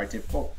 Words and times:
All 0.00 0.06
right. 0.06 0.22
Cool. 0.30 0.56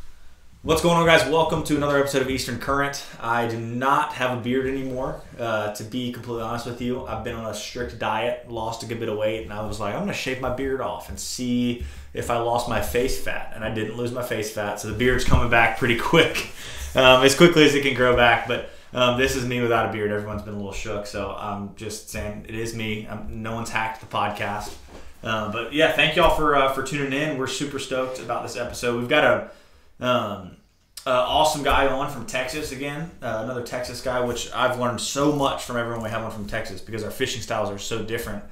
What's 0.62 0.84
going 0.84 0.98
on, 0.98 1.08
guys? 1.08 1.28
Welcome 1.28 1.64
to 1.64 1.76
another 1.76 1.98
episode 1.98 2.22
of 2.22 2.30
Eastern 2.30 2.60
Current. 2.60 3.04
I 3.20 3.48
do 3.48 3.60
not 3.60 4.14
have 4.14 4.38
a 4.38 4.40
beard 4.40 4.68
anymore. 4.68 5.20
Uh, 5.40 5.74
to 5.74 5.84
be 5.84 6.12
completely 6.12 6.44
honest 6.44 6.68
with 6.68 6.80
you, 6.80 7.08
I've 7.08 7.24
been 7.24 7.36
on 7.36 7.48
a 7.48 7.54
strict 7.56 7.98
diet, 7.98 8.52
lost 8.52 8.84
a 8.84 8.86
good 8.86 9.00
bit 9.00 9.10
of 9.10 9.18
weight, 9.18 9.42
and 9.42 9.52
I 9.52 9.66
was 9.66 9.80
like, 9.80 9.96
I'm 9.96 10.02
going 10.02 10.10
to 10.10 10.14
shave 10.14 10.42
my 10.42 10.54
beard 10.54 10.80
off 10.80 11.10
and 11.10 11.20
see 11.20 11.84
if 12.14 12.30
I 12.30 12.38
lost 12.38 12.70
my 12.70 12.84
face 12.84 13.20
fat. 13.20 13.54
And 13.56 13.64
I 13.64 13.74
didn't 13.74 13.98
lose 13.98 14.12
my 14.12 14.22
face 14.22 14.54
fat, 14.54 14.80
so 14.80 14.90
the 14.90 14.96
beard's 14.96 15.26
coming 15.26 15.50
back 15.50 15.80
pretty 15.80 15.98
quick, 15.98 16.52
um, 16.94 17.24
as 17.24 17.34
quickly 17.34 17.66
as 17.66 17.74
it 17.74 17.82
can 17.82 17.96
grow 17.96 18.16
back. 18.16 18.48
But 18.48 18.70
um, 18.94 19.18
this 19.18 19.36
is 19.36 19.48
me 19.48 19.60
without 19.60 19.90
a 19.90 19.92
beard. 19.92 20.12
Everyone's 20.12 20.44
been 20.44 20.54
a 20.54 20.58
little 20.58 20.72
shook, 20.72 21.08
so 21.08 21.32
I'm 21.36 21.76
just 21.76 22.12
saying 22.12 22.46
it 22.48 22.54
is 22.54 22.76
me. 22.76 23.08
I'm, 23.10 23.42
no 23.42 23.56
one's 23.56 23.72
hacked 23.72 24.02
the 24.02 24.06
podcast. 24.06 24.72
Uh, 25.24 25.52
but 25.52 25.74
yeah, 25.74 25.92
thank 25.92 26.16
y'all 26.16 26.36
for 26.36 26.56
uh, 26.56 26.74
for 26.74 26.84
tuning 26.84 27.14
in. 27.14 27.38
We're 27.38 27.48
super 27.48 27.80
stoked 27.80 28.20
about 28.20 28.44
this 28.44 28.58
episode. 28.58 29.00
We've 29.00 29.10
got 29.10 29.24
a 29.24 30.06
um, 30.06 30.58
awesome 31.06 31.64
guy 31.64 31.88
on 31.88 32.12
from 32.12 32.26
Texas 32.26 32.72
again, 32.72 33.12
uh, 33.22 33.42
another 33.44 33.64
Texas 33.64 34.02
guy, 34.02 34.22
which 34.22 34.52
I've 34.52 34.80
learned 34.80 35.00
so 35.00 35.32
much 35.32 35.64
from 35.64 35.78
everyone 35.78 36.04
we 36.04 36.10
have 36.10 36.24
on 36.24 36.32
from 36.32 36.48
Texas 36.48 36.82
because 36.82 37.04
our 37.04 37.12
fishing 37.12 37.42
styles 37.42 37.70
are 37.70 37.80
so 37.80 38.04
different. 38.04 38.44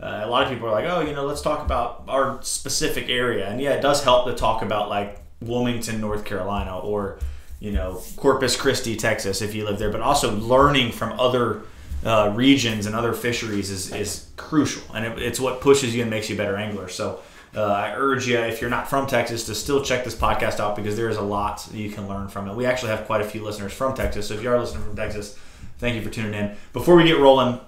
Uh, 0.00 0.22
a 0.24 0.28
lot 0.28 0.44
of 0.44 0.50
people 0.50 0.68
are 0.68 0.72
like, 0.72 0.84
oh, 0.84 1.00
you 1.00 1.12
know, 1.12 1.26
let's 1.26 1.42
talk 1.42 1.64
about 1.64 2.04
our 2.08 2.40
specific 2.42 3.08
area, 3.08 3.48
and 3.48 3.60
yeah, 3.60 3.72
it 3.72 3.80
does 3.80 4.04
help 4.04 4.26
to 4.26 4.34
talk 4.34 4.62
about 4.62 4.88
like 4.88 5.20
Wilmington, 5.40 6.00
North 6.00 6.24
Carolina, 6.24 6.78
or 6.78 7.18
you 7.60 7.72
know, 7.72 8.00
Corpus 8.16 8.54
Christi, 8.54 8.94
Texas, 8.96 9.42
if 9.42 9.54
you 9.54 9.64
live 9.64 9.78
there, 9.78 9.90
but 9.90 10.00
also 10.00 10.36
learning 10.36 10.92
from 10.92 11.18
other 11.18 11.62
uh, 12.04 12.32
regions 12.34 12.86
and 12.86 12.94
other 12.94 13.12
fisheries 13.12 13.70
is, 13.70 13.92
is 13.92 14.28
crucial, 14.36 14.82
and 14.94 15.04
it, 15.04 15.18
it's 15.20 15.40
what 15.40 15.60
pushes 15.60 15.94
you 15.94 16.02
and 16.02 16.10
makes 16.10 16.28
you 16.28 16.36
a 16.36 16.38
better 16.38 16.56
angler. 16.56 16.88
So 16.88 17.20
uh, 17.54 17.62
I 17.62 17.94
urge 17.94 18.26
you, 18.26 18.38
if 18.38 18.60
you're 18.60 18.70
not 18.70 18.88
from 18.88 19.06
Texas, 19.06 19.44
to 19.46 19.54
still 19.54 19.82
check 19.82 20.04
this 20.04 20.14
podcast 20.14 20.60
out 20.60 20.76
because 20.76 20.96
there 20.96 21.08
is 21.08 21.16
a 21.16 21.22
lot 21.22 21.66
you 21.72 21.90
can 21.90 22.08
learn 22.08 22.28
from 22.28 22.48
it. 22.48 22.54
We 22.54 22.66
actually 22.66 22.90
have 22.90 23.06
quite 23.06 23.20
a 23.20 23.24
few 23.24 23.42
listeners 23.42 23.72
from 23.72 23.94
Texas, 23.94 24.28
so 24.28 24.34
if 24.34 24.42
you 24.42 24.50
are 24.50 24.58
listening 24.58 24.84
from 24.84 24.96
Texas, 24.96 25.36
thank 25.78 25.96
you 25.96 26.02
for 26.02 26.10
tuning 26.10 26.34
in. 26.34 26.56
Before 26.72 26.94
we 26.94 27.04
get 27.04 27.18
rolling, 27.18 27.60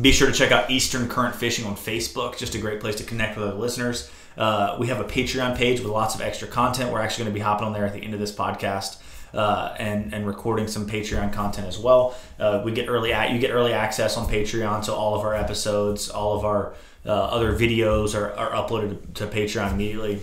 be 0.00 0.12
sure 0.12 0.26
to 0.26 0.34
check 0.34 0.52
out 0.52 0.70
Eastern 0.70 1.08
Current 1.08 1.34
Fishing 1.34 1.64
on 1.64 1.74
Facebook. 1.74 2.36
Just 2.36 2.54
a 2.54 2.58
great 2.58 2.80
place 2.80 2.96
to 2.96 3.04
connect 3.04 3.36
with 3.36 3.48
other 3.48 3.56
listeners. 3.56 4.10
Uh, 4.36 4.76
we 4.78 4.88
have 4.88 5.00
a 5.00 5.04
Patreon 5.04 5.56
page 5.56 5.80
with 5.80 5.90
lots 5.90 6.14
of 6.14 6.20
extra 6.20 6.46
content. 6.46 6.92
We're 6.92 7.00
actually 7.00 7.24
going 7.24 7.34
to 7.34 7.38
be 7.38 7.42
hopping 7.42 7.66
on 7.66 7.72
there 7.72 7.86
at 7.86 7.94
the 7.94 8.00
end 8.00 8.12
of 8.12 8.20
this 8.20 8.32
podcast. 8.32 8.98
Uh, 9.34 9.74
and 9.78 10.14
and 10.14 10.26
recording 10.26 10.66
some 10.66 10.88
Patreon 10.88 11.32
content 11.32 11.66
as 11.66 11.78
well. 11.78 12.16
Uh, 12.38 12.62
we 12.64 12.72
get 12.72 12.88
early 12.88 13.12
at 13.12 13.32
you 13.32 13.38
get 13.38 13.50
early 13.50 13.72
access 13.72 14.16
on 14.16 14.26
Patreon 14.26 14.84
to 14.84 14.94
all 14.94 15.14
of 15.14 15.22
our 15.22 15.34
episodes, 15.34 16.08
all 16.08 16.38
of 16.38 16.44
our 16.44 16.74
uh, 17.04 17.10
other 17.10 17.52
videos 17.52 18.14
are, 18.14 18.32
are 18.32 18.50
uploaded 18.52 19.14
to 19.14 19.26
Patreon 19.26 19.72
immediately. 19.72 20.20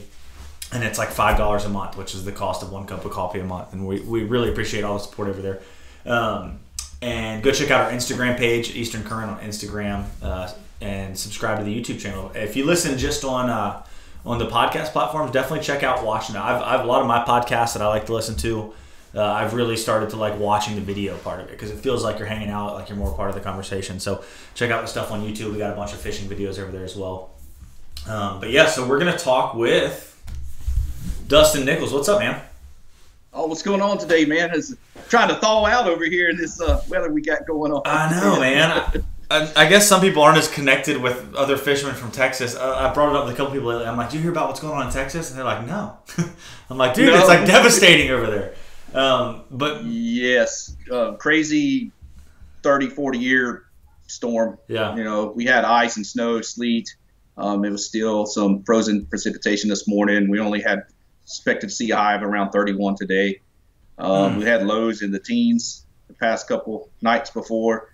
And 0.71 0.83
it's 0.83 0.97
like 0.97 1.09
five 1.09 1.37
dollars 1.37 1.65
a 1.65 1.69
month, 1.69 1.97
which 1.97 2.15
is 2.15 2.25
the 2.25 2.31
cost 2.31 2.63
of 2.63 2.71
one 2.71 2.87
cup 2.87 3.05
of 3.05 3.11
coffee 3.11 3.39
a 3.39 3.43
month, 3.43 3.73
and 3.73 3.85
we, 3.85 3.99
we 3.99 4.23
really 4.23 4.49
appreciate 4.49 4.83
all 4.83 4.97
the 4.97 5.03
support 5.03 5.27
over 5.27 5.41
there. 5.41 5.61
Um, 6.05 6.59
and 7.01 7.43
go 7.43 7.51
check 7.51 7.69
out 7.69 7.85
our 7.85 7.91
Instagram 7.91 8.37
page, 8.37 8.75
Eastern 8.75 9.03
Current 9.03 9.29
on 9.29 9.39
Instagram, 9.41 10.05
uh, 10.23 10.51
and 10.81 11.17
subscribe 11.17 11.59
to 11.59 11.63
the 11.63 11.79
YouTube 11.79 11.99
channel. 11.99 12.31
If 12.33 12.55
you 12.55 12.65
listen 12.65 12.97
just 12.97 13.23
on 13.23 13.49
uh, 13.49 13.83
on 14.25 14.39
the 14.39 14.47
podcast 14.47 14.87
platforms, 14.87 15.31
definitely 15.31 15.63
check 15.63 15.83
out 15.83 16.03
watching. 16.03 16.35
I've, 16.35 16.61
I 16.61 16.71
have 16.71 16.81
a 16.85 16.87
lot 16.87 17.01
of 17.01 17.07
my 17.07 17.23
podcasts 17.23 17.73
that 17.73 17.81
I 17.83 17.87
like 17.87 18.07
to 18.07 18.13
listen 18.13 18.35
to 18.37 18.73
uh, 19.15 19.23
I've 19.23 19.53
really 19.53 19.77
started 19.77 20.09
to 20.11 20.17
like 20.17 20.39
watching 20.39 20.75
the 20.75 20.81
video 20.81 21.15
part 21.17 21.39
of 21.39 21.47
it 21.47 21.51
because 21.51 21.69
it 21.69 21.77
feels 21.77 22.03
like 22.03 22.17
you're 22.17 22.27
hanging 22.27 22.49
out, 22.49 22.73
like 22.73 22.89
you're 22.89 22.97
more 22.97 23.13
part 23.13 23.29
of 23.29 23.35
the 23.35 23.41
conversation. 23.41 23.99
So 23.99 24.23
check 24.55 24.71
out 24.71 24.81
the 24.81 24.87
stuff 24.87 25.11
on 25.11 25.21
YouTube. 25.21 25.51
We 25.51 25.59
got 25.59 25.73
a 25.73 25.75
bunch 25.75 25.93
of 25.93 25.99
fishing 25.99 26.27
videos 26.27 26.59
over 26.59 26.71
there 26.71 26.83
as 26.83 26.95
well. 26.95 27.31
Um, 28.07 28.39
but 28.39 28.49
yeah, 28.49 28.65
so 28.65 28.87
we're 28.87 28.99
gonna 28.99 29.17
talk 29.17 29.53
with 29.53 30.09
Dustin 31.27 31.63
Nichols. 31.65 31.93
What's 31.93 32.09
up, 32.09 32.19
man? 32.19 32.41
Oh, 33.33 33.47
what's 33.47 33.61
going 33.61 33.81
on 33.81 33.97
today, 33.97 34.25
man? 34.25 34.51
Is 34.53 34.75
trying 35.09 35.29
to 35.29 35.35
thaw 35.35 35.65
out 35.65 35.87
over 35.87 36.05
here 36.05 36.29
in 36.29 36.37
this 36.37 36.59
uh, 36.59 36.83
weather 36.89 37.11
we 37.11 37.21
got 37.21 37.45
going 37.45 37.71
on. 37.71 37.81
I 37.85 38.11
know, 38.11 38.39
man. 38.39 39.03
I, 39.31 39.51
I, 39.55 39.69
guess 39.69 39.87
some 39.87 40.01
people 40.01 40.21
aren't 40.21 40.37
as 40.37 40.47
connected 40.47 41.01
with 41.01 41.33
other 41.33 41.57
fishermen 41.57 41.95
from 41.95 42.11
Texas. 42.11 42.55
Uh, 42.55 42.75
I 42.75 42.93
brought 42.93 43.09
it 43.09 43.15
up 43.15 43.25
with 43.25 43.33
a 43.33 43.37
couple 43.37 43.53
people 43.53 43.69
lately. 43.69 43.85
I'm 43.85 43.97
like, 43.97 44.09
"Do 44.09 44.17
you 44.17 44.21
hear 44.21 44.31
about 44.31 44.47
what's 44.47 44.59
going 44.59 44.73
on 44.73 44.87
in 44.87 44.93
Texas?" 44.93 45.29
And 45.29 45.37
they're 45.37 45.45
like, 45.45 45.65
"No." 45.65 45.97
I'm 46.69 46.77
like, 46.77 46.93
"Dude, 46.93 47.07
no. 47.07 47.19
it's 47.19 47.27
like 47.27 47.47
devastating 47.47 48.11
over 48.11 48.27
there." 48.29 48.53
Um, 48.93 49.43
but 49.49 49.83
yes, 49.83 50.75
uh, 50.91 51.13
crazy 51.13 51.91
30, 52.61 52.89
40 52.89 53.17
year 53.17 53.65
storm. 54.07 54.57
Yeah. 54.67 54.95
You 54.95 55.03
know, 55.03 55.33
we 55.35 55.45
had 55.45 55.65
ice 55.65 55.97
and 55.97 56.05
snow, 56.05 56.41
sleet. 56.41 56.95
Um, 57.37 57.65
it 57.65 57.71
was 57.71 57.87
still 57.87 58.25
some 58.25 58.63
frozen 58.63 59.05
precipitation 59.05 59.69
this 59.69 59.87
morning. 59.87 60.29
We 60.29 60.39
only 60.39 60.61
had 60.61 60.83
expected 61.23 61.69
to 61.69 61.75
see 61.75 61.91
a 61.91 61.95
high 61.95 62.15
of 62.15 62.23
around 62.23 62.51
31 62.51 62.95
today. 62.95 63.41
Um, 63.97 64.35
mm. 64.35 64.37
We 64.39 64.45
had 64.45 64.65
lows 64.65 65.01
in 65.01 65.11
the 65.11 65.19
teens 65.19 65.85
the 66.07 66.13
past 66.13 66.47
couple 66.47 66.89
nights 67.01 67.31
before. 67.31 67.89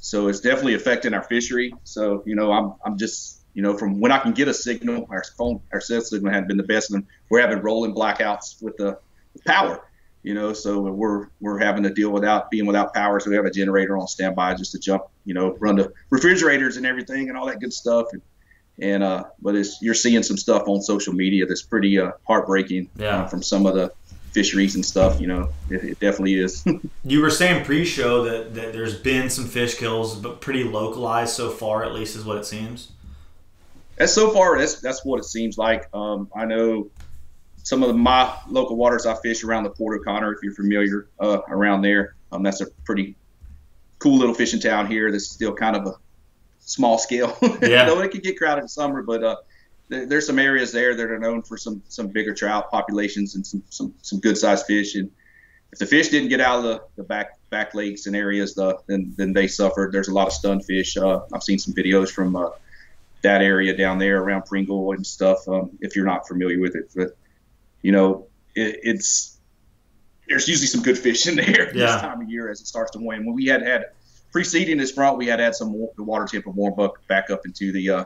So 0.00 0.28
it's 0.28 0.40
definitely 0.40 0.74
affecting 0.74 1.14
our 1.14 1.22
fishery. 1.22 1.72
So, 1.84 2.22
you 2.26 2.34
know, 2.34 2.52
I'm, 2.52 2.74
I'm 2.84 2.98
just, 2.98 3.40
you 3.54 3.62
know, 3.62 3.78
from 3.78 4.00
when 4.00 4.12
I 4.12 4.18
can 4.18 4.32
get 4.32 4.48
a 4.48 4.54
signal, 4.54 5.06
our 5.10 5.22
phone, 5.38 5.60
our 5.72 5.80
cell 5.80 6.00
signal 6.00 6.32
had 6.32 6.48
been 6.48 6.56
the 6.56 6.64
best. 6.64 6.90
And 6.90 7.06
we're 7.28 7.40
having 7.40 7.60
rolling 7.60 7.94
blackouts 7.94 8.60
with 8.60 8.76
the 8.76 8.98
power 9.46 9.82
you 10.22 10.34
know, 10.34 10.52
so 10.52 10.80
we're 10.80 11.28
we're 11.40 11.58
having 11.58 11.82
to 11.82 11.90
deal 11.90 12.10
without 12.10 12.50
being 12.50 12.66
without 12.66 12.94
power. 12.94 13.18
So 13.18 13.30
we 13.30 13.36
have 13.36 13.44
a 13.44 13.50
generator 13.50 13.96
on 13.96 14.06
standby 14.06 14.54
just 14.54 14.72
to 14.72 14.78
jump, 14.78 15.04
you 15.24 15.34
know, 15.34 15.56
run 15.58 15.76
the 15.76 15.92
refrigerators 16.10 16.76
and 16.76 16.86
everything 16.86 17.28
and 17.28 17.36
all 17.36 17.46
that 17.46 17.60
good 17.60 17.72
stuff. 17.72 18.06
And, 18.12 18.22
and 18.78 19.02
uh, 19.02 19.24
but 19.40 19.56
it's 19.56 19.82
you're 19.82 19.94
seeing 19.94 20.22
some 20.22 20.36
stuff 20.36 20.68
on 20.68 20.80
social 20.80 21.12
media 21.12 21.46
that's 21.46 21.62
pretty 21.62 21.98
uh, 21.98 22.12
heartbreaking 22.26 22.88
yeah. 22.96 23.22
uh, 23.22 23.26
from 23.26 23.42
some 23.42 23.66
of 23.66 23.74
the 23.74 23.92
fisheries 24.30 24.76
and 24.76 24.86
stuff. 24.86 25.20
You 25.20 25.26
know, 25.26 25.48
it, 25.70 25.84
it 25.84 26.00
definitely 26.00 26.34
is. 26.34 26.64
you 27.04 27.20
were 27.20 27.30
saying 27.30 27.64
pre-show 27.64 28.24
that 28.24 28.54
that 28.54 28.72
there's 28.72 28.96
been 28.96 29.28
some 29.28 29.46
fish 29.46 29.74
kills, 29.74 30.14
but 30.14 30.40
pretty 30.40 30.62
localized 30.62 31.34
so 31.34 31.50
far, 31.50 31.84
at 31.84 31.92
least, 31.92 32.14
is 32.14 32.24
what 32.24 32.38
it 32.38 32.46
seems. 32.46 32.92
As 33.98 34.14
so 34.14 34.30
far, 34.30 34.56
that's 34.56 34.80
that's 34.80 35.04
what 35.04 35.18
it 35.18 35.24
seems 35.24 35.58
like. 35.58 35.92
Um, 35.92 36.30
I 36.34 36.44
know 36.44 36.90
some 37.62 37.82
of 37.82 37.88
the, 37.88 37.94
my 37.94 38.34
local 38.48 38.76
waters 38.76 39.06
I 39.06 39.14
fish 39.14 39.44
around 39.44 39.64
the 39.64 39.70
Port 39.70 40.00
O'Connor, 40.00 40.32
if 40.32 40.42
you're 40.42 40.54
familiar 40.54 41.08
uh, 41.20 41.40
around 41.48 41.82
there. 41.82 42.16
Um, 42.32 42.42
that's 42.42 42.60
a 42.60 42.66
pretty 42.84 43.14
cool 43.98 44.18
little 44.18 44.34
fishing 44.34 44.60
town 44.60 44.86
here. 44.86 45.12
That's 45.12 45.28
still 45.28 45.54
kind 45.54 45.76
of 45.76 45.86
a 45.86 45.94
small 46.60 46.98
scale. 46.98 47.36
Yeah. 47.62 47.84
Though 47.86 48.00
it 48.00 48.10
can 48.10 48.20
get 48.20 48.36
crowded 48.36 48.62
in 48.62 48.68
summer, 48.68 49.02
but 49.02 49.22
uh, 49.22 49.36
there, 49.88 50.06
there's 50.06 50.26
some 50.26 50.38
areas 50.38 50.72
there 50.72 50.94
that 50.96 51.10
are 51.10 51.18
known 51.18 51.42
for 51.42 51.56
some 51.56 51.82
some 51.88 52.08
bigger 52.08 52.34
trout 52.34 52.70
populations 52.70 53.36
and 53.36 53.46
some 53.46 53.62
some, 53.70 53.94
some 54.02 54.18
good 54.18 54.36
sized 54.36 54.66
fish. 54.66 54.96
And 54.96 55.10
if 55.70 55.78
the 55.78 55.86
fish 55.86 56.08
didn't 56.08 56.28
get 56.30 56.40
out 56.40 56.58
of 56.58 56.64
the, 56.64 56.82
the 56.96 57.02
back 57.04 57.38
back 57.50 57.74
lakes 57.74 58.06
and 58.06 58.16
areas, 58.16 58.54
the, 58.54 58.78
then 58.88 59.14
then 59.16 59.32
they 59.32 59.46
suffered. 59.46 59.92
There's 59.92 60.08
a 60.08 60.14
lot 60.14 60.26
of 60.26 60.32
stunned 60.32 60.64
fish. 60.64 60.96
Uh, 60.96 61.20
I've 61.32 61.42
seen 61.42 61.58
some 61.58 61.74
videos 61.74 62.10
from 62.10 62.34
uh, 62.34 62.50
that 63.22 63.42
area 63.42 63.76
down 63.76 63.98
there 63.98 64.20
around 64.20 64.46
Pringle 64.46 64.92
and 64.92 65.06
stuff. 65.06 65.46
Um, 65.46 65.70
if 65.80 65.94
you're 65.94 66.06
not 66.06 66.26
familiar 66.26 66.58
with 66.58 66.74
it, 66.74 66.90
but 66.96 67.16
you 67.82 67.92
know, 67.92 68.26
it, 68.54 68.80
it's 68.82 69.38
there's 70.28 70.48
usually 70.48 70.66
some 70.66 70.82
good 70.82 70.98
fish 70.98 71.26
in 71.26 71.36
there 71.36 71.66
yeah. 71.74 71.92
this 71.92 72.00
time 72.00 72.22
of 72.22 72.30
year 72.30 72.50
as 72.50 72.60
it 72.60 72.66
starts 72.66 72.92
to 72.92 72.98
wane. 72.98 73.26
When 73.26 73.34
we 73.34 73.46
had 73.46 73.62
had 73.62 73.86
preceding 74.30 74.78
this 74.78 74.92
front, 74.92 75.18
we 75.18 75.26
had 75.26 75.40
had 75.40 75.54
some 75.54 75.72
the 75.96 76.02
water 76.02 76.26
temp 76.26 76.46
of 76.46 76.56
warm 76.56 76.78
up 76.80 76.94
back 77.08 77.30
up 77.30 77.44
into 77.44 77.72
the 77.72 77.90
uh, 77.90 78.04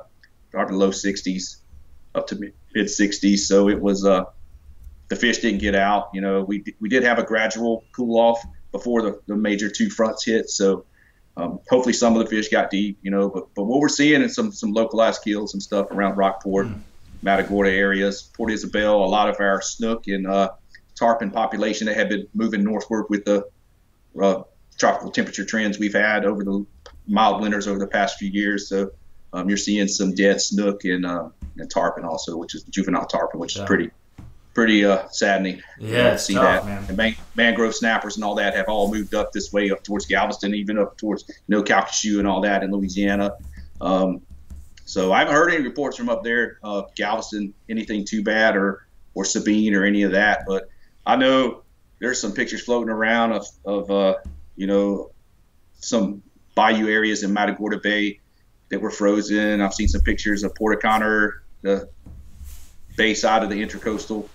probably 0.51 0.77
low 0.77 0.91
60s 0.91 1.59
up 2.15 2.27
to 2.29 2.37
mid 2.37 2.55
60s. 2.75 3.39
So 3.39 3.69
it 3.69 3.81
was 3.81 4.05
uh, 4.05 4.25
the 5.09 5.17
fish 5.17 5.39
didn't 5.39 5.61
get 5.61 5.75
out. 5.75 6.11
You 6.13 6.21
know, 6.21 6.43
we 6.43 6.65
we 6.81 6.89
did 6.89 7.05
have 7.05 7.19
a 7.19 7.25
gradual 7.25 7.85
cool 7.93 8.19
off 8.19 8.45
before 8.73 9.03
the, 9.03 9.21
the 9.27 9.37
major 9.37 9.69
two 9.71 9.91
fronts 9.91 10.25
hit. 10.25 10.51
So 10.51 10.85
um, 11.37 11.61
hopefully 11.69 11.93
some 11.93 12.17
of 12.17 12.25
the 12.25 12.31
fish 12.31 12.49
got 12.49 12.71
deep. 12.71 12.99
You 13.03 13.11
know, 13.11 13.29
but 13.29 13.55
but 13.55 13.65
what 13.65 13.81
we're 13.81 13.89
seeing 13.89 14.23
is 14.23 14.35
some 14.35 14.53
some 14.53 14.73
localized 14.73 15.23
kills 15.23 15.55
and 15.55 15.63
stuff 15.63 15.91
around 15.91 16.17
Rockport. 16.17 16.67
Mm. 16.67 16.81
Matagorda 17.23 17.71
areas, 17.71 18.23
Port 18.23 18.53
Isabel, 18.53 19.05
a 19.05 19.07
lot 19.07 19.29
of 19.29 19.37
our 19.41 19.61
snook 19.63 20.07
and 20.07 20.27
uh, 20.27 20.51
tarpon 20.95 21.31
population 21.31 21.87
that 21.87 21.97
have 21.97 22.09
been 22.09 22.27
moving 22.35 22.63
northward 22.63 23.07
with 23.09 23.25
the 23.25 23.47
uh, 24.21 24.43
tropical 24.79 25.11
temperature 25.11 25.45
trends 25.45 25.79
we've 25.79 25.95
had 25.95 26.25
over 26.25 26.45
the 26.45 26.67
mild 27.07 27.41
winters 27.41 27.67
over 27.67 27.79
the 27.79 27.87
past 27.87 28.19
few 28.19 28.31
years. 28.31 28.69
So 28.69 28.91
um, 29.33 29.49
you're 29.49 29.59
seeing 29.59 29.89
some 29.89 30.15
dead 30.15 30.41
snook 30.41 30.85
and, 30.85 31.05
uh, 31.05 31.29
and 31.57 31.71
tarpon 31.71 32.05
also, 32.05 32.37
which 32.37 32.55
is 32.55 32.63
juvenile 32.65 33.07
tarpon, 33.07 33.41
which 33.41 33.57
yeah. 33.57 33.63
is 33.63 33.67
pretty 33.67 33.91
pretty 34.57 34.87
uh, 34.87 35.07
saddening. 35.11 35.63
Yeah, 35.79 36.13
to 36.13 36.19
see 36.19 36.33
tough, 36.35 36.65
that. 36.65 36.67
Man. 36.67 36.85
And 36.89 36.97
man- 36.97 37.17
mangrove 37.35 37.75
snappers 37.75 38.17
and 38.17 38.25
all 38.25 38.35
that 38.37 38.57
have 38.57 38.69
all 38.69 38.91
moved 38.91 39.15
up 39.15 39.31
this 39.31 39.53
way, 39.53 39.71
up 39.71 39.85
towards 39.85 40.07
Galveston, 40.07 40.55
even 40.55 40.79
up 40.79 40.97
towards 40.97 41.29
you 41.29 41.35
know 41.49 41.63
Calcasieu 41.63 42.19
and 42.19 42.27
all 42.27 42.41
that 42.41 42.63
in 42.63 42.71
Louisiana. 42.71 43.37
Um, 43.81 44.23
so 44.87 45.13
I 45.13 45.19
haven't 45.19 45.35
heard 45.35 45.53
any 45.53 45.65
reports 45.65 45.97
from 45.97 46.09
up 46.09 46.23
there, 46.23 46.59
uh, 46.63 46.83
Galveston, 46.95 47.53
anything 47.69 48.05
too 48.05 48.23
bad, 48.23 48.57
or 48.57 48.87
or 49.15 49.25
Sabine 49.25 49.75
or 49.75 49.85
any 49.85 50.03
of 50.03 50.13
that. 50.13 50.45
But 50.47 50.69
I 51.05 51.17
know 51.17 51.63
there's 51.99 52.21
some 52.21 52.33
pictures 52.33 52.63
floating 52.63 52.89
around 52.89 53.33
of, 53.33 53.47
of 53.65 53.91
uh, 53.91 54.15
you 54.55 54.69
know 54.69 55.11
some 55.81 56.23
bayou 56.55 56.89
areas 56.89 57.25
in 57.25 57.33
Matagorda 57.33 57.79
Bay 57.83 58.21
that 58.69 58.81
were 58.81 58.93
frozen. 58.93 59.61
I've 59.61 59.75
seen 59.75 59.89
some 59.89 60.03
pictures 60.03 60.45
of 60.45 60.55
Port 60.55 60.77
O'Connor, 60.77 61.43
the 61.63 61.89
bay 62.97 63.15
side 63.15 63.43
of 63.43 63.51
the 63.51 63.61
intercoastal 63.61 64.29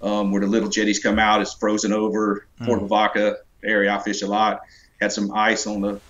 um, 0.00 0.32
where 0.32 0.40
the 0.40 0.46
little 0.46 0.70
jetties 0.70 0.98
come 0.98 1.18
out. 1.18 1.42
It's 1.42 1.52
frozen 1.54 1.92
over. 1.92 2.46
Port 2.64 2.80
Lavaca 2.82 3.36
area 3.62 3.94
I 3.94 3.98
fish 4.02 4.22
a 4.22 4.26
lot. 4.26 4.62
Had 4.98 5.12
some 5.12 5.32
ice 5.32 5.66
on 5.66 5.82
the 5.82 6.00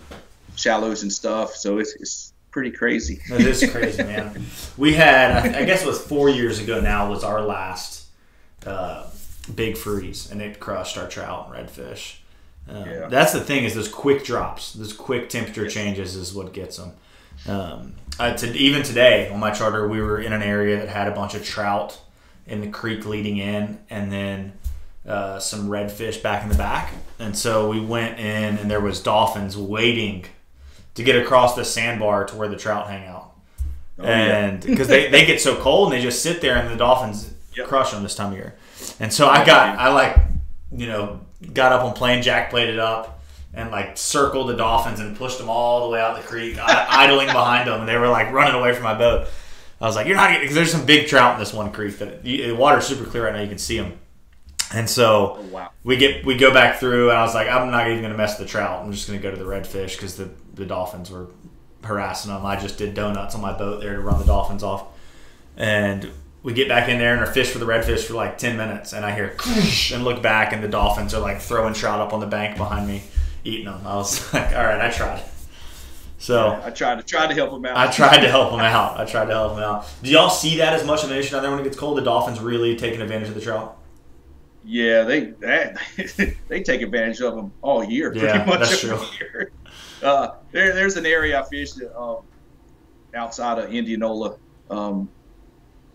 shallows 0.54 1.02
and 1.02 1.12
stuff, 1.12 1.54
so 1.54 1.78
it's, 1.78 1.94
it's 1.94 2.32
pretty 2.50 2.70
crazy. 2.70 3.20
It 3.30 3.40
is 3.42 3.70
crazy, 3.72 4.02
man. 4.02 4.44
We 4.76 4.94
had, 4.94 5.54
I 5.54 5.64
guess 5.64 5.82
it 5.82 5.86
was 5.86 6.00
four 6.04 6.28
years 6.28 6.58
ago 6.58 6.80
now, 6.80 7.08
was 7.10 7.24
our 7.24 7.42
last 7.42 8.06
uh, 8.66 9.06
big 9.54 9.76
freeze, 9.76 10.30
and 10.30 10.40
it 10.42 10.60
crushed 10.60 10.98
our 10.98 11.08
trout 11.08 11.50
and 11.54 11.68
redfish. 11.68 12.16
Um, 12.68 12.84
Yeah. 12.88 13.08
That's 13.08 13.32
the 13.32 13.40
thing 13.40 13.64
is 13.64 13.74
those 13.74 13.88
quick 13.88 14.24
drops, 14.24 14.72
those 14.74 14.92
quick 14.92 15.28
temperature 15.28 15.68
changes 15.68 16.14
is 16.16 16.34
what 16.34 16.52
gets 16.52 16.76
them. 16.76 16.92
Um, 17.46 17.94
uh, 18.18 18.34
to, 18.34 18.52
even 18.54 18.82
today 18.82 19.30
on 19.30 19.40
my 19.40 19.50
charter, 19.50 19.88
we 19.88 20.00
were 20.00 20.20
in 20.20 20.32
an 20.32 20.42
area 20.42 20.76
that 20.78 20.88
had 20.88 21.08
a 21.08 21.12
bunch 21.14 21.34
of 21.34 21.44
trout 21.44 21.98
in 22.46 22.60
the 22.60 22.68
creek 22.68 23.06
leading 23.06 23.38
in, 23.38 23.78
and 23.88 24.12
then 24.12 24.52
uh, 25.06 25.38
some 25.38 25.68
redfish 25.68 26.22
back 26.22 26.42
in 26.42 26.48
the 26.50 26.54
back. 26.56 26.92
And 27.18 27.36
so 27.36 27.70
we 27.70 27.80
went 27.80 28.18
in, 28.18 28.58
and 28.58 28.70
there 28.70 28.80
was 28.80 29.00
dolphins 29.02 29.56
waiting 29.56 30.26
to 30.94 31.02
get 31.02 31.16
across 31.16 31.54
the 31.56 31.64
sandbar 31.64 32.24
to 32.26 32.36
where 32.36 32.48
the 32.48 32.56
trout 32.56 32.88
hang 32.88 33.06
out. 33.06 33.32
Oh, 33.98 34.04
and 34.04 34.60
because 34.62 34.88
they, 34.88 35.08
they 35.10 35.26
get 35.26 35.40
so 35.40 35.56
cold 35.60 35.92
and 35.92 35.98
they 35.98 36.02
just 36.02 36.22
sit 36.22 36.40
there, 36.40 36.56
and 36.56 36.68
the 36.70 36.76
dolphins 36.76 37.32
Yep. 37.56 37.66
crush 37.66 37.90
them 37.90 38.02
this 38.04 38.14
time 38.14 38.30
of 38.32 38.38
year. 38.38 38.54
And 39.00 39.12
so 39.12 39.28
I 39.28 39.44
got, 39.44 39.76
I 39.78 39.92
like, 39.92 40.16
you 40.72 40.86
know, 40.86 41.20
got 41.52 41.72
up 41.72 41.82
on 41.84 41.94
plane, 41.94 42.22
jack 42.22 42.48
plated 42.50 42.78
up, 42.78 43.20
and 43.52 43.70
like 43.72 43.98
circled 43.98 44.48
the 44.48 44.56
dolphins 44.56 45.00
and 45.00 45.16
pushed 45.16 45.38
them 45.38 45.50
all 45.50 45.84
the 45.88 45.90
way 45.92 46.00
out 46.00 46.16
the 46.16 46.22
creek, 46.26 46.56
idling 46.60 47.26
behind 47.26 47.68
them, 47.68 47.80
and 47.80 47.88
they 47.88 47.96
were 47.98 48.08
like 48.08 48.30
running 48.32 48.54
away 48.54 48.72
from 48.72 48.84
my 48.84 48.94
boat. 48.96 49.26
I 49.80 49.86
was 49.86 49.96
like, 49.96 50.06
"You're 50.06 50.16
not," 50.16 50.38
because 50.40 50.54
there's 50.54 50.70
some 50.70 50.86
big 50.86 51.08
trout 51.08 51.34
in 51.34 51.40
this 51.40 51.52
one 51.52 51.72
creek 51.72 51.98
that 51.98 52.22
the 52.22 52.52
water's 52.52 52.86
super 52.86 53.04
clear 53.04 53.24
right 53.24 53.34
now. 53.34 53.40
You 53.40 53.48
can 53.48 53.58
see 53.58 53.78
them, 53.78 53.98
and 54.72 54.88
so 54.88 55.38
Oh, 55.40 55.42
wow. 55.50 55.70
we 55.82 55.96
get 55.96 56.24
we 56.24 56.36
go 56.36 56.52
back 56.54 56.78
through, 56.78 57.08
and 57.10 57.18
I 57.18 57.22
was 57.22 57.34
like, 57.34 57.48
"I'm 57.48 57.70
not 57.72 57.88
even 57.88 58.00
going 58.00 58.12
to 58.12 58.16
mess 58.18 58.38
with 58.38 58.46
the 58.46 58.52
trout. 58.52 58.84
I'm 58.84 58.92
just 58.92 59.08
going 59.08 59.18
to 59.18 59.22
go 59.22 59.30
to 59.34 59.36
the 59.42 59.48
redfish 59.48 59.92
because 59.96 60.16
the 60.16 60.28
the 60.54 60.66
dolphins 60.66 61.10
were 61.10 61.28
harassing 61.84 62.30
them. 62.32 62.44
I 62.44 62.56
just 62.56 62.76
did 62.78 62.94
donuts 62.94 63.34
on 63.34 63.40
my 63.40 63.56
boat 63.56 63.80
there 63.80 63.94
to 63.94 64.00
run 64.00 64.18
the 64.18 64.26
dolphins 64.26 64.62
off, 64.62 64.86
and 65.56 66.10
we 66.42 66.52
get 66.54 66.68
back 66.68 66.88
in 66.88 66.98
there 66.98 67.12
and 67.14 67.22
are 67.22 67.26
fish 67.32 67.50
for 67.50 67.58
the 67.58 67.66
redfish 67.66 68.04
for 68.04 68.14
like 68.14 68.38
10 68.38 68.56
minutes 68.56 68.94
and 68.94 69.04
i 69.04 69.14
hear 69.14 69.36
and 69.92 70.04
look 70.04 70.22
back 70.22 70.54
and 70.54 70.64
the 70.64 70.68
dolphins 70.68 71.12
are 71.12 71.20
like 71.20 71.38
throwing 71.38 71.74
trout 71.74 72.00
up 72.00 72.14
on 72.14 72.20
the 72.20 72.26
bank 72.26 72.56
behind 72.56 72.86
me 72.88 73.02
eating 73.44 73.66
them 73.66 73.86
i 73.86 73.94
was 73.94 74.32
like 74.32 74.48
all 74.56 74.64
right 74.64 74.80
i 74.80 74.88
tried 74.90 75.22
so 76.18 76.60
I 76.64 76.70
tried 76.70 76.96
to 76.96 77.02
try 77.02 77.26
to 77.26 77.34
help 77.34 77.50
them 77.52 77.66
out. 77.66 77.76
i 77.76 77.90
tried 77.90 78.20
to 78.22 78.28
help 78.30 78.52
them 78.52 78.60
out 78.60 78.98
i 78.98 79.04
tried 79.04 79.26
to 79.26 79.32
help 79.34 79.54
them 79.54 79.62
out 79.62 79.86
do 80.02 80.10
y'all 80.10 80.30
see 80.30 80.56
that 80.56 80.72
as 80.72 80.84
much 80.84 81.04
of 81.04 81.10
an 81.10 81.18
issue 81.18 81.32
down 81.32 81.42
there 81.42 81.50
when 81.50 81.60
it 81.60 81.64
gets 81.64 81.76
cold 81.76 81.98
the 81.98 82.02
dolphins 82.02 82.40
really 82.40 82.74
taking 82.74 83.02
advantage 83.02 83.28
of 83.28 83.34
the 83.34 83.40
trout 83.42 83.76
Yeah, 84.64 85.02
they 85.04 85.20
that, 85.40 85.76
they 86.48 86.62
take 86.62 86.82
advantage 86.82 87.20
of 87.20 87.34
them 87.34 87.52
all 87.62 87.82
year, 87.84 88.10
pretty 88.10 88.26
Yeah, 88.26 88.44
much 88.44 88.60
that's 88.60 88.84
every 88.84 88.96
true. 88.96 89.06
year. 89.20 89.52
Uh, 90.02 90.30
there, 90.52 90.74
there's 90.74 90.96
an 90.96 91.06
area 91.06 91.40
I 91.40 91.44
fished 91.44 91.78
um, 91.96 92.18
outside 93.14 93.58
of 93.58 93.72
Indianola, 93.72 94.36
um, 94.70 95.08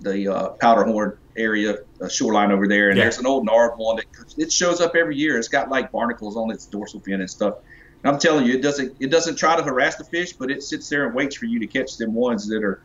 the 0.02 0.28
uh, 0.28 0.50
Powderhorn 0.62 1.18
area, 1.38 1.78
uh, 2.02 2.10
shoreline 2.10 2.52
over 2.52 2.68
there, 2.68 2.90
and 2.90 2.98
Yeah. 2.98 3.06
there's 3.06 3.20
an 3.20 3.26
old 3.26 3.46
Nard 3.46 3.74
one 3.78 3.98
that 3.98 4.06
it 4.38 4.52
shows 4.52 4.82
up 4.82 4.96
every 4.96 5.16
year. 5.16 5.38
It's 5.38 5.48
got 5.48 5.70
like 5.70 5.92
barnacles 5.92 6.38
on 6.38 6.52
its 6.52 6.66
dorsal 6.66 7.00
fin 7.02 7.20
and 7.22 7.30
stuff. 7.30 7.56
And 8.04 8.14
I'm 8.14 8.20
telling 8.20 8.46
you, 8.46 8.54
it 8.54 8.62
doesn't 8.62 8.98
it 9.00 9.10
doesn't 9.10 9.38
try 9.38 9.56
to 9.56 9.64
harass 9.64 9.96
the 9.96 10.04
fish, 10.06 10.34
but 10.34 10.52
it 10.52 10.62
sits 10.64 10.90
there 10.90 11.08
and 11.08 11.16
waits 11.16 11.36
for 11.36 11.46
you 11.46 11.60
to 11.60 11.68
catch 11.68 11.98
them 11.98 12.14
ones 12.14 12.48
that 12.48 12.64
are 12.64 12.82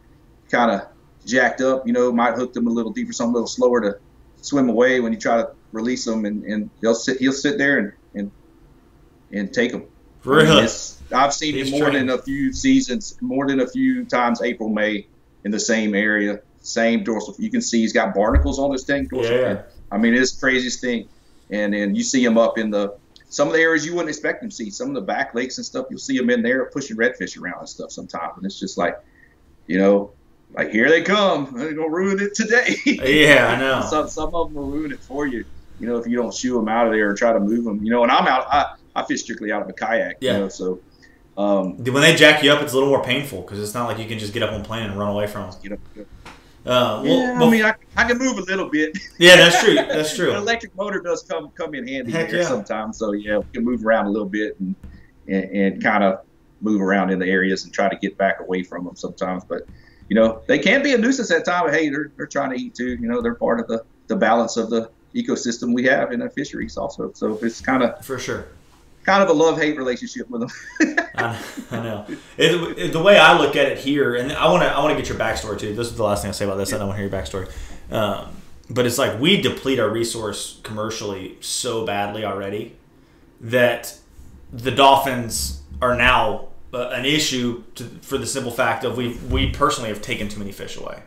kind 0.51 0.71
of 0.71 0.83
jacked 1.27 1.61
up. 1.61 1.87
You 1.87 1.93
know, 1.93 2.11
might 2.13 2.35
hook 2.35 2.53
them 2.55 2.67
a 2.67 2.71
little 2.71 2.93
deeper, 2.93 3.13
some 3.13 3.31
a 3.31 3.33
little 3.33 3.47
slower 3.49 3.81
to 3.83 3.97
swim 4.41 4.69
away 4.71 5.01
when 5.01 5.13
you 5.13 5.19
try 5.19 5.37
to 5.37 5.51
release 5.73 6.05
them, 6.05 6.25
and, 6.25 6.45
and 6.45 6.71
they'll 6.81 6.95
sit. 6.95 7.19
He'll 7.19 7.33
sit 7.33 7.59
there 7.59 7.79
and 7.79 7.93
and 8.15 8.33
and 9.33 9.53
take 9.53 9.73
them. 9.73 9.85
Really 10.25 10.69
I've 11.13 11.35
seen 11.35 11.55
He's 11.55 11.69
it 11.69 11.71
more 11.73 11.91
trained. 11.91 12.09
than 12.09 12.19
a 12.19 12.23
few 12.23 12.53
seasons, 12.53 13.17
more 13.21 13.47
than 13.49 13.61
a 13.61 13.67
few 13.67 14.05
times 14.05 14.41
April, 14.43 14.69
May 14.69 15.09
in 15.45 15.51
the 15.51 15.59
same 15.61 15.95
area, 15.95 16.41
same 16.61 17.03
dorsal. 17.03 17.35
You 17.39 17.51
can 17.51 17.61
see 17.63 17.81
he's 17.81 17.93
got 17.93 18.15
barnacles 18.15 18.59
on 18.59 18.71
this 18.73 18.85
thing. 18.85 19.09
Dorsal 19.09 19.35
Yeah. 19.37 19.55
fin. 19.57 19.65
I 19.91 19.99
mean, 19.99 20.15
it's 20.15 20.33
the 20.37 20.41
craziest 20.41 20.81
thing. 20.81 21.09
And 21.51 21.75
then 21.75 21.95
you 21.97 22.03
see 22.05 22.25
him 22.25 22.39
up 22.39 22.59
in 22.59 22.71
the 22.71 22.95
some 23.29 23.47
of 23.49 23.55
the 23.55 23.61
areas 23.61 23.87
you 23.87 23.93
wouldn't 23.95 24.09
expect 24.09 24.43
him 24.43 24.51
to 24.51 24.55
see. 24.55 24.71
Some 24.71 24.89
of 24.89 24.95
the 24.95 25.01
back 25.03 25.35
lakes 25.35 25.57
and 25.59 25.65
stuff, 25.65 25.87
you'll 25.91 25.99
see 26.01 26.17
him 26.17 26.31
in 26.31 26.43
there 26.43 26.67
pushing 26.67 26.97
redfish 26.97 27.41
around 27.41 27.61
and 27.61 27.69
stuff 27.69 27.91
sometimes. 27.93 28.33
And 28.37 28.45
it's 28.45 28.59
just 28.59 28.77
like, 28.77 28.95
you 29.67 29.79
know, 29.79 30.15
like 30.53 30.71
here 30.71 30.89
they 30.89 31.03
come. 31.03 31.53
They're 31.57 31.73
gonna 31.75 31.89
ruin 31.89 32.21
it 32.21 32.35
today. 32.35 32.75
yeah 32.87 33.55
i 33.57 33.59
know 33.59 33.81
some 33.89 34.09
some 34.09 34.35
of 34.35 34.49
them 34.49 34.55
will 34.55 34.71
ruin 34.71 34.93
it 34.93 35.03
for 35.03 35.27
you. 35.27 35.45
You 35.79 35.87
know, 35.89 35.97
if 35.97 36.07
you 36.07 36.17
don't 36.17 36.35
shoo 36.35 36.55
them 36.55 36.69
out 36.69 36.87
of 36.87 36.93
there 36.93 37.11
or 37.11 37.15
try 37.15 37.33
to 37.33 37.41
move 37.41 37.65
them. 37.65 37.83
You 37.83 37.91
know, 37.91 38.03
and 38.03 38.13
I'm 38.13 38.27
out. 38.27 38.47
I, 38.51 38.67
I 38.95 39.05
fish 39.05 39.23
strictly 39.23 39.53
out 39.53 39.63
of 39.63 39.69
a 39.69 39.73
kayak. 39.73 40.19
Yeah. 40.21 40.33
You 40.33 40.39
know, 40.41 40.49
so 40.49 40.81
um, 41.37 41.77
when 41.85 42.03
they 42.03 42.15
jack 42.15 42.43
you 42.43 42.53
up 42.53 42.63
it's 42.63 42.73
a 42.73 42.77
little 42.77 42.91
more 42.91 43.03
painful 43.03 43.43
because 43.43 43.61
it's 43.61 43.73
not 43.73 43.87
like 43.87 43.99
you 43.99 44.07
can 44.07 44.19
just 44.19 44.35
get 44.35 44.43
up 44.43 44.53
on 44.53 44.63
plane 44.63 44.83
and 44.83 44.99
run 44.99 45.11
away 45.11 45.27
from 45.27 45.51
them 45.51 45.61
you 45.63 45.71
know, 45.71 45.79
uh, 46.67 47.01
well, 47.03 47.05
yeah, 47.05 47.39
well- 47.39 47.49
I 47.49 47.51
mean, 47.51 47.65
I, 47.65 47.75
I 47.97 48.05
can 48.05 48.19
move 48.19 48.37
a 48.39 48.43
little 48.43 48.69
bit. 48.69 48.99
yeah 49.19 49.37
that's 49.37 49.63
true 49.63 49.75
that's 49.75 50.11
The 50.11 50.17
true 50.17 50.35
electric 50.35 50.77
motor 50.77 51.01
does 51.01 51.23
come 51.23 51.51
come 51.51 51.75
in 51.75 51.87
handy 51.87 52.13
Heck 52.13 52.31
there 52.31 52.43
yeah. 52.43 52.47
sometimes. 52.47 52.99
So 52.99 53.13
yeah, 53.13 53.39
we 53.39 53.45
can 53.53 53.65
move 53.65 53.85
around 53.87 54.07
a 54.07 54.11
little 54.11 54.29
bit 54.29 54.59
and 54.61 54.75
and, 55.29 55.45
and 55.45 55.83
kind 55.83 56.05
of 56.05 56.21
move 56.61 56.83
around 56.83 57.11
in 57.11 57.19
the 57.19 57.27
areas 57.27 57.65
and 57.65 57.73
try 57.73 57.89
to 57.89 57.97
get 57.97 58.19
back 58.19 58.41
away 58.41 58.63
from 58.63 58.85
them 58.85 58.97
sometimes. 58.97 59.45
But 59.45 59.63
you 60.09 60.17
know, 60.17 60.43
they 60.47 60.59
can 60.59 60.83
be 60.83 60.93
a 60.93 60.99
nuisance 60.99 61.31
at 61.31 61.47
times. 61.47 61.71
Hey, 61.73 61.89
they're 61.89 62.11
they're 62.17 62.27
trying 62.27 62.51
to 62.51 62.57
eat 62.57 62.75
too. 62.75 62.97
You 62.97 63.09
know, 63.09 63.23
they're 63.23 63.37
part 63.37 63.61
of 63.61 63.67
the 63.67 63.85
the 64.09 64.17
balance 64.17 64.59
of 64.59 64.69
the 64.69 64.91
ecosystem 65.15 65.73
we 65.73 65.85
have 65.85 66.13
in 66.13 66.21
our 66.21 66.31
fisheries 66.31 66.77
also. 66.77 67.13
So 67.15 67.39
it's 67.43 67.61
kind 67.61 67.83
of 67.83 68.05
for 68.05 68.19
sure 68.19 68.49
kind 69.05 69.23
of 69.23 69.29
a 69.29 69.32
love 69.32 69.58
hate 69.58 69.76
relationship 69.76 70.29
with 70.31 70.43
them. 70.43 70.50
I, 71.17 71.43
I 71.70 71.76
know. 71.82 72.06
It, 72.37 72.79
it- 72.79 72.93
the 72.93 73.02
way 73.02 73.19
I 73.19 73.38
look 73.38 73.56
at 73.56 73.67
it 73.67 73.79
here, 73.79 74.14
and 74.17 74.32
I 74.32 74.50
want 74.50 74.62
to 74.62 74.69
I 74.69 74.79
want 74.82 74.97
to 74.97 75.00
get 75.00 75.08
your 75.08 75.19
backstory 75.19 75.58
too. 75.58 75.75
This 75.75 75.88
is 75.88 75.97
the 75.97 76.05
last 76.05 76.23
thing 76.23 76.29
I 76.29 76.32
say 76.32 76.44
about 76.44 76.56
this. 76.56 76.73
I 76.73 76.79
don't 76.79 76.88
want 76.88 76.99
to 76.99 77.02
hear 77.02 77.11
your 77.11 77.20
backstory. 77.20 77.50
Um, 77.93 78.37
but 78.69 78.87
it's 78.87 78.99
like 78.99 79.19
we 79.20 79.41
deplete 79.41 79.81
our 79.81 79.88
resource 79.88 80.61
commercially 80.62 81.37
so 81.41 81.85
badly 81.85 82.25
already 82.25 82.76
that 83.41 83.97
the 84.52 84.70
dolphins 84.70 85.62
are 85.82 85.97
now 85.97 86.49
uh, 86.73 86.88
an 86.91 87.05
issue 87.05 87.64
to, 87.75 87.85
for 88.02 88.17
the 88.19 88.26
simple 88.26 88.52
fact 88.52 88.85
of 88.85 88.97
we 88.97 89.14
we 89.29 89.50
personally 89.50 89.88
have 89.88 90.02
taken 90.02 90.29
too 90.29 90.38
many 90.38 90.52
fish 90.52 90.76
away. 90.76 91.02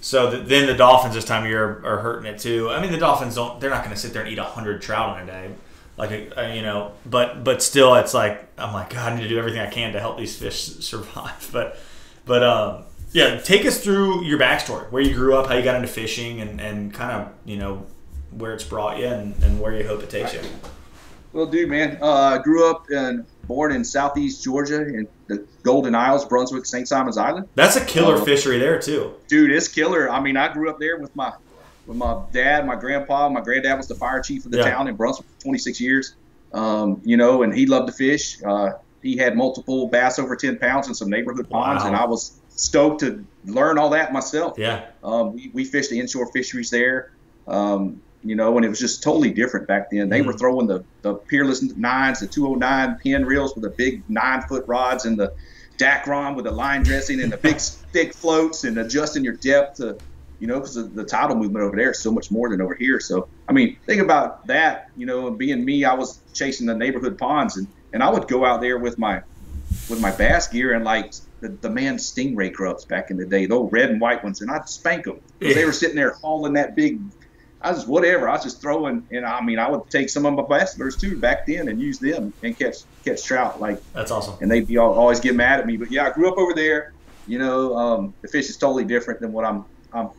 So 0.00 0.30
th 0.30 0.46
then 0.48 0.66
the 0.66 0.74
dolphins 0.74 1.14
this 1.14 1.24
time 1.24 1.44
of 1.44 1.48
year 1.48 1.64
are, 1.84 1.86
are 1.86 1.98
hurting 1.98 2.26
it 2.32 2.38
too. 2.40 2.70
I 2.70 2.80
mean, 2.80 2.92
the 2.92 2.98
dolphins 2.98 3.34
don't. 3.36 3.60
They're 3.60 3.70
not 3.70 3.82
going 3.84 3.94
to 3.94 4.00
sit 4.00 4.12
there 4.12 4.22
and 4.22 4.30
eat 4.32 4.38
hundred 4.38 4.82
trout 4.82 5.20
in 5.20 5.28
a 5.28 5.32
day, 5.32 5.50
like 5.96 6.10
you 6.10 6.62
know. 6.62 6.92
But 7.04 7.44
but 7.44 7.62
still, 7.62 7.94
it's 7.96 8.14
like 8.14 8.46
I'm 8.58 8.72
like 8.72 8.90
God. 8.90 9.12
I 9.12 9.16
need 9.16 9.22
to 9.22 9.28
do 9.28 9.38
everything 9.38 9.60
I 9.60 9.70
can 9.70 9.92
to 9.92 10.00
help 10.00 10.18
these 10.18 10.36
fish 10.36 10.62
survive. 10.80 11.48
But 11.52 11.78
but 12.24 12.42
um, 12.42 12.84
yeah, 13.12 13.38
take 13.38 13.64
us 13.66 13.82
through 13.82 14.24
your 14.24 14.38
backstory, 14.38 14.90
where 14.90 15.02
you 15.02 15.14
grew 15.14 15.36
up, 15.36 15.46
how 15.46 15.54
you 15.56 15.62
got 15.62 15.76
into 15.76 15.88
fishing, 15.88 16.40
and 16.40 16.60
and 16.60 16.92
kind 16.92 17.12
of 17.12 17.32
you 17.44 17.56
know 17.56 17.86
where 18.32 18.52
it's 18.52 18.64
brought 18.64 18.98
you 18.98 19.06
and, 19.06 19.34
and 19.42 19.60
where 19.60 19.74
you 19.74 19.86
hope 19.86 20.02
it 20.02 20.10
takes 20.10 20.34
you. 20.34 20.40
Well, 21.32 21.46
dude, 21.46 21.68
man, 21.68 21.98
uh, 22.02 22.06
I 22.06 22.38
grew 22.38 22.68
up 22.70 22.86
and 22.90 23.24
born 23.44 23.72
in 23.72 23.84
southeast 23.84 24.42
Georgia 24.42 24.82
in 24.82 25.06
the 25.28 25.46
Golden 25.62 25.94
Isles, 25.94 26.24
Brunswick, 26.24 26.64
St. 26.66 26.88
Simon's 26.88 27.18
Island. 27.18 27.48
That's 27.54 27.76
a 27.76 27.84
killer 27.84 28.16
Uh, 28.16 28.24
fishery 28.24 28.58
there 28.58 28.78
too. 28.80 29.14
Dude, 29.28 29.50
it's 29.50 29.68
killer. 29.68 30.10
I 30.10 30.20
mean, 30.20 30.36
I 30.36 30.52
grew 30.52 30.68
up 30.70 30.78
there 30.78 30.98
with 30.98 31.14
my 31.14 31.32
with 31.86 31.96
my 31.96 32.22
dad, 32.32 32.66
my 32.66 32.76
grandpa. 32.76 33.28
My 33.28 33.40
granddad 33.40 33.76
was 33.76 33.88
the 33.88 33.94
fire 33.96 34.20
chief 34.20 34.44
of 34.44 34.52
the 34.52 34.58
Yeah. 34.58 34.70
town 34.70 34.88
in 34.88 34.96
Brunswick 34.96 35.26
for 35.28 35.42
26 35.42 35.80
years. 35.80 36.14
Um, 36.52 37.00
you 37.04 37.16
know, 37.16 37.42
and 37.42 37.54
he 37.54 37.66
loved 37.66 37.88
to 37.88 37.92
fish. 37.92 38.38
Uh, 38.46 38.70
he 39.02 39.16
had 39.16 39.36
multiple 39.36 39.88
bass 39.88 40.18
over 40.18 40.36
10 40.36 40.58
pounds 40.58 40.88
in 40.88 40.94
some 40.94 41.08
neighborhood 41.10 41.48
ponds, 41.50 41.82
Wow. 41.82 41.88
and 41.88 41.96
I 41.96 42.06
was 42.06 42.40
stoked 42.48 43.00
to 43.00 43.24
learn 43.44 43.78
all 43.78 43.90
that 43.90 44.12
myself. 44.12 44.54
Yeah, 44.58 44.86
Um, 45.02 45.34
we, 45.34 45.50
we 45.54 45.64
fished 45.64 45.90
the 45.90 46.00
inshore 46.00 46.28
fisheries 46.32 46.70
there, 46.70 47.06
um, 47.46 48.00
you 48.22 48.34
know, 48.34 48.56
and 48.56 48.64
it 48.64 48.68
was 48.68 48.78
just 48.80 49.02
totally 49.02 49.30
different 49.32 49.68
back 49.68 49.88
then. 49.92 50.08
They 50.08 50.22
were 50.22 50.32
Mhm. 50.32 50.38
throwing 50.38 50.66
the, 50.66 50.84
the 51.02 51.14
Peerless 51.30 51.62
nines, 51.76 52.20
the 52.20 52.26
209 52.26 52.96
Penn 53.04 53.24
reels 53.24 53.54
with 53.54 53.64
the 53.64 53.74
big 53.76 54.02
nine 54.08 54.42
foot 54.48 54.64
rods 54.66 55.04
and 55.04 55.18
the 55.18 55.30
Dacron 55.80 56.34
with 56.34 56.46
the 56.46 56.50
line 56.50 56.82
dressing 56.82 57.20
and 57.20 57.30
the 57.32 57.36
big 57.42 57.58
thick 57.92 58.14
floats 58.16 58.64
and 58.64 58.78
adjusting 58.78 59.22
your 59.24 59.36
depth 59.42 59.76
to, 59.76 59.96
you 60.38 60.46
know, 60.46 60.54
because 60.54 60.74
the, 60.74 60.82
the 60.82 61.04
tidal 61.04 61.36
movement 61.36 61.64
over 61.64 61.76
there 61.76 61.90
is 61.90 61.98
so 61.98 62.10
much 62.10 62.30
more 62.30 62.50
than 62.50 62.60
over 62.60 62.74
here. 62.74 63.00
So, 63.00 63.28
I 63.48 63.52
mean, 63.52 63.76
think 63.86 64.02
about 64.02 64.46
that, 64.46 64.90
you 64.96 65.06
know, 65.06 65.28
and 65.28 65.38
being 65.38 65.64
me, 65.64 65.84
I 65.84 65.94
was 65.94 66.20
chasing 66.34 66.66
the 66.66 66.74
neighborhood 66.74 67.18
ponds 67.18 67.56
and, 67.56 67.66
and 67.92 68.02
I 68.02 68.10
would 68.10 68.28
go 68.28 68.44
out 68.44 68.60
there 68.60 68.78
with 68.78 68.98
my 68.98 69.22
with 69.88 70.00
my 70.00 70.10
bass 70.10 70.48
gear 70.48 70.72
and 70.74 70.84
like 70.84 71.12
the, 71.40 71.48
the 71.48 71.70
Mann 71.70 71.96
stingray 71.96 72.52
grubs 72.52 72.84
back 72.84 73.10
in 73.10 73.16
the 73.16 73.26
day, 73.26 73.46
those 73.46 73.70
red 73.72 73.90
and 73.90 74.00
white 74.00 74.22
ones, 74.22 74.40
and 74.40 74.50
I'd 74.50 74.68
spank 74.68 75.04
them 75.04 75.20
because 75.38 75.54
they 75.56 75.64
were 75.64 75.72
sitting 75.72 75.96
there 75.96 76.12
hauling 76.12 76.54
that 76.54 76.74
big. 76.74 77.00
I 77.60 77.72
was 77.72 77.86
whatever. 77.86 78.28
I 78.28 78.32
was 78.32 78.42
just 78.42 78.60
throwing, 78.60 79.06
and 79.10 79.24
I 79.24 79.42
mean, 79.42 79.58
I 79.58 79.68
would 79.68 79.88
take 79.90 80.08
some 80.08 80.26
of 80.26 80.34
my 80.34 80.42
bass 80.42 80.78
lures 80.78 80.96
too 80.96 81.18
back 81.18 81.46
then 81.46 81.68
and 81.68 81.80
use 81.80 81.98
them 81.98 82.32
and 82.42 82.56
catch 82.58 82.78
catch 83.04 83.24
trout 83.24 83.60
like, 83.60 83.80
that's 83.92 84.10
awesome. 84.10 84.36
and 84.40 84.50
they'd 84.50 84.66
be 84.66 84.76
all, 84.76 84.92
always 84.92 85.20
get 85.20 85.34
mad 85.34 85.60
at 85.60 85.66
me. 85.66 85.76
But 85.76 85.90
yeah, 85.90 86.06
I 86.06 86.10
grew 86.10 86.28
up 86.28 86.38
over 86.38 86.54
there. 86.54 86.92
You 87.26 87.38
know, 87.38 87.76
um, 87.76 88.14
the 88.22 88.28
fish 88.28 88.48
is 88.48 88.56
totally 88.56 88.84
different 88.84 89.20
than 89.20 89.32
what 89.32 89.44
I'm 89.44 89.64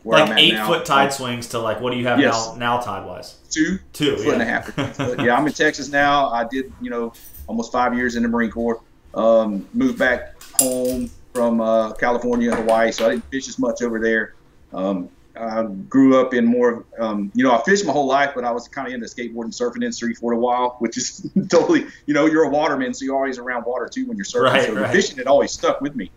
Like 0.04 0.38
eight 0.40 0.58
foot 0.66 0.86
tide 0.86 1.14
swings 1.14 1.48
to 1.50 1.60
like 1.60 1.80
what 1.82 1.92
do 1.92 1.98
you 1.98 2.08
have 2.08 2.20
Yes. 2.20 2.54
now 2.56 2.78
now 2.78 2.80
tide 2.82 3.06
wise? 3.06 3.36
Two, 3.50 3.80
Two, 3.94 4.18
foot 4.18 4.26
yeah. 4.28 4.34
and 4.34 4.42
a 4.42 4.46
half. 4.46 5.20
Yeah, 5.20 5.36
I'm 5.36 5.46
in 5.48 5.54
Texas 5.54 5.90
now. 5.90 6.30
I 6.30 6.46
did, 6.46 6.72
you 6.82 6.90
know, 6.90 7.14
almost 7.48 7.72
five 7.72 7.96
years 7.96 8.16
in 8.16 8.24
the 8.24 8.30
Marine 8.30 8.52
Corps. 8.52 8.82
Um, 9.14 9.68
moved 9.74 9.98
back 9.98 10.42
home 10.60 11.10
from 11.34 11.62
uh, 11.62 11.94
California, 11.94 12.54
Hawaii, 12.56 12.92
so 12.92 13.06
I 13.06 13.10
didn't 13.10 13.30
fish 13.30 13.48
as 13.48 13.58
much 13.60 13.82
over 13.82 14.00
there. 14.00 14.34
Um, 14.74 15.10
I 15.40 15.64
grew 15.64 16.20
up 16.20 16.34
in 16.34 16.46
more, 16.46 16.86
um, 17.00 17.32
you 17.36 17.44
know, 17.44 17.52
I 17.52 17.62
fished 17.64 17.86
my 17.86 17.94
whole 17.94 18.08
life, 18.08 18.32
but 18.36 18.44
I 18.44 18.52
was 18.52 18.68
kind 18.68 18.88
of 18.88 18.94
into 18.94 19.06
skateboarding 19.06 19.44
and 19.46 19.54
surfing 19.54 19.78
industry 19.78 20.14
for 20.16 20.34
a 20.34 20.38
while, 20.38 20.78
which 20.80 20.98
is 20.98 21.30
totally, 21.50 21.86
you 22.06 22.14
know, 22.14 22.26
you're 22.26 22.44
a 22.44 22.50
waterman, 22.50 22.94
so 22.94 23.06
you're 23.06 23.16
always 23.16 23.38
around 23.38 23.66
water 23.66 23.88
too 23.88 24.06
when 24.08 24.18
you're 24.18 24.26
surfing. 24.26 24.44
Right, 24.52 24.66
so 24.66 24.74
right. 24.76 24.92
fishing 24.92 25.18
had 25.18 25.28
always 25.28 25.52
stuck 25.52 25.82
with 25.82 25.96
me. 25.96 26.12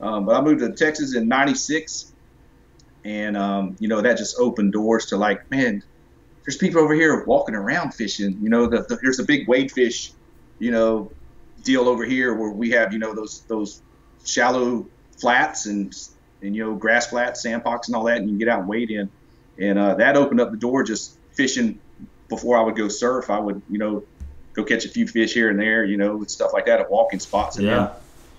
Um, 0.00 0.26
but 0.26 0.36
I 0.36 0.40
moved 0.42 0.60
to 0.60 0.70
Texas 0.72 1.16
in 1.16 1.28
'96, 1.28 2.12
and 3.08 3.36
um, 3.38 3.74
you 3.78 3.88
know 3.88 4.02
that 4.02 4.18
just 4.18 4.36
opened 4.38 4.72
doors 4.72 5.06
to 5.06 5.16
like, 5.16 5.38
man, 5.50 5.80
there's 6.44 6.58
people 6.58 6.82
over 6.82 6.94
here 6.94 7.24
walking 7.24 7.54
around 7.54 7.94
fishing. 7.94 8.38
You 8.40 8.50
know, 8.50 8.66
the, 8.66 8.84
the, 8.88 8.98
there's 9.02 9.18
a 9.18 9.24
big 9.24 9.48
wade 9.48 9.70
fish, 9.72 10.12
you 10.58 10.70
know, 10.70 11.10
deal 11.64 11.88
over 11.88 12.04
here 12.04 12.34
where 12.34 12.52
we 12.52 12.70
have, 12.70 12.92
you 12.92 12.98
know, 12.98 13.14
those 13.14 13.44
those 13.48 13.82
shallow 14.24 14.86
flats 15.20 15.66
and 15.66 15.90
and 16.42 16.54
you 16.54 16.62
know 16.64 16.74
grass 16.76 17.06
flats, 17.06 17.42
sandbox, 17.42 17.88
and 17.88 17.96
all 17.96 18.04
that, 18.04 18.18
and 18.18 18.28
you 18.28 18.32
can 18.32 18.38
get 18.38 18.48
out 18.48 18.60
and 18.60 18.68
wade 18.68 18.90
in. 18.90 19.10
And 19.58 19.78
uh, 19.78 19.94
that 19.94 20.16
opened 20.16 20.40
up 20.40 20.50
the 20.50 20.58
door 20.58 20.82
just 20.82 21.18
fishing. 21.36 21.80
Before 22.28 22.58
I 22.58 22.62
would 22.62 22.76
go 22.76 22.88
surf, 22.88 23.30
I 23.30 23.40
would, 23.40 23.62
you 23.70 23.78
know, 23.78 24.02
go 24.54 24.62
catch 24.62 24.84
a 24.84 24.90
few 24.90 25.08
fish 25.08 25.32
here 25.32 25.48
and 25.48 25.58
there, 25.58 25.86
you 25.86 25.96
know, 25.96 26.16
and 26.16 26.30
stuff 26.30 26.50
like 26.52 26.66
that 26.66 26.78
at 26.78 26.90
walking 26.90 27.20
spots. 27.20 27.56
And 27.56 27.66
Yeah. 27.66 27.76
then, 27.76 27.88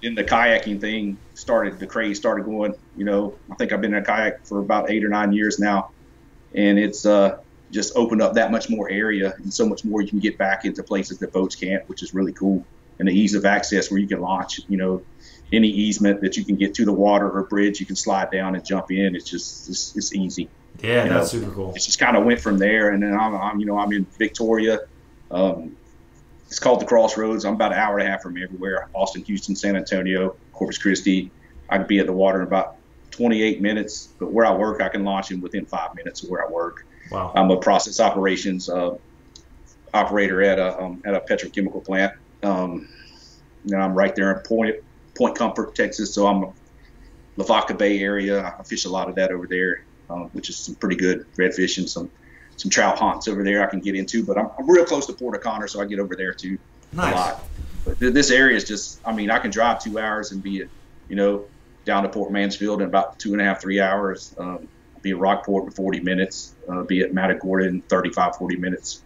then 0.02 0.16
the 0.16 0.24
kayaking 0.24 0.80
thing 0.80 1.18
started. 1.34 1.80
The 1.80 1.88
craze 1.88 2.18
started 2.18 2.46
going. 2.46 2.74
You 2.96 3.06
know, 3.06 3.36
I 3.52 3.56
think 3.56 3.74
I've 3.74 3.82
been 3.82 3.94
in 3.94 4.02
a 4.02 4.06
kayak 4.06 4.46
for 4.46 4.60
about 4.60 4.90
eight 4.90 5.04
or 5.04 5.10
nine 5.10 5.34
years 5.34 5.60
now, 5.60 5.92
and 6.54 6.80
it's 6.80 7.06
uh, 7.06 7.40
just 7.72 7.96
opened 7.96 8.22
up 8.22 8.34
that 8.34 8.52
much 8.52 8.70
more 8.70 8.90
area 8.90 9.34
and 9.38 9.54
so 9.54 9.68
much 9.68 9.86
more 9.86 10.02
you 10.02 10.08
can 10.08 10.20
get 10.20 10.38
back 10.38 10.66
into 10.66 10.84
places 10.84 11.20
that 11.20 11.32
boats 11.32 11.56
can't, 11.56 11.88
which 11.90 12.04
is 12.04 12.14
really 12.14 12.34
cool. 12.34 12.66
And 12.98 13.08
the 13.08 13.14
ease 13.14 13.34
of 13.34 13.46
access 13.46 13.90
where 13.90 14.00
you 14.00 14.08
can 14.08 14.20
launch, 14.20 14.60
you 14.68 14.76
know, 14.78 15.02
any 15.54 15.70
easement 15.70 16.22
that 16.22 16.36
you 16.36 16.44
can 16.44 16.56
get 16.56 16.74
to 16.76 16.86
the 16.86 16.92
water 16.94 17.30
or 17.30 17.44
bridge, 17.44 17.80
you 17.80 17.86
can 17.86 17.96
slide 17.96 18.30
down 18.30 18.56
and 18.56 18.66
jump 18.66 18.92
in. 18.92 19.16
It's 19.16 19.30
just 19.30 19.70
it's, 19.70 19.96
it's 19.96 20.14
easy. 20.14 20.50
Yeah, 20.82 21.06
You 21.06 21.10
that's 21.10 21.34
know, 21.34 21.40
super 21.40 21.52
cool. 21.54 21.74
It 21.76 21.82
just 21.82 22.00
kind 22.00 22.16
of 22.18 22.26
went 22.26 22.40
from 22.40 22.58
there, 22.58 22.90
and 22.90 23.02
then 23.02 23.14
I'm, 23.14 23.36
I'm 23.36 23.60
you 23.60 23.66
know 23.66 23.78
I'm 23.78 23.92
in 23.94 24.06
Victoria. 24.18 24.80
Um, 25.32 25.76
it's 26.50 26.60
called 26.60 26.82
the 26.82 26.86
Crossroads. 26.86 27.46
I'm 27.46 27.54
about 27.54 27.74
an 27.74 27.78
hour 27.78 28.00
and 28.00 28.08
a 28.08 28.12
half 28.12 28.24
from 28.24 28.42
everywhere. 28.42 28.90
Austin, 28.94 29.24
Houston, 29.24 29.56
San 29.56 29.76
Antonio, 29.76 30.36
Corpus 30.52 30.80
Christi. 30.80 31.30
I 31.70 31.78
can 31.78 31.86
be 31.86 32.00
at 32.00 32.08
the 32.08 32.14
water 32.14 32.42
in 32.42 32.48
about 32.48 32.78
28 33.12 33.62
minutes, 33.62 34.10
but 34.18 34.32
where 34.32 34.48
I 34.48 34.56
work, 34.56 34.82
I 34.82 34.90
can 34.90 35.04
launch 35.04 35.30
in 35.30 35.42
within 35.42 35.66
five 35.66 35.94
minutes 35.94 36.24
of 36.24 36.30
where 36.32 36.44
I 36.44 36.50
work. 36.50 36.88
Wow. 37.12 37.32
I'm 37.36 37.52
a 37.52 37.58
process 37.58 38.00
operations 38.00 38.68
uh, 38.68 38.98
operator 39.94 40.42
at 40.42 40.58
a 40.58 40.82
um, 40.82 41.04
at 41.06 41.14
a 41.14 41.20
petrochemical 41.20 41.86
plant. 41.86 42.14
Um, 42.42 42.88
know, 43.66 43.78
I'm 43.78 43.94
right 43.94 44.16
there 44.16 44.32
in 44.32 44.40
Point 44.44 44.78
Point 45.16 45.36
Comfort, 45.36 45.76
Texas. 45.76 46.14
So 46.14 46.28
I'm 46.28 46.52
Lavaca 47.38 47.76
Bay 47.76 48.00
area. 48.00 48.56
I 48.58 48.64
fish 48.64 48.86
a 48.86 48.90
lot 48.90 49.10
of 49.10 49.16
that 49.16 49.32
over 49.32 49.48
there, 49.48 49.84
um, 50.10 50.30
which 50.34 50.50
is 50.50 50.58
some 50.58 50.76
pretty 50.76 50.96
good 50.96 51.26
redfish 51.36 51.78
and 51.78 51.90
some 51.90 52.10
some 52.60 52.70
trout 52.70 53.00
haunts 53.00 53.28
over 53.28 53.44
there 53.44 53.66
I 53.66 53.70
can 53.70 53.80
get 53.80 53.96
into. 53.96 54.24
But 54.26 54.38
I'm, 54.38 54.50
I'm 54.58 54.70
real 54.70 54.86
close 54.86 55.06
to 55.08 55.14
Port 55.14 55.36
O'Connor, 55.36 55.68
so 55.68 55.80
I 55.82 55.86
get 55.86 56.00
over 56.00 56.16
there 56.16 56.34
too 56.34 56.58
a 56.94 56.98
lot. 56.98 57.44
But 57.86 58.00
th- 58.00 58.14
this 58.14 58.32
area 58.32 58.58
is 58.58 58.66
just, 58.66 59.00
I 59.06 59.14
mean, 59.14 59.32
I 59.32 59.40
can 59.40 59.50
drive 59.52 59.82
two 59.82 59.98
hours 59.98 60.32
and 60.32 60.44
be, 60.44 60.62
at, 60.62 60.68
you 61.08 61.16
know, 61.16 61.46
down 61.86 62.04
to 62.04 62.10
Port 62.10 62.32
Mansfield 62.32 62.82
in 62.82 62.88
about 62.88 63.18
two 63.18 63.32
and 63.32 63.42
a 63.42 63.46
half, 63.46 63.62
three 63.62 63.80
hours. 63.80 64.36
Um, 64.38 64.68
be 65.02 65.12
at 65.12 65.18
Rockport 65.18 65.64
in 65.64 65.72
40 65.72 66.02
minutes. 66.02 66.54
Uh, 66.70 66.84
be 66.84 67.00
at 67.02 67.14
Matagorda 67.14 67.66
in 67.68 67.82
35, 67.84 68.36
40 68.36 68.58
minutes. 68.58 69.02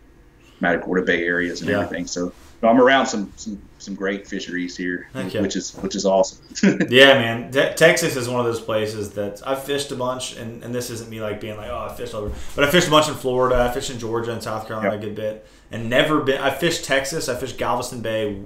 Matagorda 0.59 1.03
Bay 1.03 1.23
areas 1.23 1.61
and 1.61 1.69
Yeah. 1.69 1.81
everything. 1.81 2.07
So, 2.07 2.33
so 2.63 2.69
I'm 2.69 2.79
around 2.81 3.07
some 3.07 3.31
some 3.35 3.61
some 3.77 3.95
great 3.95 4.25
fisheries 4.25 4.77
here, 4.77 5.09
yeah. 5.13 5.41
which 5.41 5.55
is 5.57 5.75
which 5.75 5.95
is 5.95 6.05
awesome. 6.05 6.39
Yeah, 6.89 7.15
man. 7.15 7.51
Te- 7.51 7.73
Texas 7.75 8.15
is 8.15 8.29
one 8.29 8.39
of 8.39 8.45
those 8.45 8.61
places 8.61 9.11
that 9.15 9.41
I've 9.45 9.63
fished 9.63 9.91
a 9.91 9.95
bunch, 9.97 10.37
and, 10.37 10.63
and 10.63 10.73
this 10.73 10.89
isn't 10.89 11.09
me 11.09 11.21
like 11.21 11.41
being 11.41 11.57
like, 11.57 11.69
oh, 11.69 11.87
I 11.91 11.93
fished 11.93 12.13
over, 12.15 12.31
but 12.55 12.63
I 12.63 12.71
fished 12.71 12.87
a 12.87 12.91
bunch 12.91 13.09
in 13.09 13.15
Florida. 13.15 13.61
I 13.69 13.73
fished 13.73 13.89
in 13.89 13.99
Georgia 13.99 14.31
and 14.31 14.41
South 14.41 14.65
Carolina 14.67 14.91
Yep. 14.93 14.99
a 14.99 15.05
good 15.05 15.15
bit, 15.15 15.45
and 15.71 15.89
never 15.89 16.21
been. 16.21 16.39
I 16.41 16.51
fished 16.51 16.85
Texas. 16.85 17.27
I 17.27 17.35
fished 17.35 17.57
Galveston 17.57 18.01
Bay 18.01 18.41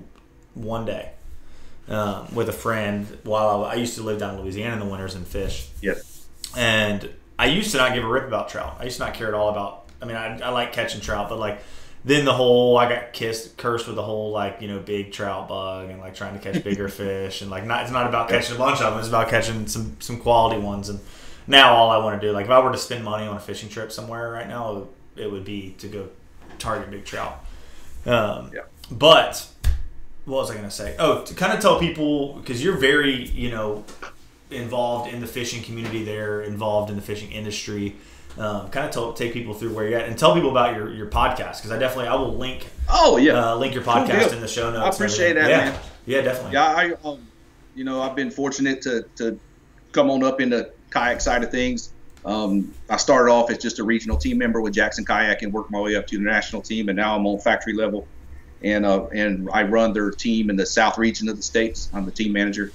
one 0.55 0.85
day 0.85 1.11
um, 1.87 2.33
with 2.33 2.49
a 2.49 2.53
friend 2.53 3.05
while 3.23 3.63
I, 3.65 3.73
I 3.73 3.75
used 3.75 3.95
to 3.97 4.01
live 4.01 4.17
down 4.19 4.35
in 4.35 4.41
Louisiana 4.41 4.73
in 4.73 4.79
the 4.79 4.85
winters 4.87 5.13
and 5.13 5.27
fish. 5.27 5.69
yes. 5.81 6.25
And 6.55 7.07
I 7.37 7.45
used 7.45 7.69
to 7.71 7.77
not 7.77 7.93
give 7.93 8.03
a 8.03 8.07
rip 8.07 8.25
about 8.25 8.49
trout. 8.49 8.77
I 8.79 8.85
used 8.85 8.97
to 8.97 9.03
not 9.05 9.13
care 9.13 9.27
at 9.27 9.35
all 9.35 9.49
about. 9.49 9.89
I 10.01 10.05
mean, 10.05 10.15
I, 10.15 10.39
I 10.39 10.49
like 10.49 10.73
catching 10.73 11.01
trout, 11.01 11.29
but 11.29 11.37
like 11.37 11.59
then 12.07 12.23
the 12.23 12.33
whole 12.33 12.77
I 12.77 12.87
got 12.87 13.11
kissed, 13.11 13.57
cursed 13.57 13.85
with 13.85 13.97
the 13.97 14.01
whole 14.01 14.31
like 14.31 14.61
you 14.61 14.69
know 14.69 14.79
big 14.79 15.11
trout 15.11 15.49
bug 15.49 15.89
and 15.89 15.99
like 15.99 16.15
trying 16.15 16.39
to 16.39 16.39
catch 16.39 16.63
bigger 16.63 16.87
fish 17.01 17.41
and 17.41 17.51
like 17.51 17.65
not 17.65 17.83
it's 17.83 17.91
not 17.91 18.07
about 18.07 18.29
catching 18.29 18.55
a 18.55 18.57
bunch 18.57 18.79
of 18.79 18.91
them. 18.91 18.99
It's 18.99 19.09
about 19.09 19.27
catching 19.27 19.67
some 19.67 19.97
some 19.99 20.17
quality 20.19 20.57
ones. 20.59 20.87
And 20.87 21.01
now 21.47 21.75
all 21.75 21.91
I 21.91 21.97
want 21.97 22.19
to 22.19 22.25
do, 22.25 22.31
like 22.31 22.45
if 22.45 22.51
I 22.51 22.59
were 22.59 22.71
to 22.71 22.77
spend 22.77 23.03
money 23.03 23.27
on 23.27 23.35
a 23.35 23.41
fishing 23.41 23.67
trip 23.67 23.91
somewhere 23.91 24.31
right 24.31 24.47
now, 24.47 24.87
it 25.17 25.29
would, 25.29 25.43
be 25.43 25.75
to 25.79 25.87
go 25.89 26.07
target 26.59 26.91
big 26.91 27.03
trout. 27.03 27.43
Um, 28.05 28.51
Yeah. 28.53 28.61
But 28.89 29.45
what 30.23 30.37
was 30.37 30.51
I 30.51 30.53
going 30.53 30.65
to 30.65 30.71
say? 30.71 30.95
Oh, 30.97 31.25
to 31.25 31.33
kind 31.33 31.51
of 31.51 31.59
tell 31.59 31.77
people 31.77 32.35
because 32.35 32.63
you're 32.63 32.77
very 32.77 33.25
you 33.27 33.51
know 33.51 33.83
involved 34.49 35.11
in 35.13 35.19
the 35.19 35.27
fishing 35.27 35.61
community 35.61 36.05
there, 36.05 36.41
involved 36.41 36.89
in 36.89 36.95
the 36.95 37.01
fishing 37.01 37.33
industry. 37.33 37.97
Um, 38.39 38.69
kind 38.69 38.95
of 38.95 39.15
take 39.15 39.33
people 39.33 39.55
through 39.55 39.73
where 39.73 39.89
you're 39.89 39.99
at 39.99 40.07
and 40.07 40.17
tell 40.17 40.35
people 40.35 40.51
about 40.51 40.75
your, 40.75 40.93
your 40.93 41.07
podcast 41.07 41.57
because 41.57 41.71
I 41.71 41.79
definitely 41.79 42.09
I 42.09 42.15
will 42.15 42.35
link 42.35 42.67
Oh 42.87 43.17
yeah. 43.17 43.51
uh, 43.51 43.55
link 43.55 43.73
your 43.73 43.83
podcast 43.83 44.31
in 44.31 44.41
the 44.41 44.47
show 44.47 44.71
notes. 44.71 44.85
I 44.85 44.89
appreciate 44.89 45.33
that, 45.33 45.49
yeah. 45.49 45.57
man. 45.57 45.79
Yeah, 46.05 46.21
definitely. 46.21 46.53
Yeah, 46.53 46.65
I, 46.65 46.93
um, 47.03 47.27
you 47.75 47.83
know, 47.83 48.01
I've 48.01 48.15
been 48.15 48.31
fortunate 48.31 48.81
to, 48.83 49.05
to 49.17 49.39
come 49.91 50.09
on 50.09 50.23
up 50.23 50.39
in 50.39 50.49
the 50.49 50.71
kayak 50.91 51.19
side 51.21 51.43
of 51.43 51.51
things. 51.51 51.93
Um, 52.25 52.73
I 52.89 52.97
started 52.97 53.31
off 53.31 53.49
as 53.49 53.57
just 53.57 53.79
a 53.79 53.83
regional 53.83 54.17
team 54.17 54.37
member 54.37 54.61
with 54.61 54.73
Jackson 54.73 55.05
Kayak 55.05 55.41
and 55.43 55.53
worked 55.53 55.71
my 55.71 55.79
way 55.79 55.95
up 55.95 56.07
to 56.07 56.17
the 56.17 56.23
national 56.23 56.61
team, 56.61 56.89
and 56.89 56.95
now 56.95 57.15
I'm 57.15 57.25
on 57.25 57.39
factory 57.39 57.73
level, 57.73 58.07
and 58.61 58.85
uh, 58.85 59.05
and 59.07 59.49
I 59.51 59.63
run 59.63 59.93
their 59.93 60.11
team 60.11 60.49
in 60.49 60.55
the 60.55 60.65
south 60.65 60.97
region 60.97 61.29
of 61.29 61.37
the 61.37 61.43
states. 61.43 61.89
I'm 61.93 62.05
the 62.05 62.11
team 62.11 62.33
manager 62.33 62.71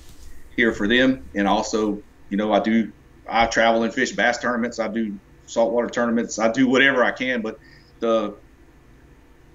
here 0.56 0.72
for 0.72 0.88
them, 0.88 1.24
and 1.34 1.46
also, 1.46 2.02
you 2.30 2.36
know, 2.36 2.52
I 2.52 2.60
do 2.60 2.92
I 3.28 3.46
travel 3.46 3.82
and 3.82 3.92
fish 3.92 4.12
bass 4.12 4.38
tournaments. 4.38 4.78
I 4.78 4.88
do 4.88 5.18
saltwater 5.52 5.88
tournaments. 5.88 6.38
I 6.38 6.50
do 6.50 6.68
whatever 6.68 7.04
I 7.04 7.12
can, 7.12 7.42
but 7.42 7.58
the 8.00 8.34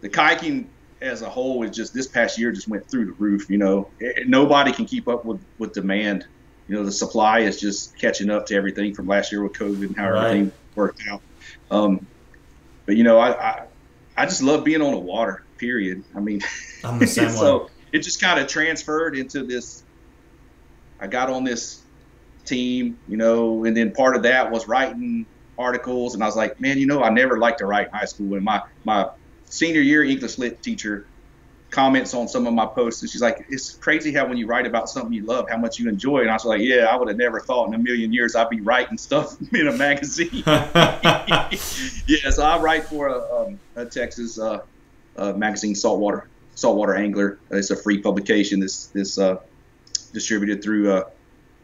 the 0.02 0.10
kayaking 0.10 0.68
as 1.02 1.22
a 1.22 1.30
whole 1.30 1.64
is 1.64 1.76
just 1.76 1.94
this 1.94 2.08
past 2.08 2.38
year 2.40 2.52
just 2.52 2.68
went 2.68 2.90
through 2.90 3.06
the 3.06 3.12
roof. 3.14 3.50
You 3.50 3.58
know, 3.58 3.90
It- 4.00 4.28
nobody 4.28 4.72
can 4.72 4.86
keep 4.86 5.08
up 5.08 5.26
with 5.26 5.42
with 5.58 5.74
demand. 5.74 6.26
You 6.68 6.76
know, 6.76 6.84
the 6.84 6.92
supply 6.92 7.40
is 7.40 7.60
just 7.60 7.98
catching 7.98 8.30
up 8.30 8.46
to 8.48 8.56
everything 8.56 8.94
from 8.94 9.08
last 9.08 9.32
year 9.32 9.42
with 9.42 9.54
COVID 9.54 9.88
and 9.88 9.96
how 9.98 10.10
Right. 10.12 10.26
everything 10.26 10.52
worked 10.76 11.02
out. 11.10 11.22
Um, 11.72 12.06
but 12.86 12.96
you 12.98 13.04
know, 13.04 13.18
I, 13.20 13.30
I 13.32 13.62
I 14.18 14.26
just 14.26 14.42
love 14.42 14.64
being 14.64 14.82
on 14.82 14.92
the 14.92 15.00
water. 15.00 15.44
Period. 15.58 16.04
I 16.16 16.20
mean, 16.20 16.42
I'm 16.84 17.00
the 17.00 17.08
same 17.20 17.28
way. 17.30 17.32
so 17.36 17.70
it 17.92 18.00
just 18.00 18.20
kind 18.22 18.40
of 18.40 18.48
transferred 18.48 19.16
into 19.18 19.44
this. 19.44 19.84
I 21.00 21.08
got 21.08 21.30
on 21.30 21.44
this 21.44 21.82
team, 22.46 22.98
you 23.08 23.18
know, 23.18 23.66
and 23.66 23.76
then 23.78 23.92
part 23.92 24.16
of 24.16 24.24
that 24.24 24.52
was 24.52 24.68
writing 24.68 25.26
articles, 25.58 26.14
and 26.14 26.24
I 26.24 26.26
was 26.26 26.36
like, 26.36 26.60
man, 26.60 26.78
you 26.78 26.86
know, 26.86 27.04
I 27.04 27.10
never 27.10 27.38
liked 27.38 27.60
to 27.60 27.66
write 27.66 27.88
in 27.88 27.94
high 27.94 28.06
school. 28.06 28.36
And 28.36 28.44
my 28.44 28.62
my 28.84 29.10
senior 29.46 29.82
year 29.82 30.04
English 30.04 30.38
lit 30.38 30.62
teacher 30.62 31.08
comments 31.70 32.14
on 32.14 32.28
some 32.28 32.48
of 32.48 32.54
my 32.54 32.66
posts, 32.66 33.02
and 33.02 33.10
she's 33.10 33.22
like, 33.22 33.46
it's 33.50 33.74
crazy 33.76 34.14
how 34.14 34.28
when 34.28 34.38
you 34.38 34.48
write 34.48 34.66
about 34.66 34.90
something 34.90 35.12
you 35.14 35.26
love, 35.26 35.50
how 35.50 35.58
much 35.58 35.80
you 35.80 35.90
enjoy. 35.90 36.22
And 36.22 36.30
I 36.30 36.34
was 36.34 36.46
like, 36.46 36.62
yeah, 36.62 36.86
I 36.86 36.96
would 36.96 37.08
have 37.08 37.18
never 37.18 37.40
thought 37.40 37.68
in 37.68 37.74
a 37.74 37.78
million 37.78 38.14
years 38.14 38.36
I'd 38.36 38.50
be 38.50 38.62
writing 38.62 38.98
stuff 38.98 39.36
in 39.54 39.68
a 39.68 39.74
magazine. 39.74 40.44
yeah, 40.46 42.30
so 42.30 42.44
I 42.44 42.60
write 42.60 42.86
for 42.86 43.08
a, 43.08 43.36
um, 43.36 43.60
a 43.76 43.86
Texas 43.86 44.40
uh, 44.40 44.62
uh, 45.18 45.34
magazine, 45.34 45.76
Saltwater 45.76 46.28
Saltwater 46.56 46.96
Angler. 46.96 47.38
It's 47.52 47.70
a 47.70 47.76
free 47.76 48.00
publication. 48.00 48.60
This 48.60 48.88
this 48.88 49.18
uh, 49.18 49.38
distributed 50.14 50.64
through 50.64 50.92
uh, 50.92 51.04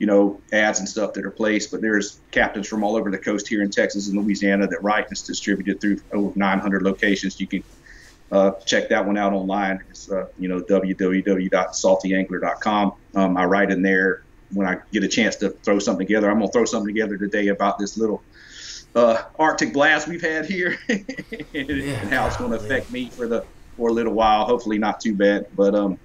you 0.04 0.08
know 0.08 0.40
ads 0.52 0.80
and 0.80 0.90
stuff 0.90 1.14
that 1.14 1.26
are 1.26 1.32
placed. 1.32 1.72
But 1.72 1.80
there's 1.80 2.20
captains 2.32 2.68
from 2.68 2.84
all 2.84 2.98
over 2.98 3.10
the 3.10 3.18
coast 3.18 3.48
here 3.48 3.62
in 3.62 3.72
Texas 3.72 4.10
and 4.10 4.22
Louisiana 4.22 4.68
that 4.68 4.84
write. 4.84 5.06
and 5.06 5.14
It's 5.14 5.22
distributed 5.22 5.80
through 5.80 6.02
over 6.12 6.38
900 6.38 6.82
locations. 6.82 7.40
You 7.40 7.48
can 7.48 7.64
uh, 8.30 8.52
check 8.66 8.90
that 8.90 9.06
one 9.06 9.18
out 9.18 9.32
online. 9.32 9.82
It's 9.90 10.12
uh, 10.12 10.28
you 10.38 10.50
know 10.50 10.60
www.saltyangler.com. 10.60 12.94
Um, 13.16 13.38
I 13.38 13.46
write 13.46 13.72
in 13.72 13.82
there 13.82 14.24
when 14.52 14.68
I 14.68 14.80
get 14.92 15.06
a 15.06 15.08
chance 15.08 15.38
to 15.38 15.52
throw 15.52 15.80
something 15.80 16.06
together. 16.06 16.30
I'm 16.30 16.40
gonna 16.40 16.52
throw 16.52 16.66
something 16.66 16.94
together 16.94 17.16
today 17.16 17.48
about 17.48 17.80
this 17.80 17.98
little 17.98 18.22
uh, 18.98 19.22
Arctic 19.40 19.72
blast 19.72 20.10
we've 20.10 20.22
had 20.22 20.48
here 20.48 20.78
and, 20.90 21.06
and 21.54 22.12
how 22.12 22.28
it's 22.28 22.36
going 22.36 22.52
to 22.52 22.58
affect 22.58 22.92
me 22.92 23.10
for 23.10 23.26
the 23.26 23.46
for 23.78 23.88
a 23.88 23.94
little 23.94 24.12
while. 24.12 24.44
Hopefully 24.44 24.80
not 24.80 25.00
too 25.00 25.16
bad, 25.16 25.48
but 25.56 25.74
um, 25.74 25.98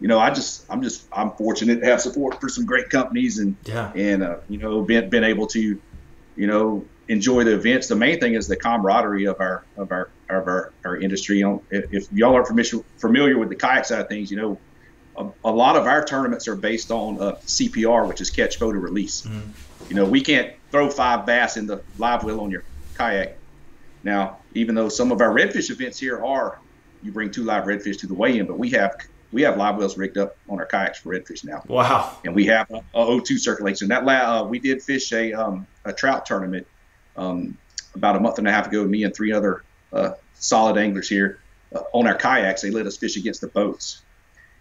you 0.00 0.08
know, 0.08 0.18
I 0.18 0.30
just 0.30 0.64
I'm 0.70 0.82
just 0.82 1.06
I'm 1.12 1.32
fortunate 1.32 1.80
to 1.80 1.86
have 1.86 2.00
support 2.00 2.40
for 2.40 2.48
some 2.48 2.66
great 2.66 2.90
companies 2.90 3.38
and 3.38 3.56
yeah. 3.64 3.92
and 3.94 4.22
uh, 4.22 4.36
you 4.48 4.58
know 4.58 4.82
been 4.82 5.10
been 5.10 5.24
able 5.24 5.46
to 5.48 5.80
you 6.40 6.46
know, 6.46 6.84
enjoy 7.08 7.44
the 7.44 7.54
events. 7.54 7.88
The 7.88 7.96
main 7.96 8.18
thing 8.18 8.32
is 8.32 8.48
the 8.48 8.56
camaraderie 8.56 9.26
of 9.26 9.40
our 9.40 9.64
of 9.76 9.92
our 9.92 10.08
of 10.30 10.46
our, 10.48 10.72
our 10.86 10.96
industry. 10.96 11.38
You 11.38 11.44
know, 11.44 11.62
if, 11.70 12.10
y'all 12.12 12.34
aren't 12.34 12.46
familiar 12.46 12.82
familiar 12.96 13.38
with 13.38 13.50
the 13.50 13.56
kayak 13.56 13.84
side 13.84 14.00
of 14.00 14.08
things, 14.08 14.30
you 14.30 14.38
know, 14.38 14.58
a, 15.18 15.28
a 15.44 15.52
lot 15.52 15.76
of 15.76 15.86
our 15.86 16.02
tournaments 16.02 16.48
are 16.48 16.56
based 16.56 16.90
on 16.90 17.20
uh, 17.20 17.32
CPR, 17.44 18.08
which 18.08 18.22
is 18.22 18.30
catch, 18.30 18.58
photo, 18.58 18.78
release. 18.78 19.22
Mm-hmm. 19.22 19.50
You 19.90 19.96
know, 19.96 20.06
we 20.06 20.22
can't 20.22 20.54
throw 20.70 20.88
five 20.88 21.26
bass 21.26 21.58
in 21.58 21.66
the 21.66 21.82
live 21.98 22.24
well 22.24 22.40
on 22.40 22.50
your 22.50 22.64
kayak. 22.94 23.36
Now, 24.02 24.38
even 24.54 24.74
though 24.74 24.88
some 24.88 25.12
of 25.12 25.20
our 25.20 25.30
redfish 25.30 25.70
events 25.70 25.98
here 25.98 26.24
are, 26.24 26.58
you 27.02 27.12
bring 27.12 27.30
two 27.30 27.44
live 27.44 27.64
redfish 27.64 27.98
to 28.00 28.06
the 28.06 28.14
weigh-in, 28.14 28.46
but 28.46 28.58
we 28.58 28.70
have 28.70 28.96
we 29.32 29.42
have 29.42 29.56
live 29.56 29.76
wells 29.76 29.96
rigged 29.96 30.18
up 30.18 30.36
on 30.48 30.58
our 30.58 30.66
kayaks 30.66 30.98
for 30.98 31.10
redfish 31.10 31.44
now. 31.44 31.62
Wow! 31.68 32.16
And 32.24 32.34
we 32.34 32.46
have 32.46 32.70
a, 32.70 32.82
a 32.94 33.04
O2 33.04 33.38
circulation. 33.38 33.88
That 33.88 34.06
uh, 34.06 34.44
we 34.44 34.58
did 34.58 34.82
fish 34.82 35.12
a 35.12 35.32
um, 35.32 35.66
a 35.84 35.92
trout 35.92 36.26
tournament 36.26 36.66
um, 37.16 37.56
about 37.94 38.16
a 38.16 38.20
month 38.20 38.38
and 38.38 38.48
a 38.48 38.52
half 38.52 38.66
ago. 38.66 38.84
Me 38.84 39.04
and 39.04 39.14
three 39.14 39.32
other 39.32 39.62
uh, 39.92 40.12
solid 40.34 40.78
anglers 40.78 41.08
here 41.08 41.38
uh, 41.74 41.82
on 41.92 42.06
our 42.06 42.14
kayaks. 42.14 42.62
They 42.62 42.70
let 42.70 42.86
us 42.86 42.96
fish 42.96 43.16
against 43.16 43.40
the 43.40 43.48
boats, 43.48 44.02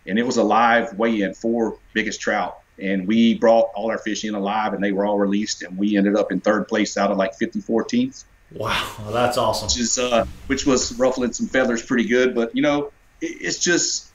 and 0.05 0.19
it 0.19 0.25
was 0.25 0.37
a 0.37 0.43
live 0.43 0.97
weigh-in 0.97 1.33
for 1.33 1.77
biggest 1.93 2.21
trout. 2.21 2.59
And 2.77 3.07
we 3.07 3.33
brought 3.33 3.71
all 3.75 3.91
our 3.91 3.97
fish 3.97 4.23
in 4.23 4.35
alive, 4.35 4.73
and 4.73 4.81
they 4.81 4.93
were 4.93 5.05
all 5.05 5.19
released. 5.19 5.63
And 5.63 5.77
we 5.77 5.97
ended 5.97 6.15
up 6.15 6.31
in 6.31 6.39
third 6.39 6.69
place 6.69 6.95
out 6.95 7.11
of 7.11 7.17
like 7.17 7.35
54 7.35 7.83
teams. 7.83 8.23
Wow, 8.51 8.95
well, 8.99 9.11
that's 9.11 9.37
awesome. 9.37 9.67
Which 9.67 9.79
is 9.79 9.99
uh, 9.99 10.25
which 10.47 10.65
was 10.65 10.97
ruffling 10.97 11.33
some 11.33 11.47
feathers 11.47 11.83
pretty 11.83 12.07
good, 12.07 12.33
but 12.33 12.55
you 12.55 12.61
know, 12.61 12.91
it, 13.21 13.37
it's 13.41 13.59
just 13.59 14.08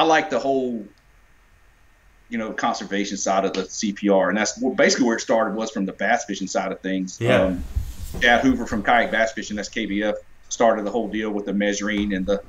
I 0.00 0.02
like 0.04 0.30
the 0.30 0.38
whole 0.38 0.82
you 2.30 2.38
know 2.38 2.54
conservation 2.54 3.18
side 3.18 3.44
of 3.44 3.52
the 3.52 3.64
CPR, 3.64 4.30
and 4.30 4.38
that's 4.38 4.58
basically 4.58 5.04
where 5.04 5.16
it 5.16 5.20
started 5.20 5.54
was 5.54 5.70
from 5.70 5.84
the 5.84 5.92
bass 5.92 6.24
fishing 6.24 6.46
side 6.46 6.72
of 6.72 6.80
things. 6.80 7.20
Yeah. 7.20 7.42
Um, 7.42 7.64
Chad 8.22 8.40
Hoover 8.40 8.66
from 8.66 8.82
Kayak 8.82 9.10
Bass 9.12 9.32
Fishing, 9.34 9.56
that's 9.56 9.68
KBF, 9.68 10.14
started 10.48 10.86
the 10.86 10.90
whole 10.90 11.06
deal 11.06 11.30
with 11.30 11.44
the 11.44 11.52
measuring 11.52 12.14
and 12.14 12.24
the 12.24 12.42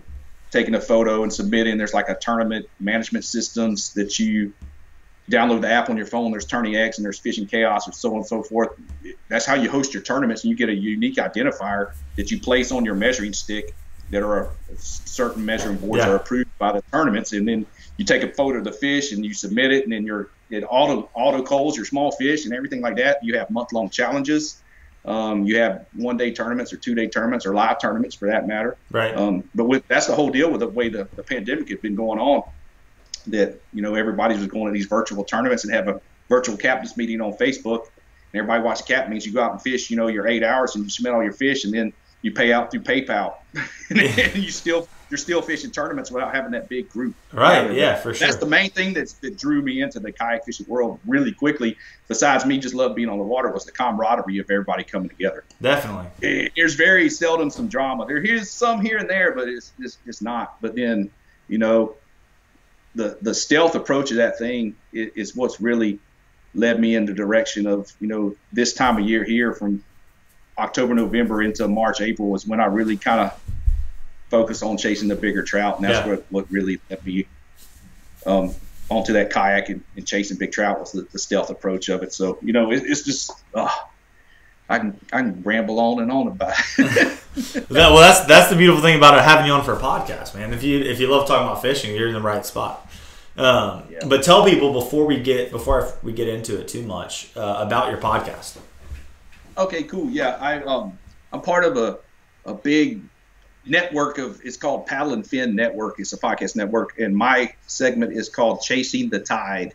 taking 0.50 0.76
a 0.76 0.80
photo 0.80 1.24
and 1.24 1.34
submitting. 1.34 1.78
There's 1.78 1.94
like 1.94 2.08
a 2.08 2.16
tournament 2.16 2.70
management 2.80 3.26
systems 3.26 3.94
that 3.96 4.18
you 4.18 4.54
download 5.30 5.60
the 5.60 5.70
app 5.70 5.90
on 5.90 5.98
your 5.98 6.08
phone. 6.08 6.32
There's 6.32 6.48
TourneyX 6.48 6.96
and 6.96 7.06
there's 7.06 7.20
Fishing 7.20 7.48
Chaos 7.48 7.86
and 7.86 7.94
so 7.94 8.12
on 8.12 8.20
and 8.20 8.26
so 8.26 8.44
forth. 8.44 8.70
That's 9.28 9.46
how 9.46 9.56
you 9.56 9.70
host 9.70 9.94
your 9.94 10.04
tournaments, 10.04 10.46
and 10.46 10.52
you 10.52 10.56
get 10.56 10.70
a 10.70 10.74
unique 10.74 11.18
identifier 11.18 11.94
that 12.16 12.32
you 12.32 12.40
place 12.40 12.72
on 12.72 12.86
your 12.86 12.96
measuring 12.96 13.34
stick 13.34 13.76
that 14.12 14.24
are 14.24 14.52
certain 14.78 15.44
measuring 15.44 15.78
boards 15.78 16.04
yeah. 16.04 16.12
are 16.12 16.16
approved 16.16 16.56
by 16.60 16.74
the 16.74 16.82
tournaments, 16.92 17.34
and 17.34 17.48
then 17.48 17.66
you 17.98 18.06
take 18.06 18.24
a 18.24 18.30
photo 18.30 18.60
of 18.60 18.64
the 18.64 18.72
fish 18.72 19.12
and 19.12 19.26
you 19.26 19.34
submit 19.34 19.72
it, 19.72 19.84
and 19.84 19.92
then 19.92 20.06
your 20.06 20.30
it 20.50 20.64
auto 20.70 21.10
auto 21.14 21.42
calls 21.42 21.78
your 21.78 21.86
small 21.86 22.12
fish 22.12 22.46
and 22.46 22.54
everything 22.54 22.82
like 22.82 22.98
that. 22.98 23.24
You 23.24 23.38
have 23.38 23.50
month 23.50 23.72
long 23.74 23.90
challenges. 23.90 24.62
Um, 25.04 25.46
you 25.46 25.58
have 25.58 25.88
one 25.94 26.18
day 26.18 26.32
tournaments 26.32 26.72
or 26.74 26.78
two 26.78 26.94
day 26.94 27.08
tournaments 27.08 27.46
or 27.46 27.56
live 27.56 27.80
tournaments 27.80 28.16
for 28.16 28.28
that 28.28 28.48
matter. 28.48 28.78
Right. 28.92 29.16
Um, 29.16 29.44
but 29.56 29.66
with 29.66 29.88
that's 29.88 30.08
the 30.08 30.16
whole 30.16 30.30
deal 30.30 30.52
with 30.52 30.60
the 30.60 30.68
way 30.68 30.90
the, 30.90 31.08
the 31.16 31.24
pandemic 31.24 31.70
has 31.70 31.80
been 31.80 31.96
going 31.96 32.20
on. 32.20 32.44
That 33.28 33.62
you 33.74 33.82
know 33.82 33.96
everybody 33.96 34.36
was 34.36 34.48
going 34.48 34.66
to 34.66 34.72
these 34.72 34.88
virtual 34.88 35.24
tournaments 35.24 35.64
and 35.64 35.74
have 35.74 35.88
a 35.88 36.02
virtual 36.28 36.58
captains 36.58 36.98
meeting 36.98 37.22
on 37.22 37.34
Facebook, 37.34 37.86
and 38.34 38.42
everybody 38.42 38.64
watch 38.64 38.86
cap 38.86 39.10
means 39.10 39.26
you 39.26 39.34
go 39.34 39.42
out 39.42 39.54
and 39.54 39.62
fish. 39.62 39.90
You 39.90 39.98
know 39.98 40.08
your 40.08 40.28
eight 40.28 40.44
hours 40.44 40.76
and 40.76 40.84
you 40.84 40.90
submit 40.90 41.14
all 41.14 41.24
your 41.24 41.34
fish, 41.34 41.66
and 41.66 41.74
then 41.74 41.94
you 42.22 42.32
pay 42.32 42.54
out 42.54 42.72
through 42.72 42.82
PayPal, 42.82 43.36
and 43.90 44.44
you 44.44 44.52
still 44.52 44.88
you're 45.12 45.18
still 45.18 45.42
fishing 45.42 45.72
tournaments 45.72 46.10
without 46.10 46.34
having 46.34 46.52
that 46.52 46.70
big 46.70 46.90
group. 46.90 47.14
Right. 47.34 47.74
Yeah, 47.74 47.98
for 47.98 48.14
sure. 48.14 48.26
That's 48.26 48.40
the 48.40 48.46
main 48.46 48.70
thing 48.70 48.94
that's, 48.94 49.14
that 49.16 49.38
drew 49.38 49.62
me 49.62 49.82
into 49.82 50.00
the 50.00 50.14
kayak 50.14 50.46
fishing 50.46 50.66
world 50.70 51.00
really 51.06 51.34
quickly. 51.34 51.78
Besides 52.08 52.46
me 52.46 52.58
just 52.60 52.74
love 52.74 52.96
being 52.96 53.10
on 53.10 53.18
the 53.18 53.24
water 53.26 53.52
was 53.52 53.66
the 53.66 53.74
camaraderie 53.74 54.40
of 54.40 54.50
everybody 54.50 54.86
coming 54.86 55.10
together. 55.10 55.44
Definitely. 55.62 56.08
It, 56.22 56.54
there's 56.56 56.76
very 56.76 57.10
seldom 57.10 57.50
some 57.50 57.68
drama. 57.68 58.06
There 58.06 58.24
is 58.24 58.50
some 58.50 58.80
here 58.80 58.98
and 58.98 59.10
there, 59.10 59.36
but 59.36 59.50
it's 59.50 59.74
just 59.82 60.00
it's 60.06 60.22
not. 60.22 60.56
But 60.62 60.76
then, 60.76 61.12
you 61.50 61.58
know, 61.58 61.96
the 62.96 63.18
the 63.22 63.34
stealth 63.34 63.76
approach 63.76 64.12
of 64.12 64.18
that 64.18 64.38
thing 64.38 64.76
is, 64.94 65.12
is 65.16 65.36
what's 65.36 65.60
really 65.60 66.00
led 66.54 66.80
me 66.80 66.96
in 66.96 67.06
the 67.06 67.14
direction 67.14 67.68
of 67.68 67.92
you 68.00 68.08
know 68.08 68.36
this 68.54 68.74
time 68.74 68.98
of 68.98 69.08
year 69.08 69.26
here 69.26 69.54
from 69.54 69.84
October, 70.62 70.94
November 70.94 71.42
into 71.42 71.68
March, 71.68 72.02
April 72.02 72.30
was 72.30 72.46
when 72.46 72.60
I 72.60 72.66
really 72.66 72.98
kind 72.98 73.20
of 73.20 73.42
focused 74.30 74.64
on 74.64 74.78
chasing 74.78 75.10
the 75.10 75.16
bigger 75.16 75.44
trout, 75.44 75.78
and 75.78 75.86
that's 75.86 76.06
yeah. 76.06 76.14
what 76.14 76.26
what 76.30 76.52
really 76.52 76.80
led 76.90 77.06
me 77.06 77.26
um, 78.26 78.54
onto 78.90 79.14
that 79.14 79.32
kayak 79.32 79.70
and, 79.70 79.84
and, 79.96 80.06
chasing 80.06 80.38
big 80.38 80.52
trout 80.52 80.80
was 80.80 80.92
the, 80.92 81.02
the, 81.12 81.20
stealth 81.20 81.50
approach 81.50 81.90
of 81.90 82.04
it. 82.04 82.14
So 82.14 82.38
you 82.42 82.54
know, 82.54 82.72
it, 82.72 82.84
it's 82.86 83.04
just. 83.04 83.32
Uh, 83.54 83.70
I 84.70 84.80
can 84.80 84.98
I 85.12 85.20
can 85.20 85.44
ramble 85.44 85.82
on 85.82 86.02
and 86.02 86.10
on 86.10 86.28
about 86.28 86.54
it. 86.78 87.20
well, 87.70 87.98
that's 87.98 88.26
that's 88.26 88.50
the 88.50 88.56
beautiful 88.56 88.82
thing 88.82 88.96
about 88.96 89.18
it, 89.18 89.22
having 89.22 89.46
you 89.46 89.52
on 89.52 89.66
for 89.66 89.74
a 89.74 89.80
podcast, 89.80 90.34
man. 90.34 90.54
If 90.54 90.64
you 90.64 90.80
if 90.80 90.98
you 91.00 91.08
love 91.08 91.28
talking 91.28 91.46
about 91.46 91.62
fishing, 91.62 91.94
you're 91.94 92.08
in 92.08 92.14
the 92.14 92.22
right 92.22 92.46
spot. 92.46 92.90
Um, 93.36 93.84
yeah. 93.90 94.00
But 94.08 94.24
tell 94.24 94.46
people 94.46 94.72
before 94.72 95.06
we 95.06 95.20
get 95.20 95.52
before 95.52 95.94
we 96.04 96.14
get 96.14 96.30
into 96.30 96.58
it 96.60 96.70
too 96.70 96.84
much 96.84 97.36
uh, 97.36 97.58
about 97.60 97.90
your 97.90 98.00
podcast. 98.00 98.58
Okay, 99.58 99.84
cool. 99.84 100.10
Yeah, 100.10 100.38
I 100.40 100.62
um 100.64 100.98
I'm 101.32 101.42
part 101.42 101.66
of 101.66 101.78
a 101.78 102.00
a 102.46 102.54
big 102.54 103.02
network 103.66 104.18
of 104.18 104.42
it's 104.44 104.58
called 104.58 104.86
Paddle 104.86 105.14
N 105.14 105.24
Fin 105.24 105.56
Network. 105.56 106.00
It's 106.00 106.14
a 106.14 106.18
podcast 106.18 106.56
network, 106.56 107.00
and 107.00 107.16
my 107.16 107.54
segment 107.68 108.14
is 108.14 108.30
called 108.30 108.62
Chasing 108.62 109.10
the 109.10 109.20
Tide. 109.20 109.74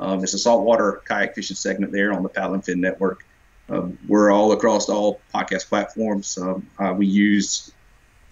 Um, 0.00 0.22
it's 0.22 0.34
a 0.34 0.38
saltwater 0.38 1.02
kayak 1.06 1.34
fishing 1.34 1.56
segment 1.56 1.92
there 1.92 2.12
on 2.12 2.22
the 2.22 2.28
Paddle 2.28 2.54
N 2.54 2.62
Fin 2.62 2.80
Network. 2.80 3.26
Um, 3.68 3.98
we're 4.06 4.30
all 4.30 4.52
across 4.52 4.88
all 4.88 5.20
podcast 5.34 5.68
platforms. 5.68 6.36
Um, 6.36 6.68
uh, 6.78 6.92
we 6.96 7.06
use 7.06 7.72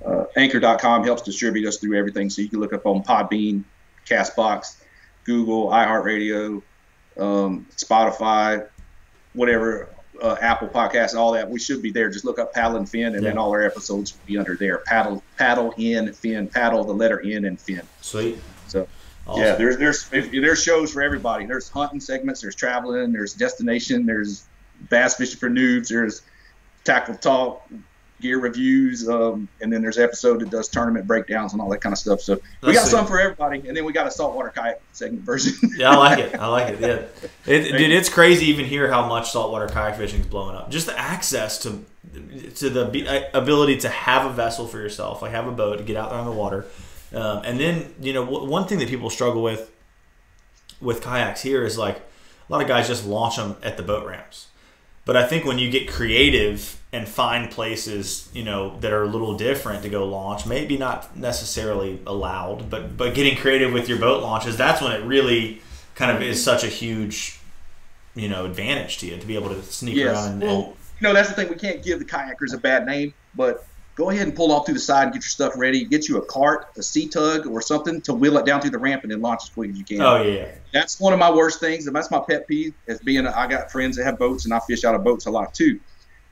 uh, 0.05 0.25
Anchor.com 0.37 1.05
helps 1.05 1.23
distribute 1.23 1.67
us 1.67 1.79
through 1.79 1.99
everything, 1.99 2.29
so 2.29 2.43
you 2.43 2.49
can 2.49 2.61
look 2.61 2.73
up 2.73 2.85
on 2.87 3.03
Podbean, 3.03 3.65
Castbox, 4.07 4.77
Google, 5.25 5.69
iHeartRadio, 5.69 6.63
um, 7.19 7.67
Spotify, 7.77 8.67
whatever 9.33 9.89
uh, 10.21 10.37
Apple 10.41 10.69
Podcasts, 10.69 11.15
all 11.15 11.33
that. 11.33 11.49
We 11.49 11.59
should 11.59 11.83
be 11.83 11.91
there. 11.91 12.11
Just 12.11 12.25
look 12.25 12.39
up 12.39 12.53
Paddle 12.53 12.79
N 12.79 12.87
Fin, 12.87 13.15
and 13.15 13.23
yeah. 13.23 13.31
then 13.31 13.39
all 13.39 13.51
our 13.51 13.63
episodes 13.63 14.13
will 14.13 14.27
be 14.27 14.39
under 14.39 14.57
there. 14.57 14.79
Paddle, 14.79 15.23
paddle 15.39 15.73
in 15.77 16.13
Fin, 16.13 16.49
paddle 16.49 16.85
the 16.85 16.95
letter 16.95 17.21
N 17.25 17.45
and 17.45 17.61
Fin. 17.61 17.83
Sweet. 18.01 18.39
So. 18.69 18.89
Awesome. 19.25 19.41
Yeah, 19.41 19.55
there's 19.55 19.77
there's 19.77 20.09
there's 20.09 20.61
shows 20.61 20.93
for 20.93 21.01
everybody. 21.01 21.47
There's 21.47 21.69
hunting 21.69 22.01
segments, 22.01 22.41
there's 22.41 22.57
traveling, 22.57 23.13
there's 23.13 23.35
destination, 23.35 24.05
there's 24.05 24.45
bass 24.91 25.15
fishing 25.15 25.39
for 25.39 25.49
noobs, 25.49 25.91
there's 25.91 26.23
tackle 26.83 27.15
talk, 27.15 27.69
gear 28.23 28.39
reviews, 28.39 29.09
um, 29.09 29.49
and 29.61 29.71
then 29.71 29.83
there's 29.83 29.99
episode 29.99 30.41
that 30.41 30.49
does 30.49 30.69
tournament 30.69 31.07
breakdowns 31.07 31.53
and 31.53 31.61
all 31.61 31.69
that 31.69 31.81
kind 31.81 31.93
of 31.93 31.99
stuff. 31.99 32.21
So 32.21 32.41
we 32.63 32.73
got 32.73 32.87
some 32.87 33.07
for 33.07 33.21
everybody, 33.21 33.67
and 33.67 33.77
then 33.77 33.85
we 33.85 33.93
got 33.93 34.07
a 34.07 34.11
saltwater 34.11 34.49
kayak 34.49 34.81
segment 34.93 35.25
version. 35.25 35.55
yeah, 35.77 35.91
I 35.91 35.97
like 35.97 36.19
it. 36.21 36.35
I 36.37 36.47
like 36.47 36.69
it. 36.73 36.81
Yeah, 36.81 37.53
it, 37.53 37.77
dude, 37.77 37.91
it's 37.91 38.09
crazy 38.09 38.47
even 38.47 38.65
here 38.65 38.89
how 38.89 39.07
much 39.07 39.33
saltwater 39.33 39.67
kayak 39.69 39.97
fishing 39.97 40.21
is 40.21 40.27
blowing 40.27 40.57
up. 40.57 40.71
Just 40.71 40.87
the 40.87 40.99
access 40.99 41.59
to 41.65 41.85
to 42.57 42.71
the 42.71 43.07
uh, 43.07 43.39
ability 43.39 43.79
to 43.79 43.89
have 43.89 44.31
a 44.31 44.33
vessel 44.33 44.67
for 44.67 44.79
yourself, 44.79 45.21
like 45.21 45.33
have 45.33 45.47
a 45.47 45.53
boat 45.53 45.79
to 45.79 45.85
get 45.85 45.97
out 45.97 46.11
there 46.11 46.19
on 46.19 46.25
the 46.25 46.33
water, 46.33 46.65
um, 47.13 47.43
and 47.45 47.61
then 47.61 47.93
you 48.01 48.13
know 48.13 48.25
one 48.25 48.67
thing 48.67 48.79
that 48.79 48.89
people 48.89 49.11
struggle 49.11 49.43
with 49.43 49.71
with 50.81 51.03
kayaks 51.03 51.43
here 51.43 51.65
is 51.65 51.77
like 51.77 51.97
a 51.97 52.53
lot 52.53 52.63
of 52.63 52.69
guys 52.69 52.89
just 52.89 53.05
launch 53.05 53.37
them 53.37 53.57
at 53.63 53.77
the 53.77 53.83
boat 53.83 54.07
ramps 54.07 54.49
but 55.05 55.17
I 55.17 55.27
think 55.27 55.45
when 55.45 55.59
you 55.59 55.71
get 55.71 55.89
creative 55.89 56.81
and 56.93 57.09
find 57.09 57.51
places, 57.51 58.29
you 58.33 58.45
know, 58.45 58.79
that 58.81 58.93
are 58.93 59.03
a 59.03 59.09
little 59.09 59.37
different 59.37 59.83
to 59.83 59.89
go 59.89 60.07
launch, 60.07 60.47
maybe 60.47 60.77
not 60.77 61.17
necessarily 61.17 62.01
allowed, 62.07 62.71
but 62.71 62.97
but 62.97 63.15
getting 63.15 63.37
creative 63.37 63.73
with 63.73 63.89
your 63.89 63.99
boat 63.99 64.23
launches, 64.23 64.57
that's 64.57 64.81
when 64.81 64.93
it 64.93 65.05
really 65.05 65.61
kind 65.95 66.15
of 66.15 66.23
is 66.23 66.43
such 66.43 66.65
a 66.65 66.69
huge, 66.69 67.39
you 68.15 68.29
know, 68.29 68.45
advantage 68.45 68.99
to 68.99 69.07
you 69.07 69.17
to 69.17 69.27
be 69.27 69.35
able 69.35 69.49
to 69.49 69.63
sneak 69.63 69.97
yes. 69.97 70.15
around. 70.15 70.33
And, 70.35 70.43
well, 70.43 70.77
you 71.01 71.09
know, 71.09 71.15
that's 71.15 71.29
the 71.29 71.35
thing. 71.35 71.49
We 71.49 71.57
can't 71.57 71.83
give 71.83 71.99
the 71.99 72.05
kayakers 72.05 72.55
a 72.55 72.59
bad 72.59 72.87
name, 72.87 73.13
but 73.35 73.67
go 73.95 74.11
ahead 74.11 74.27
and 74.27 74.35
pull 74.35 74.53
off 74.53 74.67
through 74.67 74.75
the 74.75 74.81
side 74.81 75.05
and 75.05 75.13
get 75.13 75.23
your 75.23 75.29
stuff 75.29 75.53
ready. 75.57 75.85
Get 75.85 76.09
you 76.09 76.19
a 76.19 76.25
cart, 76.25 76.69
a 76.77 76.83
C-Tug, 76.83 77.47
or 77.47 77.61
something 77.61 78.01
to 78.03 78.15
wheel 78.15 78.39
it 78.39 78.47
down 78.47 78.61
through 78.61 78.71
the 78.71 78.79
ramp 78.79 79.03
and 79.03 79.13
then 79.13 79.21
launch 79.21 79.43
as 79.45 79.51
quick 79.51 79.71
as 79.71 79.79
you 79.79 79.85
can. 79.85 80.01
Oh 80.01 80.23
yeah. 80.23 80.49
That's 80.73 80.99
one 80.99 81.13
of 81.13 81.19
my 81.19 81.31
worst 81.31 81.61
things, 81.61 81.87
and 81.87 81.95
that's 81.95 82.11
my 82.11 82.21
pet 82.21 82.47
peeve. 82.47 82.75
As 82.89 83.01
being, 83.01 83.27
I 83.27 83.47
got 83.47 83.71
friends 83.71 83.97
that 83.97 84.05
have 84.05 84.19
boats, 84.19 84.45
and 84.45 84.55
I 84.55 84.61
fish 84.61 84.85
out 84.85 84.95
of 84.95 85.05
boats 85.05 85.27
a 85.27 85.31
lot 85.31 85.55
too. 85.55 85.81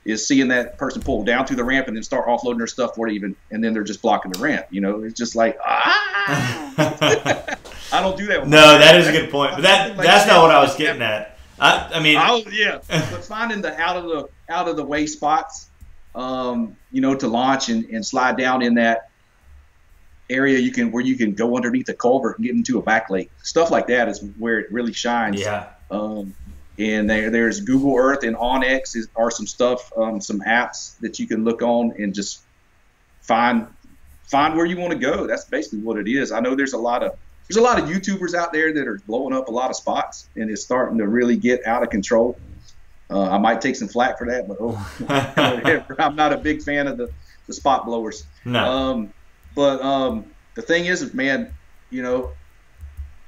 Is 0.03 0.27
seeing 0.27 0.49
that 0.49 0.79
person 0.79 1.03
pull 1.03 1.25
down 1.25 1.47
through 1.47 1.57
the 1.57 1.65
ramp 1.65 1.87
and 1.87 1.95
then 1.95 2.03
start 2.03 2.27
offloading 2.27 2.57
their 2.57 2.67
stuff 2.67 2.95
for 2.95 3.07
it 3.07 3.13
even, 3.13 3.37
and 3.51 3.63
then 3.63 3.75
they're 3.75 3.85
just 3.85 4.01
blocking 4.01 4.33
the 4.33 4.39
ramp. 4.39 4.67
You 4.71 4.81
know, 4.81 5.03
it's 5.03 5.19
just 5.19 5.37
like 5.37 5.59
ah. 5.63 6.75
I 7.93 8.01
don't 8.01 8.17
do 8.17 8.27
that. 8.27 8.49
no, 8.49 8.79
that 8.79 8.97
is 8.97 9.09
a 9.09 9.13
good 9.13 9.31
point, 9.31 9.53
but 9.57 9.63
that 9.63 9.97
like 9.99 10.07
that's 10.07 10.27
not 10.27 10.41
what 10.41 10.51
I 10.53 10.63
was 10.63 10.75
getting 10.77 11.03
at. 11.03 11.37
I, 11.59 11.91
I 11.95 12.01
mean, 12.01 12.17
I'll, 12.17 12.41
yeah, 12.51 12.79
but 12.89 13.23
finding 13.25 13.61
the 13.61 13.79
out 13.79 13.97
of 13.97 14.05
the 14.05 14.29
out 14.49 14.69
of 14.69 14.77
the 14.77 14.85
way 14.85 15.05
spots 15.05 15.70
um, 16.15 16.77
you 16.91 17.01
know, 17.01 17.15
to 17.15 17.29
launch 17.29 17.69
and, 17.69 17.85
and 17.87 18.05
slide 18.05 18.37
down 18.37 18.63
in 18.63 18.75
that 18.75 19.11
area 20.29 20.59
you 20.59 20.71
can 20.71 20.93
where 20.93 21.03
you 21.03 21.17
can 21.17 21.35
go 21.35 21.57
underneath 21.57 21.87
the 21.87 21.95
culvert 21.95 22.39
and 22.39 22.47
get 22.47 22.55
into 22.55 22.79
a 22.79 22.83
back 22.83 23.11
lake. 23.11 23.31
Stuff 23.43 23.71
like 23.71 23.89
that 23.89 24.09
is 24.09 24.23
where 24.39 24.59
it 24.59 24.73
really 24.73 24.93
shines. 24.93 25.41
Yeah. 25.41 25.71
Um, 25.91 26.35
and 26.79 27.11
there 27.11 27.31
there's 27.31 27.61
Google 27.61 27.97
Earth 27.97 28.23
and 28.23 28.37
onX 28.37 28.97
is, 28.97 29.09
are 29.17 29.31
some 29.31 29.47
stuff, 29.47 29.93
um, 29.97 30.21
some 30.21 30.41
apps 30.41 30.99
that 31.01 31.19
you 31.19 31.27
can 31.27 31.45
look 31.45 31.63
on 31.63 31.93
and 31.99 32.15
just 32.15 32.43
find 33.23 33.67
find 34.25 34.57
where 34.57 34.67
you 34.67 34.77
want 34.79 34.93
to 34.93 34.99
go. 34.99 35.27
That's 35.27 35.45
basically 35.45 35.81
what 35.81 35.99
it 35.99 36.09
is. 36.09 36.33
I 36.33 36.41
know 36.41 36.55
there's 36.55 36.73
a 36.73 36.79
lot 36.79 37.03
of 37.03 37.17
there's 37.49 37.59
a 37.59 37.63
lot 37.63 37.81
of 37.81 37.89
YouTubers 37.89 38.35
out 38.35 38.53
there 38.53 38.73
that 38.73 38.87
are 38.87 39.01
blowing 39.07 39.35
up 39.35 39.49
a 39.49 39.51
lot 39.51 39.71
of 39.71 39.77
spots, 39.77 40.29
and 40.37 40.49
it's 40.51 40.63
starting 40.63 40.99
to 40.99 41.09
really 41.09 41.37
get 41.37 41.67
out 41.67 41.83
of 41.83 41.91
control. 41.91 42.39
Uh, 43.11 43.29
I 43.29 43.39
might 43.39 43.61
take 43.61 43.77
some 43.77 43.89
flack 43.89 44.19
for 44.19 44.27
that, 44.29 44.47
but 44.47 44.59
oh, 44.61 45.95
I'm 45.99 46.15
not 46.15 46.33
a 46.33 46.37
big 46.37 46.63
fan 46.63 46.87
of 46.87 46.97
the, 46.97 47.11
the 47.47 47.53
spot 47.53 47.85
blowers. 47.85 48.25
No. 48.45 48.65
Um, 48.65 49.13
but 49.55 49.83
um, 49.83 50.27
the 50.55 50.63
thing 50.63 50.87
is, 50.87 51.13
man, 51.13 51.53
you 51.91 52.03
know, 52.03 52.33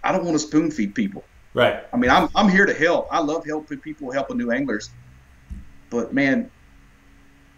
I 0.05 0.12
don't 0.12 0.25
want 0.25 0.35
to 0.35 0.38
spoon 0.38 0.71
feed 0.71 0.95
people. 0.95 1.25
Right. 1.55 1.85
I 1.92 1.97
mean, 1.97 2.11
I'm 2.11 2.29
I'm 2.35 2.49
here 2.49 2.64
to 2.64 2.75
help. 2.75 3.09
I 3.11 3.21
love 3.21 3.45
helping 3.45 3.79
people, 3.79 4.11
helping 4.11 4.38
new 4.38 4.51
anglers. 4.51 4.90
But 5.90 6.14
man, 6.14 6.51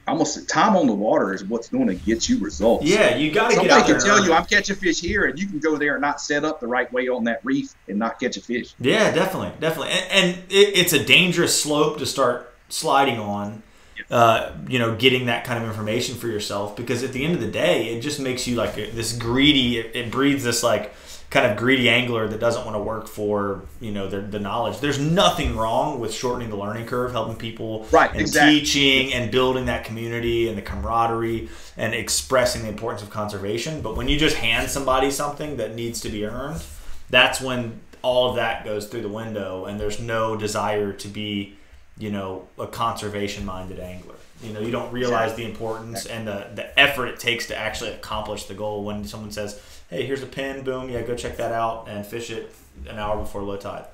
almost 0.07 0.49
time 0.49 0.77
on 0.77 0.87
the 0.87 0.93
water 0.93 1.33
is 1.33 1.45
what's 1.45 1.69
going 1.69 1.87
to 1.87 1.95
get 1.95 2.29
you 2.29 2.39
results. 2.39 2.85
Yeah, 2.85 3.17
you 3.17 3.31
got 3.31 3.49
to 3.51 3.55
get 3.55 3.57
Somebody 3.57 3.81
out 3.81 3.87
there. 3.87 3.99
can 3.99 4.05
tell 4.05 4.25
you 4.25 4.33
I'm 4.33 4.45
catching 4.45 4.77
fish 4.77 5.01
here, 5.01 5.25
and 5.25 5.39
you 5.39 5.47
can 5.47 5.59
go 5.59 5.77
there 5.77 5.95
and 5.95 6.03
not 6.03 6.21
set 6.21 6.45
up 6.45 6.61
the 6.61 6.67
right 6.67 6.93
way 6.93 7.09
on 7.09 7.25
that 7.25 7.41
reef 7.45 7.75
and 7.89 7.99
not 7.99 8.21
catch 8.21 8.37
a 8.37 8.41
fish. 8.41 8.75
Yeah, 8.79 9.11
definitely, 9.13 9.53
definitely, 9.61 9.93
and, 9.93 10.07
and 10.11 10.39
it, 10.51 10.77
it's 10.79 10.93
a 10.93 11.03
dangerous 11.03 11.61
slope 11.61 11.99
to 11.99 12.07
start 12.07 12.53
sliding 12.69 13.19
on. 13.19 13.63
Uh, 14.11 14.53
you 14.69 14.79
know, 14.79 14.95
getting 14.97 15.27
that 15.27 15.45
kind 15.45 15.63
of 15.63 15.69
information 15.69 16.15
for 16.17 16.27
yourself 16.27 16.77
because 16.77 17.03
at 17.03 17.13
the 17.13 17.25
end 17.25 17.35
of 17.35 17.41
the 17.41 17.51
day, 17.51 17.95
it 17.95 18.01
just 18.01 18.21
makes 18.21 18.47
you 18.47 18.55
like 18.55 18.75
this 18.75 19.17
greedy. 19.17 19.79
It, 19.79 19.97
it 19.97 20.11
breeds 20.11 20.45
this 20.45 20.63
like 20.63 20.93
kind 21.35 21.51
of 21.51 21.57
greedy 21.59 21.89
angler 21.91 22.29
that 22.29 22.39
doesn't 22.39 22.65
want 22.65 22.77
to 22.77 22.81
work 22.81 23.09
for 23.09 23.63
you 23.81 23.91
know 23.91 24.09
the, 24.09 24.21
the 24.21 24.39
knowledge. 24.39 24.79
There's 24.79 25.01
nothing 25.01 25.57
wrong 25.57 25.99
with 25.99 26.15
shortening 26.15 26.49
the 26.49 26.57
learning 26.57 26.87
curve, 26.87 27.11
helping 27.11 27.35
people, 27.35 27.89
Right, 27.91 28.13
and 28.13 28.21
exactly. 28.21 28.61
teaching 28.61 29.13
and 29.13 29.33
building 29.33 29.65
that 29.67 29.85
community 29.85 30.49
and 30.49 30.57
the 30.57 30.63
camaraderie 30.63 31.49
and 31.77 31.93
expressing 31.93 32.63
the 32.63 32.69
importance 32.69 33.03
of 33.03 33.11
conservation. 33.11 33.83
But 33.83 33.97
when 33.97 34.07
you 34.09 34.17
just 34.17 34.37
hand 34.37 34.71
somebody 34.71 35.11
something 35.11 35.57
that 35.57 35.75
needs 35.75 36.01
to 36.03 36.09
be 36.09 36.25
earned, 36.25 36.63
that's 37.11 37.41
when 37.41 37.81
all 38.03 38.31
of 38.31 38.37
that 38.37 38.65
goes 38.65 38.87
through 38.87 39.03
the 39.03 39.09
window 39.09 39.65
and 39.65 39.81
there's 39.81 39.99
no 39.99 40.37
desire 40.37 40.93
to 40.93 41.09
be 41.09 41.57
you 41.99 42.13
know 42.13 42.47
a 42.59 42.67
conservation 42.67 43.45
minded 43.45 43.81
angler 43.81 44.15
you 44.43 44.53
know 44.53 44.61
you 44.61 44.71
don't 44.71 44.93
realize 44.93 45.35
the 45.35 45.45
importance 45.45 46.07
and 46.07 46.27
the, 46.27 46.49
the 46.55 46.79
effort 46.79 47.07
it 47.07 47.19
takes 47.19 47.47
to 47.47 47.57
actually 47.57 47.91
accomplish 47.91 48.45
the 48.45 48.55
goal 48.55 48.85
when 48.85 49.05
someone 49.05 49.31
says 49.31 49.61
hey 49.91 50.05
here's 50.07 50.23
a 50.23 50.27
pin 50.27 50.63
boom 50.65 50.89
yeah 50.89 51.03
go 51.03 51.15
check 51.15 51.37
that 51.37 51.53
out 51.53 51.87
and 51.89 52.07
fish 52.07 52.31
it 52.31 52.55
an 52.89 52.99
hour 52.99 53.17
before 53.19 53.43
low 53.43 53.57
tide 53.57 53.85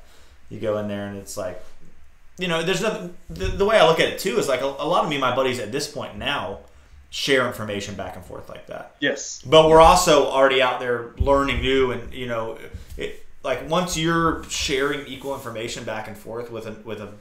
you 0.48 0.58
go 0.60 0.78
in 0.78 0.88
there 0.88 1.06
and 1.06 1.16
it's 1.18 1.36
like 1.36 1.62
you 2.38 2.48
know 2.48 2.62
there's 2.62 2.80
nothing 2.80 3.14
the, 3.28 3.46
the 3.46 3.64
way 3.64 3.76
i 3.78 3.86
look 3.86 4.00
at 4.00 4.08
it 4.08 4.18
too 4.18 4.38
is 4.38 4.48
like 4.48 4.60
a, 4.62 4.64
a 4.66 4.86
lot 4.86 5.02
of 5.04 5.10
me 5.10 5.16
and 5.16 5.20
my 5.20 5.34
buddies 5.34 5.58
at 5.58 5.70
this 5.72 5.90
point 5.90 6.16
now 6.16 6.58
share 7.10 7.46
information 7.46 7.94
back 7.96 8.14
and 8.16 8.24
forth 8.24 8.48
like 8.48 8.66
that 8.68 8.94
Yes. 9.00 9.42
but 9.44 9.68
we're 9.68 9.80
also 9.80 10.26
already 10.28 10.62
out 10.62 10.78
there 10.80 11.10
learning 11.18 11.60
new 11.60 11.90
and 11.90 12.14
you 12.14 12.26
know 12.26 12.56
it, 12.96 13.26
like 13.42 13.68
once 13.68 13.96
you're 13.96 14.44
sharing 14.44 15.06
equal 15.06 15.34
information 15.34 15.84
back 15.84 16.06
and 16.08 16.16
forth 16.16 16.50
with 16.50 16.66
a 16.66 16.72
with 16.84 17.00
a, 17.00 17.12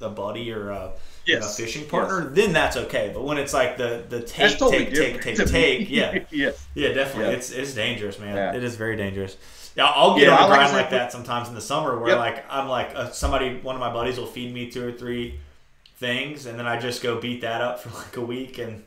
a 0.00 0.08
buddy 0.08 0.50
or 0.52 0.70
a, 0.70 0.92
Yes. 1.26 1.56
fishing 1.56 1.86
partner 1.88 2.24
then 2.30 2.52
that's 2.52 2.76
okay 2.76 3.10
but 3.14 3.24
when 3.24 3.38
it's 3.38 3.52
like 3.54 3.76
the 3.76 4.04
the 4.08 4.22
take 4.22 4.58
totally 4.58 4.86
take 4.86 5.22
take 5.22 5.36
take 5.36 5.46
take 5.48 5.90
yeah 5.90 6.24
yes. 6.30 6.66
yeah 6.74 6.92
definitely 6.92 7.30
Yeah. 7.32 7.36
it's 7.38 7.50
it's 7.50 7.74
dangerous 7.74 8.18
man 8.18 8.36
Yeah. 8.36 8.54
it 8.54 8.62
is 8.64 8.76
very 8.76 8.96
dangerous 8.96 9.36
yeah 9.76 9.86
i'll 9.86 10.14
get 10.16 10.24
Yeah, 10.24 10.36
on 10.36 10.50
like 10.50 10.58
grind 10.58 10.70
to 10.70 10.76
like 10.76 10.90
that 10.90 11.12
sometimes 11.12 11.48
in 11.48 11.54
the 11.54 11.60
summer 11.60 11.98
where 11.98 12.10
Yep. 12.10 12.18
like 12.18 12.44
i'm 12.50 12.68
like 12.68 12.90
uh, 12.94 13.10
somebody 13.10 13.56
one 13.60 13.74
of 13.74 13.80
my 13.80 13.92
buddies 13.92 14.18
will 14.18 14.26
feed 14.26 14.52
me 14.52 14.70
two 14.70 14.86
or 14.86 14.92
three 14.92 15.38
things 15.96 16.46
and 16.46 16.58
then 16.58 16.66
i 16.66 16.78
just 16.78 17.02
go 17.02 17.20
beat 17.20 17.40
that 17.42 17.60
up 17.60 17.80
for 17.80 17.90
like 17.96 18.16
a 18.16 18.20
week 18.20 18.58
and 18.58 18.82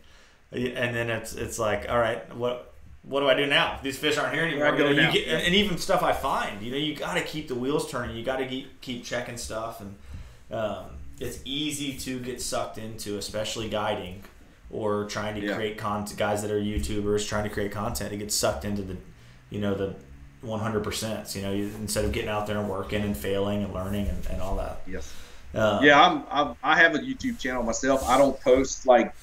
and 0.52 0.96
then 0.96 1.10
it's 1.10 1.34
it's 1.34 1.58
like 1.60 1.90
all 1.90 1.98
right 2.00 2.36
what 2.36 2.74
what 3.04 3.22
do 3.22 3.30
I 3.30 3.36
do 3.36 3.46
now? 3.46 3.80
These 3.82 3.98
fish 3.98 4.18
aren't 4.18 4.34
here 4.34 4.44
anymore. 4.44 4.66
Where 4.66 4.74
I 4.74 4.78
go 4.78 4.90
You 4.90 5.02
know, 5.02 5.12
get- 5.14 5.30
and, 5.30 5.42
and 5.44 5.56
even 5.56 5.78
stuff 5.78 6.04
I 6.04 6.12
find, 6.12 6.62
you 6.62 6.72
know, 6.72 6.78
you 6.78 6.94
got 6.94 7.14
to 7.14 7.22
keep 7.22 7.48
the 7.48 7.56
wheels 7.56 7.90
turning. 7.90 8.18
You 8.18 8.24
got 8.26 8.36
to 8.38 8.46
keep 8.46 8.82
keep 8.82 9.06
checking 9.06 9.38
stuff, 9.38 9.80
and 9.80 9.96
um, 10.52 10.86
it's 11.20 11.40
easy 11.46 11.98
to 11.98 12.20
get 12.20 12.42
sucked 12.42 12.78
into, 12.78 13.18
especially 13.18 13.70
guiding 13.70 14.24
or 14.70 15.06
trying 15.06 15.36
to 15.40 15.42
Yeah. 15.46 15.56
create 15.56 15.78
content. 15.78 16.18
Guys 16.20 16.42
that 16.42 16.52
are 16.52 16.60
YouTubers 16.60 17.28
trying 17.28 17.44
to 17.46 17.50
create 17.50 17.72
content, 17.72 18.10
to 18.12 18.18
get 18.18 18.32
sucked 18.32 18.66
into 18.66 18.82
the, 18.82 18.98
you 19.50 19.60
know, 19.60 19.74
the 19.74 19.96
100 20.42 20.84
percent. 20.84 21.36
You 21.36 21.42
know, 21.42 21.52
you, 21.52 21.72
instead 21.80 22.06
of 22.06 22.12
getting 22.12 22.30
out 22.30 22.48
there 22.48 22.58
and 22.58 22.70
working 22.70 23.02
and 23.04 23.16
failing 23.16 23.64
and 23.64 23.74
learning 23.74 24.08
and, 24.08 24.26
and 24.28 24.42
all 24.42 24.56
that. 24.58 24.82
Yes. 24.86 25.12
Um, 25.54 25.84
Yeah, 25.84 26.00
I'm, 26.06 26.24
I'm. 26.30 26.56
I 26.64 26.76
have 26.78 26.94
a 26.96 27.00
YouTube 27.00 27.40
channel 27.40 27.64
myself. 27.64 28.08
I 28.08 28.18
don't 28.18 28.40
post 28.42 28.86
like, 28.86 29.16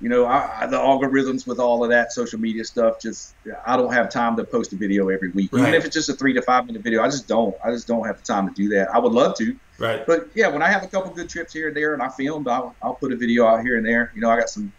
you 0.00 0.08
know, 0.10 0.26
I, 0.26 0.62
I, 0.62 0.66
the 0.66 0.76
algorithms 0.76 1.46
with 1.46 1.58
all 1.58 1.82
of 1.82 1.88
that 1.90 2.12
social 2.12 2.38
media 2.38 2.64
stuff. 2.64 3.00
Just 3.00 3.34
I 3.66 3.76
don't 3.78 3.92
have 3.92 4.10
time 4.10 4.36
to 4.36 4.44
post 4.44 4.72
a 4.72 4.76
video 4.76 5.08
every 5.08 5.30
week, 5.30 5.52
Right. 5.52 5.62
even 5.62 5.74
if 5.74 5.84
it's 5.86 5.94
just 5.94 6.08
a 6.10 6.12
three 6.12 6.34
to 6.34 6.42
five 6.42 6.66
minute 6.66 6.82
video. 6.82 7.02
I 7.02 7.06
just 7.06 7.26
don't. 7.26 7.54
I 7.64 7.70
just 7.70 7.86
don't 7.86 8.06
have 8.06 8.18
the 8.18 8.22
time 8.24 8.46
to 8.48 8.54
do 8.54 8.68
that. 8.70 8.88
I 8.94 8.98
would 8.98 9.12
love 9.12 9.36
to, 9.38 9.56
Right. 9.78 10.06
but 10.06 10.28
yeah, 10.34 10.48
when 10.48 10.60
I 10.62 10.68
have 10.68 10.82
a 10.82 10.86
couple 10.86 11.10
good 11.14 11.28
trips 11.30 11.52
here 11.54 11.68
and 11.68 11.76
there, 11.76 11.94
and 11.94 12.02
I 12.02 12.08
filmed, 12.10 12.46
I'll, 12.46 12.74
I'll 12.82 12.94
put 12.94 13.10
a 13.12 13.16
video 13.16 13.46
out 13.46 13.62
here 13.62 13.76
and 13.78 13.86
there. 13.86 14.12
You 14.14 14.20
know, 14.20 14.30
I 14.30 14.38
got 14.38 14.50
some. 14.50 14.72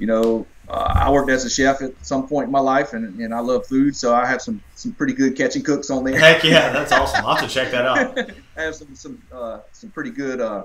You 0.00 0.06
know, 0.06 0.46
uh, 0.68 0.92
I 0.94 1.10
worked 1.10 1.28
as 1.28 1.44
a 1.44 1.50
chef 1.50 1.82
at 1.82 1.92
some 2.06 2.28
point 2.28 2.46
in 2.46 2.52
my 2.52 2.60
life, 2.60 2.92
and, 2.92 3.18
and 3.18 3.34
I 3.34 3.40
love 3.40 3.66
food, 3.66 3.96
so 3.96 4.14
I 4.14 4.26
have 4.26 4.40
some 4.40 4.62
some 4.76 4.92
pretty 4.92 5.12
good 5.12 5.36
catching 5.36 5.62
cooks 5.64 5.90
on 5.90 6.04
there. 6.04 6.16
Heck 6.18 6.44
yeah, 6.44 6.70
that's 6.72 6.92
awesome. 6.92 7.24
I'll 7.26 7.34
have 7.34 7.48
to 7.48 7.52
check 7.52 7.72
that 7.72 7.84
out. 7.84 8.16
I 8.56 8.62
have 8.62 8.76
some 8.76 8.94
some 8.94 9.20
uh, 9.32 9.58
some 9.72 9.90
pretty 9.90 10.10
good 10.10 10.40
uh, 10.40 10.64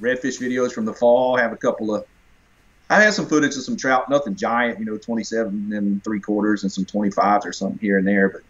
redfish 0.00 0.40
videos 0.40 0.72
from 0.72 0.84
the 0.86 0.92
fall. 0.92 1.36
I 1.38 1.42
have 1.42 1.52
a 1.52 1.56
couple 1.56 1.94
of. 1.94 2.04
I 2.90 3.02
had 3.02 3.14
some 3.14 3.26
footage 3.26 3.56
of 3.56 3.62
some 3.62 3.76
trout, 3.76 4.08
nothing 4.10 4.36
giant, 4.36 4.78
you 4.78 4.84
know, 4.84 4.98
27 4.98 5.72
and 5.72 6.04
three 6.04 6.20
quarters 6.20 6.62
and 6.62 6.70
some 6.72 6.84
25s 6.84 7.46
or 7.46 7.52
something 7.52 7.78
here 7.78 7.98
and 7.98 8.06
there, 8.06 8.28
but 8.28 8.42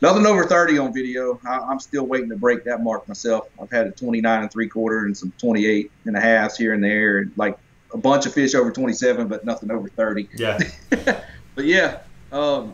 nothing 0.00 0.26
over 0.26 0.44
30 0.44 0.78
on 0.78 0.92
video. 0.92 1.40
I, 1.46 1.58
I'm 1.58 1.78
still 1.78 2.04
waiting 2.04 2.28
to 2.30 2.36
break 2.36 2.64
that 2.64 2.82
mark 2.82 3.06
myself. 3.06 3.48
I've 3.60 3.70
had 3.70 3.86
a 3.86 3.90
29 3.92 4.42
and 4.42 4.50
three 4.50 4.68
quarter 4.68 5.06
and 5.06 5.16
some 5.16 5.32
28 5.38 5.90
and 6.06 6.16
a 6.16 6.20
halves 6.20 6.56
here 6.56 6.74
and 6.74 6.82
there, 6.82 7.18
and 7.18 7.32
like 7.36 7.56
a 7.94 7.98
bunch 7.98 8.26
of 8.26 8.34
fish 8.34 8.54
over 8.54 8.72
27, 8.72 9.28
but 9.28 9.44
nothing 9.44 9.70
over 9.70 9.88
30. 9.88 10.28
Yeah. 10.36 10.58
But 11.54 11.64
yeah, 11.64 12.02
um, 12.30 12.72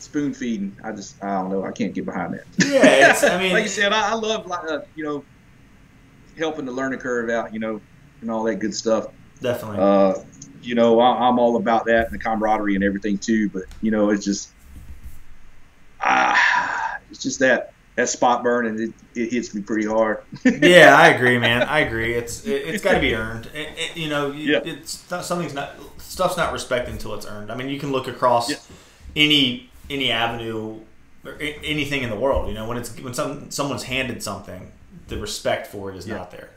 spoon 0.00 0.34
feeding. 0.34 0.76
I 0.82 0.90
just 0.90 1.22
I 1.22 1.40
don't 1.40 1.50
know. 1.50 1.64
I 1.64 1.70
can't 1.70 1.94
get 1.94 2.04
behind 2.04 2.34
that. 2.34 2.44
Yeah, 2.66 3.16
I 3.32 3.38
mean, 3.40 3.52
like 3.52 3.62
you 3.62 3.68
said, 3.68 3.92
I, 3.92 4.10
I 4.10 4.14
love 4.14 4.44
like, 4.48 4.68
uh, 4.68 4.80
you 4.96 5.04
know 5.04 5.24
helping 6.36 6.64
the 6.64 6.72
learning 6.72 6.98
curve 6.98 7.30
out, 7.30 7.52
you 7.52 7.60
know, 7.60 7.80
and 8.20 8.30
all 8.30 8.44
that 8.44 8.56
good 8.56 8.74
stuff. 8.74 9.08
Definitely. 9.40 9.78
Uh, 9.78 10.14
you 10.62 10.74
know, 10.74 10.98
I, 11.00 11.28
I'm 11.28 11.38
all 11.38 11.56
about 11.56 11.84
that 11.86 12.06
and 12.06 12.14
the 12.14 12.18
camaraderie 12.18 12.74
and 12.74 12.82
everything 12.84 13.18
too. 13.18 13.48
But 13.50 13.64
you 13.82 13.90
know, 13.90 14.10
it's 14.10 14.24
just 14.24 14.50
ah, 16.00 16.98
it's 17.10 17.22
just 17.22 17.38
that 17.40 17.72
that 17.96 18.08
spot 18.10 18.42
burn 18.42 18.66
and 18.66 18.78
it, 18.80 18.92
it 19.14 19.32
hits 19.32 19.54
me 19.54 19.62
pretty 19.62 19.86
hard. 19.86 20.22
yeah, 20.44 20.94
I 20.98 21.08
agree, 21.08 21.38
man. 21.38 21.62
I 21.62 21.78
agree. 21.80 22.12
It's 22.14 22.44
it, 22.44 22.50
it's 22.68 22.84
got 22.84 22.92
to 22.94 23.00
be 23.00 23.14
earned. 23.14 23.46
It, 23.54 23.68
it, 23.76 23.96
you 23.96 24.08
know, 24.10 24.32
Yeah. 24.32 24.60
it's 24.64 25.10
not, 25.10 25.24
something's 25.24 25.54
not 25.54 25.74
stuff's 25.98 26.36
not 26.36 26.52
respected 26.52 26.92
until 26.92 27.14
it's 27.14 27.26
earned. 27.26 27.50
I 27.50 27.54
mean, 27.56 27.68
you 27.70 27.78
can 27.80 27.92
look 27.92 28.06
across 28.06 28.50
Yeah. 28.50 28.56
any 29.14 29.70
any 29.88 30.10
avenue 30.10 30.80
or 31.24 31.36
anything 31.40 32.02
in 32.02 32.10
the 32.10 32.16
world. 32.16 32.48
You 32.48 32.54
know, 32.54 32.68
when 32.68 32.76
it's 32.76 32.94
when 33.00 33.14
some 33.14 33.50
someone's 33.50 33.84
handed 33.84 34.22
something, 34.22 34.70
the 35.08 35.16
respect 35.16 35.66
for 35.68 35.90
it 35.90 35.96
is 35.96 36.06
Yeah. 36.06 36.16
not 36.16 36.30
there, 36.30 36.50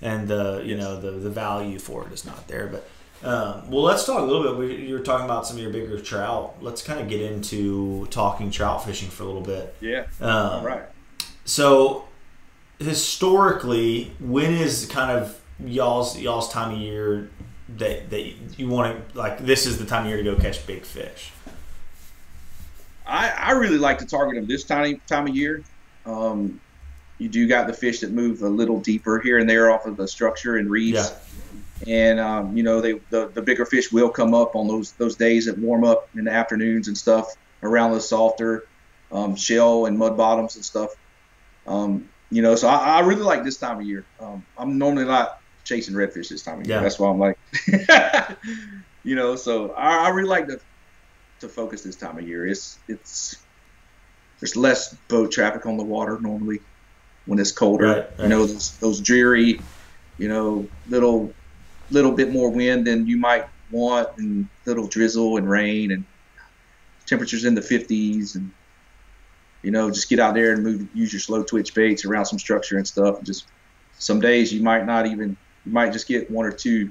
and 0.00 0.28
the 0.28 0.62
you 0.64 0.76
Yes. 0.76 0.80
know 0.80 1.00
the 1.00 1.10
the 1.12 1.30
value 1.30 1.78
for 1.78 2.06
it 2.06 2.12
is 2.12 2.24
not 2.24 2.46
there. 2.48 2.66
But 2.66 2.88
um, 3.26 3.70
well, 3.70 3.82
let's 3.82 4.04
talk 4.06 4.20
a 4.20 4.22
little 4.22 4.42
bit. 4.44 4.56
We, 4.56 4.86
you 4.86 4.94
were 4.94 5.00
talking 5.00 5.24
about 5.24 5.46
some 5.46 5.56
of 5.56 5.62
your 5.62 5.72
bigger 5.72 5.98
trout. 6.00 6.56
Let's 6.62 6.82
kind 6.82 7.00
of 7.00 7.08
get 7.08 7.20
into 7.20 8.06
talking 8.06 8.50
trout 8.50 8.84
fishing 8.84 9.08
for 9.08 9.24
a 9.24 9.26
little 9.26 9.42
bit. 9.42 9.74
yeah. 9.80 10.06
Um, 10.20 10.30
All 10.30 10.64
right. 10.64 10.82
so 11.44 12.04
historically, 12.78 14.12
when 14.20 14.52
is 14.52 14.86
kind 14.86 15.10
of 15.18 15.40
y'all's 15.64 16.18
y'all's 16.18 16.52
time 16.52 16.74
of 16.74 16.78
year 16.80 17.28
that 17.76 18.10
that 18.10 18.22
you 18.58 18.68
want 18.68 19.08
to 19.12 19.18
like? 19.18 19.38
This 19.38 19.66
is 19.66 19.78
the 19.78 19.84
time 19.84 20.02
of 20.04 20.08
year 20.08 20.18
to 20.18 20.22
go 20.22 20.36
catch 20.36 20.64
big 20.66 20.84
fish. 20.84 21.32
I, 23.06 23.30
I 23.30 23.50
really 23.52 23.78
like 23.78 23.98
to 23.98 24.06
target 24.06 24.36
them 24.36 24.46
this 24.46 24.64
time 24.64 25.00
time 25.06 25.26
of 25.26 25.34
year. 25.34 25.62
Um, 26.06 26.60
you 27.18 27.28
do 27.28 27.46
got 27.46 27.66
the 27.66 27.72
fish 27.72 28.00
that 28.00 28.10
move 28.10 28.42
a 28.42 28.48
little 28.48 28.80
deeper 28.80 29.20
here 29.20 29.38
and 29.38 29.48
there 29.48 29.70
off 29.70 29.86
of 29.86 29.96
the 29.96 30.06
structure 30.08 30.56
and 30.56 30.70
reefs. 30.70 31.12
And 31.86 32.18
um, 32.18 32.56
you 32.56 32.62
know 32.62 32.80
they 32.80 32.94
the, 33.10 33.28
the 33.28 33.42
bigger 33.42 33.64
fish 33.64 33.92
will 33.92 34.10
come 34.10 34.34
up 34.34 34.56
on 34.56 34.66
those 34.66 34.92
those 34.92 35.16
days 35.16 35.46
that 35.46 35.58
warm 35.58 35.84
up 35.84 36.08
in 36.14 36.24
the 36.24 36.32
afternoons 36.32 36.88
and 36.88 36.98
stuff 36.98 37.36
around 37.62 37.92
the 37.92 38.00
softer 38.00 38.66
um, 39.12 39.36
shell 39.36 39.86
and 39.86 39.96
mud 39.96 40.16
bottoms 40.16 40.56
and 40.56 40.64
stuff. 40.64 40.90
Um, 41.66 42.08
you 42.30 42.42
know, 42.42 42.56
so 42.56 42.68
I, 42.68 42.98
I 42.98 43.00
really 43.00 43.22
like 43.22 43.44
this 43.44 43.58
time 43.58 43.78
of 43.78 43.86
year. 43.86 44.04
Um, 44.20 44.44
I'm 44.56 44.78
normally 44.78 45.04
not 45.04 45.40
chasing 45.64 45.94
redfish 45.94 46.28
this 46.28 46.42
time 46.42 46.60
of 46.60 46.66
year. 46.66 46.76
Yeah. 46.76 46.82
That's 46.82 46.98
why 46.98 47.10
I'm 47.10 47.18
like, 47.18 47.38
you 49.04 49.14
know, 49.14 49.36
so 49.36 49.70
I, 49.72 50.06
I 50.06 50.08
really 50.10 50.28
like 50.28 50.48
to 50.48 50.60
to 51.40 51.48
focus 51.48 51.82
this 51.82 51.96
time 51.96 52.18
of 52.18 52.26
year. 52.26 52.46
It's 52.46 52.78
it's 52.88 53.36
there's 54.40 54.56
less 54.56 54.94
boat 55.08 55.32
traffic 55.32 55.66
on 55.66 55.76
the 55.76 55.84
water 55.84 56.18
normally. 56.20 56.60
When 57.28 57.38
it's 57.38 57.52
colder. 57.52 57.86
Right, 57.86 57.96
right. 57.96 58.20
You 58.20 58.28
know 58.28 58.46
those 58.46 58.76
those 58.78 59.00
dreary, 59.00 59.60
you 60.16 60.28
know, 60.28 60.66
little 60.88 61.32
little 61.90 62.12
bit 62.12 62.32
more 62.32 62.50
wind 62.50 62.86
than 62.86 63.06
you 63.06 63.18
might 63.18 63.46
want, 63.70 64.08
and 64.16 64.48
little 64.66 64.88
drizzle 64.88 65.36
and 65.36 65.48
rain, 65.48 65.92
and 65.92 66.04
temperatures 67.06 67.44
in 67.44 67.54
the 67.54 67.60
50s, 67.60 68.34
and 68.34 68.50
you 69.62 69.70
know, 69.70 69.90
just 69.90 70.08
get 70.08 70.18
out 70.18 70.34
there 70.34 70.52
and 70.52 70.62
move, 70.62 70.88
use 70.94 71.12
your 71.12 71.20
slow 71.20 71.42
twitch 71.42 71.74
baits 71.74 72.04
around 72.04 72.26
some 72.26 72.38
structure 72.38 72.76
and 72.76 72.86
stuff. 72.86 73.18
And 73.18 73.26
just 73.26 73.46
some 73.98 74.20
days 74.20 74.52
you 74.52 74.62
might 74.62 74.86
not 74.86 75.06
even, 75.06 75.36
you 75.66 75.72
might 75.72 75.92
just 75.92 76.06
get 76.06 76.30
one 76.30 76.46
or 76.46 76.52
two 76.52 76.90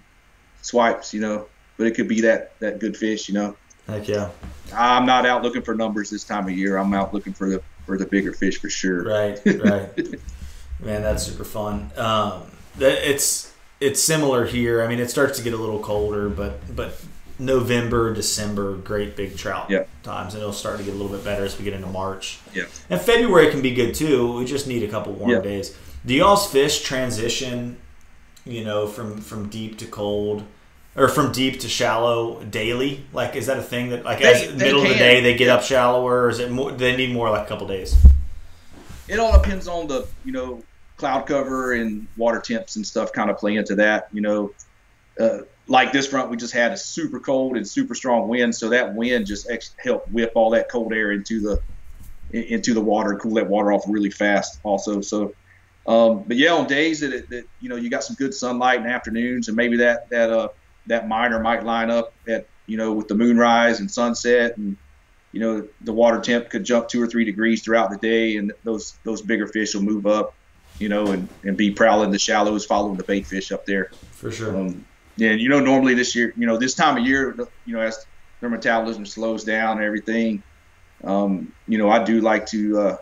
swipes, 0.62 1.14
you 1.14 1.22
know, 1.22 1.48
but 1.78 1.88
it 1.88 1.96
could 1.96 2.08
be 2.08 2.22
that 2.22 2.60
that 2.60 2.80
good 2.80 2.96
fish, 2.96 3.28
you 3.28 3.34
know. 3.34 3.56
Heck 3.88 4.08
yeah. 4.08 4.30
I'm 4.76 5.06
not 5.06 5.26
out 5.26 5.44
looking 5.44 5.62
for 5.62 5.74
numbers 5.74 6.10
this 6.10 6.26
time 6.26 6.46
of 6.46 6.52
year. 6.52 6.78
I'm 6.78 6.94
out 6.94 7.14
looking 7.14 7.34
for 7.34 7.50
the 7.50 7.64
for 7.88 7.98
the 7.98 8.06
bigger 8.06 8.34
fish 8.34 8.60
for 8.60 8.70
sure. 8.70 9.04
Right, 9.04 9.40
right. 9.64 9.90
Man, 10.84 11.02
that's 11.02 11.24
super 11.24 11.44
fun. 11.46 11.90
Um, 11.98 12.44
it's 12.80 13.52
it's 13.80 14.02
similar 14.04 14.46
here. 14.46 14.84
I 14.84 14.88
mean, 14.88 15.00
it 15.00 15.10
starts 15.10 15.38
to 15.40 15.44
get 15.44 15.54
a 15.54 15.58
little 15.58 15.80
colder, 15.80 16.30
but 16.30 16.76
but 16.76 17.02
November, 17.40 18.14
December, 18.14 18.76
great 18.76 19.16
big 19.16 19.38
trout 19.38 19.70
Yeah. 19.70 19.86
times, 20.04 20.34
and 20.34 20.42
it'll 20.44 20.54
start 20.54 20.78
to 20.80 20.84
get 20.84 20.94
a 20.94 20.98
little 20.98 21.16
bit 21.16 21.24
better 21.24 21.46
as 21.46 21.58
we 21.58 21.64
get 21.64 21.74
into 21.74 21.88
March. 21.88 22.40
Yeah. 22.54 22.66
And 22.90 23.00
February 23.02 23.50
can 23.52 23.62
be 23.62 23.74
good 23.74 23.96
too. 23.96 24.34
We 24.38 24.46
just 24.46 24.68
need 24.68 24.84
a 24.84 24.88
couple 24.88 25.14
warm 25.14 25.32
Yeah. 25.32 25.42
days. 25.42 25.76
Do 26.06 26.14
y'all's 26.14 26.52
fish 26.52 26.82
transition, 26.84 27.78
you 28.46 28.64
know, 28.64 28.86
from 28.88 29.20
from 29.22 29.50
deep 29.50 29.78
to 29.80 29.86
cold, 29.86 30.44
or 30.98 31.08
from 31.08 31.32
deep 31.32 31.60
to 31.62 31.70
shallow 31.70 32.44
daily? 32.44 33.06
Like, 33.14 33.36
is 33.36 33.46
that 33.46 33.58
a 33.58 33.62
thing 33.62 33.90
that 33.90 34.04
like 34.04 34.20
They- 34.20 34.34
as 34.50 34.54
they 34.56 34.66
middle 34.66 34.82
of 34.82 34.90
the 34.90 34.96
day 34.96 35.22
they 35.22 35.36
get 35.36 35.50
up 35.50 35.62
shallower, 35.64 36.24
or 36.24 36.30
is 36.30 36.40
it 36.40 36.52
more? 36.52 36.72
They 36.72 36.96
need 36.96 37.14
more 37.14 37.30
like 37.30 37.46
a 37.46 37.48
couple 37.48 37.68
days. 37.68 37.96
It 39.08 39.20
all 39.20 39.32
depends 39.40 39.68
on 39.68 39.88
the 39.88 40.06
you 40.26 40.32
know 40.32 40.64
cloud 40.98 41.28
cover 41.28 41.74
and 41.74 42.08
water 42.18 42.40
temps 42.42 42.76
and 42.76 42.86
stuff 42.86 43.14
kind 43.14 43.30
of 43.30 43.38
play 43.38 43.56
into 43.56 43.76
that. 43.76 44.10
You 44.12 44.22
know, 44.22 44.52
uh, 45.20 45.40
like 45.68 45.92
this 45.92 46.08
front 46.08 46.30
we 46.32 46.38
just 46.38 46.54
had 46.54 46.72
a 46.72 46.78
super 46.78 47.20
cold 47.20 47.56
and 47.56 47.68
super 47.68 47.94
strong 47.96 48.28
wind, 48.28 48.56
so 48.56 48.70
that 48.70 48.96
wind 48.96 49.26
just 49.28 49.50
ex- 49.50 49.76
helped 49.82 50.12
whip 50.12 50.32
all 50.36 50.50
that 50.52 50.70
cold 50.70 50.92
air 50.94 51.12
into 51.12 51.40
the 51.40 51.62
in- 52.34 52.44
into 52.56 52.74
the 52.74 52.82
water, 52.82 53.16
cool 53.16 53.36
that 53.36 53.48
water 53.48 53.72
off 53.72 53.84
really 53.88 54.10
fast. 54.12 54.60
Also, 54.64 55.02
so. 55.02 55.34
Um, 55.86 56.24
but 56.28 56.36
yeah, 56.36 56.52
on 56.52 56.68
days 56.68 57.00
that, 57.00 57.14
it, 57.14 57.30
that 57.30 57.46
you 57.62 57.70
know 57.70 57.78
you 57.78 57.90
got 57.90 58.04
some 58.04 58.18
good 58.18 58.34
sunlight 58.34 58.82
in 58.82 58.88
afternoons, 58.88 59.48
and 59.48 59.56
maybe 59.56 59.78
that 59.78 60.10
that 60.10 60.30
uh 60.30 60.50
that 60.88 61.08
minor 61.08 61.40
might 61.40 61.64
line 61.64 61.90
up 61.92 62.14
at 62.28 62.48
you 62.66 62.78
know 62.78 62.94
with 62.94 63.08
the 63.08 63.16
moonrise 63.16 63.80
and 63.80 63.90
sunset, 63.90 64.58
and 64.58 64.76
you 65.32 65.40
know 65.40 65.68
the 65.82 65.94
water 65.94 66.20
temp 66.20 66.50
could 66.50 66.64
jump 66.64 66.88
two 66.88 67.02
or 67.02 67.08
three 67.08 67.26
degrees 67.26 67.64
throughout 67.64 67.90
the 67.92 67.98
day, 67.98 68.38
and 68.38 68.54
those 68.64 68.96
those 69.04 69.22
bigger 69.22 69.48
fish 69.48 69.76
will 69.76 69.84
move 69.84 70.06
up, 70.08 70.34
you 70.80 70.90
know, 70.90 71.08
and, 71.08 71.30
and 71.44 71.58
be 71.58 71.72
prowling 71.72 72.12
the 72.12 72.20
shallows, 72.20 72.66
following 72.66 72.98
the 72.98 73.04
bait 73.04 73.26
fish 73.26 73.52
up 73.52 73.66
there. 73.66 73.92
For 74.12 74.32
sure. 74.32 74.56
Um, 74.58 74.86
yeah, 75.18 75.32
you 75.32 75.50
know, 75.50 75.60
normally 75.60 75.96
this 75.96 76.16
year, 76.16 76.34
you 76.38 76.46
know, 76.46 76.58
this 76.58 76.76
time 76.76 76.98
of 76.98 77.06
year, 77.06 77.36
you 77.66 77.74
know, 77.74 77.82
as 77.82 77.98
their 78.40 78.50
metabolism 78.50 79.06
slows 79.06 79.44
down 79.44 79.78
and 79.78 79.86
everything, 79.86 80.44
um, 81.04 81.52
you 81.68 81.78
know, 81.80 81.90
I 81.90 82.04
do 82.04 82.22
like 82.22 82.46
to 82.48 82.80
uh, 82.80 82.98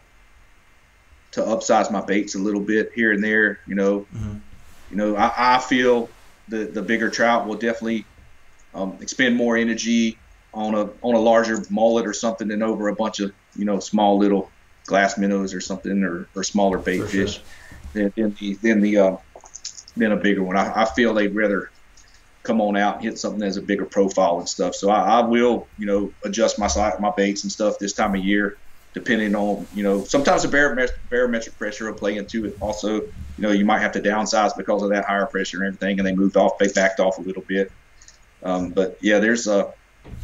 to 1.32 1.42
upsize 1.42 1.92
my 1.92 2.02
baits 2.02 2.36
a 2.36 2.40
little 2.40 2.62
bit 2.62 2.92
here 2.96 3.12
and 3.12 3.24
there. 3.24 3.60
You 3.68 3.76
know, 3.76 4.06
Mhm. 4.16 4.40
you 4.92 4.98
know, 4.98 5.16
I, 5.18 5.56
I 5.56 5.60
feel 5.60 6.10
the 6.48 6.66
the 6.66 6.82
bigger 6.82 7.10
trout 7.10 7.48
will 7.48 7.56
definitely 7.56 8.06
um, 8.74 8.98
expend 9.02 9.36
more 9.36 9.58
energy 9.58 10.18
on 10.54 10.76
a 10.76 10.90
on 11.02 11.16
a 11.16 11.20
larger 11.20 11.64
mullet 11.70 12.06
or 12.06 12.14
something 12.14 12.48
than 12.48 12.64
over 12.64 12.88
a 12.88 12.96
bunch 12.96 13.20
of 13.20 13.32
you 13.56 13.66
know 13.66 13.80
small 13.80 14.18
little 14.18 14.52
glass 14.86 15.18
minnows 15.18 15.54
or 15.54 15.62
something 15.62 16.04
or, 16.04 16.28
or 16.36 16.44
smaller 16.44 16.78
bait 16.78 17.00
For 17.00 17.08
sure. 17.10 17.28
fish 17.28 17.42
than, 17.94 18.14
than 18.16 18.36
the 18.40 18.54
than 18.56 18.82
the 18.82 18.98
uh, 18.98 19.18
than 19.98 20.12
a 20.12 20.18
bigger 20.18 20.44
one. 20.44 20.58
I, 20.58 20.84
I 20.84 20.86
feel 20.86 21.14
they'd 21.14 21.36
rather 21.36 21.72
come 22.44 22.62
on 22.62 22.78
out 22.78 22.96
and 22.96 23.04
hit 23.04 23.18
something 23.18 23.40
that 23.40 23.48
has 23.48 23.58
a 23.58 23.62
bigger 23.62 23.86
profile 23.86 24.40
and 24.40 24.48
stuff. 24.48 24.76
So 24.76 24.90
I, 24.90 25.20
I 25.20 25.26
will, 25.26 25.68
you 25.78 25.86
know, 25.86 26.12
adjust 26.24 26.60
my 26.60 26.70
my 27.00 27.12
baits 27.16 27.44
and 27.44 27.52
stuff 27.52 27.80
this 27.80 27.94
time 27.94 28.16
of 28.16 28.24
year, 28.24 28.58
depending 28.96 29.36
on, 29.36 29.68
you 29.76 29.84
know, 29.84 30.04
sometimes 30.06 30.42
the 30.42 30.48
barometric, 30.48 30.98
barometric 31.12 31.56
pressure 31.60 31.86
will 31.86 31.98
play 31.98 32.18
into 32.18 32.46
it. 32.46 32.58
Also, 32.62 32.96
you 32.96 33.12
know, 33.38 33.52
you 33.52 33.66
might 33.66 33.80
have 33.80 33.92
to 33.92 34.02
downsize 34.02 34.56
because 34.58 34.82
of 34.82 34.90
that 34.90 35.06
higher 35.06 35.28
pressure 35.28 35.58
and 35.58 35.68
everything, 35.68 36.00
and 36.00 36.08
they 36.08 36.16
moved 36.16 36.38
off, 36.38 36.58
they 36.58 36.70
backed 36.70 37.00
off 37.00 37.18
a 37.20 37.22
little 37.22 37.44
bit. 37.48 37.72
Um, 38.42 38.72
but 38.72 38.98
yeah, 39.02 39.20
there's 39.20 39.48
a, 39.48 39.72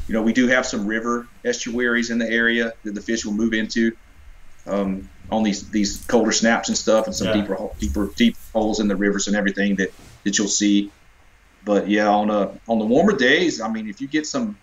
you 0.08 0.14
know, 0.14 0.22
we 0.24 0.34
do 0.34 0.48
have 0.48 0.66
some 0.66 0.88
river 0.88 1.28
estuaries 1.46 2.10
in 2.10 2.18
the 2.18 2.30
area 2.30 2.74
that 2.84 2.96
the 2.96 3.02
fish 3.02 3.26
will 3.26 3.34
move 3.34 3.54
into. 3.54 3.92
Um, 4.66 5.10
on 5.30 5.44
these 5.44 5.70
these 5.72 6.06
colder 6.08 6.32
snaps 6.32 6.68
and 6.68 6.78
stuff, 6.78 7.06
and 7.06 7.16
some 7.16 7.28
Yeah. 7.28 7.42
deeper 7.42 7.58
deeper 7.80 8.10
deep 8.18 8.36
holes 8.54 8.80
in 8.82 8.88
the 8.88 8.96
rivers 8.96 9.28
and 9.28 9.36
everything 9.36 9.76
that 9.78 9.92
that 10.24 10.38
you'll 10.38 10.48
see 10.48 10.92
but 11.64 11.90
yeah, 11.90 12.10
on 12.10 12.30
a 12.30 12.52
on 12.68 12.80
the 12.80 12.86
warmer 12.86 13.16
days, 13.16 13.62
I 13.62 13.70
mean, 13.70 13.88
if 13.88 14.02
you 14.02 14.08
get 14.08 14.26
some 14.26 14.58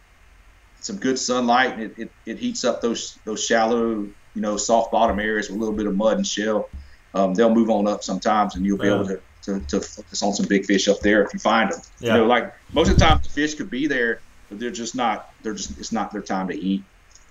some 0.81 0.97
good 0.97 1.19
sunlight 1.19 1.75
and 1.75 1.83
it, 1.83 1.99
it, 1.99 2.11
it 2.27 2.39
heats 2.39 2.65
up 2.65 2.81
those 2.81 3.19
those 3.25 3.45
shallow, 3.45 4.07
you 4.35 4.43
know, 4.43 4.57
soft 4.57 4.93
bottom 4.93 5.19
areas 5.19 5.49
with 5.49 5.57
a 5.57 5.61
little 5.61 5.75
bit 5.75 5.87
of 5.87 5.97
mud 5.97 6.17
and 6.17 6.27
shell, 6.27 6.69
um, 7.15 7.35
they'll 7.35 7.55
move 7.55 7.71
on 7.71 7.87
up 7.87 8.03
sometimes, 8.03 8.55
and 8.55 8.65
you'll 8.65 8.79
be 8.79 8.89
able 8.89 9.07
to, 9.07 9.21
to, 9.43 9.61
to 9.61 9.81
focus 9.81 10.23
on 10.23 10.33
some 10.33 10.47
big 10.47 10.67
fish 10.67 10.89
up 10.89 11.01
there 11.01 11.23
if 11.23 11.33
you 11.33 11.41
find 11.41 11.73
them. 11.73 11.81
Yeah. 12.01 12.15
You 12.15 12.21
know, 12.21 12.27
like 12.27 12.55
most 12.73 12.91
of 12.91 12.99
the 12.99 13.05
time 13.05 13.21
the 13.23 13.29
fish 13.29 13.55
could 13.55 13.71
be 13.71 13.87
there, 13.87 14.21
but 14.49 14.59
they're 14.59 14.71
just 14.71 14.95
not. 14.95 15.31
They're 15.43 15.55
just 15.55 15.79
it's 15.79 15.93
not 15.93 16.13
their 16.13 16.23
time 16.23 16.49
to 16.49 16.55
eat. 16.55 16.85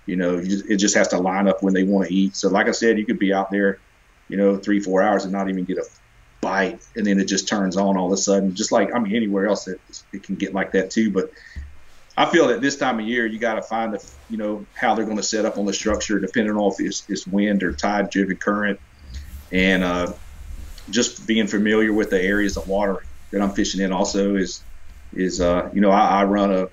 You 0.06 0.16
know, 0.16 0.38
you 0.38 0.48
just, 0.48 0.70
it 0.70 0.76
just 0.76 0.94
has 0.96 1.08
to 1.08 1.18
line 1.18 1.48
up 1.48 1.62
when 1.62 1.74
they 1.74 1.84
want 1.84 2.08
to 2.08 2.14
eat. 2.14 2.34
So, 2.34 2.48
like 2.48 2.66
I 2.66 2.72
said, 2.72 2.98
you 2.98 3.04
could 3.04 3.18
be 3.18 3.32
out 3.32 3.50
there, 3.50 3.78
you 4.28 4.36
know, 4.36 4.56
three 4.56 4.80
four 4.80 5.02
hours 5.02 5.24
and 5.24 5.32
not 5.32 5.48
even 5.48 5.64
get 5.64 5.78
a 5.78 5.84
bite, 6.40 6.80
and 6.96 7.06
then 7.06 7.20
it 7.20 7.26
just 7.26 7.48
turns 7.48 7.76
on 7.76 7.96
all 7.96 8.06
of 8.06 8.12
a 8.12 8.16
sudden. 8.16 8.54
Just 8.54 8.72
like 8.72 8.94
I 8.94 8.98
mean, 8.98 9.14
anywhere 9.14 9.46
else 9.46 9.68
it, 9.68 9.80
it 10.12 10.22
can 10.22 10.34
get 10.34 10.54
like 10.54 10.72
that 10.72 10.90
too. 10.90 11.10
But 11.10 11.30
I 12.18 12.26
feel 12.26 12.48
that 12.48 12.60
this 12.60 12.76
time 12.76 12.98
of 12.98 13.06
year 13.06 13.26
you 13.26 13.38
got 13.38 13.54
to 13.54 13.62
find 13.62 13.94
the 13.94 14.04
you 14.28 14.36
know 14.36 14.66
how 14.74 14.94
they're 14.94 15.04
going 15.04 15.16
to 15.18 15.22
set 15.22 15.44
up 15.44 15.56
on 15.56 15.64
the 15.66 15.72
structure, 15.72 16.18
depending 16.18 16.54
on 16.56 16.72
if 16.72 16.80
it's, 16.80 17.08
it's 17.08 17.26
wind 17.26 17.62
or 17.62 17.72
tide 17.72 18.10
driven 18.10 18.36
current, 18.36 18.80
and 19.52 19.84
uh, 19.84 20.12
just 20.90 21.26
being 21.26 21.46
familiar 21.46 21.92
with 21.92 22.10
the 22.10 22.20
areas 22.20 22.56
of 22.56 22.66
water 22.68 23.04
that 23.30 23.40
I'm 23.40 23.52
fishing 23.52 23.80
in. 23.80 23.92
Also 23.92 24.34
is 24.36 24.62
is 25.14 25.40
uh, 25.40 25.70
you 25.72 25.80
know 25.80 25.90
I, 25.90 26.20
I 26.20 26.24
run 26.24 26.52
a 26.52 26.68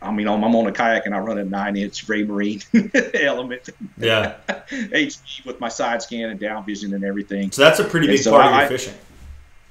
I 0.00 0.12
mean, 0.12 0.28
I'm, 0.28 0.44
I'm 0.44 0.54
on 0.54 0.66
a 0.66 0.72
kayak 0.72 1.06
and 1.06 1.14
I 1.14 1.18
run 1.18 1.38
a 1.38 1.44
nine 1.44 1.76
inch 1.76 2.06
Raymarine 2.06 2.62
element 3.24 3.70
Yeah. 3.96 4.34
HD 4.68 5.46
with 5.46 5.60
my 5.60 5.70
side 5.70 6.02
scan 6.02 6.28
and 6.28 6.38
down 6.38 6.66
vision 6.66 6.92
and 6.92 7.02
everything. 7.04 7.50
So 7.52 7.62
that's 7.62 7.80
a 7.80 7.84
pretty 7.84 8.08
And 8.08 8.14
big 8.16 8.22
so 8.22 8.32
part 8.32 8.44
of 8.46 8.52
I- 8.52 8.60
your 8.60 8.68
fishing. 8.68 8.94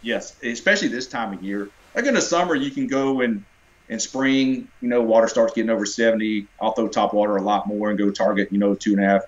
Yes, 0.02 0.36
especially 0.44 0.88
this 0.90 1.08
time 1.08 1.34
of 1.34 1.44
year. 1.44 1.70
Like 1.96 2.06
in 2.06 2.16
the 2.16 2.22
summer, 2.22 2.56
you 2.56 2.72
can 2.72 2.88
go 2.88 3.22
and 3.22 3.46
in 3.90 4.00
spring, 4.00 4.68
you 4.82 4.88
know, 4.88 5.02
water 5.02 5.28
starts 5.28 5.54
getting 5.54 5.70
over 5.70 5.86
70. 5.86 6.48
I'll 6.62 6.72
throw 6.72 6.88
top 6.88 7.14
water 7.14 7.36
a 7.38 7.42
lot 7.42 7.68
more 7.68 7.90
and 7.90 7.98
go 7.98 8.12
target, 8.12 8.52
you 8.52 8.58
know, 8.58 8.76
two 8.76 8.94
and 8.94 9.04
a 9.04 9.08
half, 9.08 9.22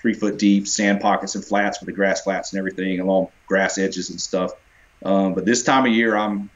three 0.00 0.14
foot 0.14 0.38
deep 0.38 0.66
sand 0.66 1.00
pockets 1.00 1.34
and 1.34 1.44
flats 1.44 1.80
with 1.80 1.86
the 1.86 1.92
grass 1.92 2.22
flats 2.22 2.52
and 2.52 2.58
everything 2.58 3.00
along 3.00 3.28
grass 3.46 3.78
edges 3.78 4.10
and 4.10 4.20
stuff. 4.20 4.52
Um, 5.04 5.34
but 5.34 5.44
this 5.44 5.62
time 5.62 5.86
of 5.86 5.92
year, 5.92 6.16
I'm 6.16 6.50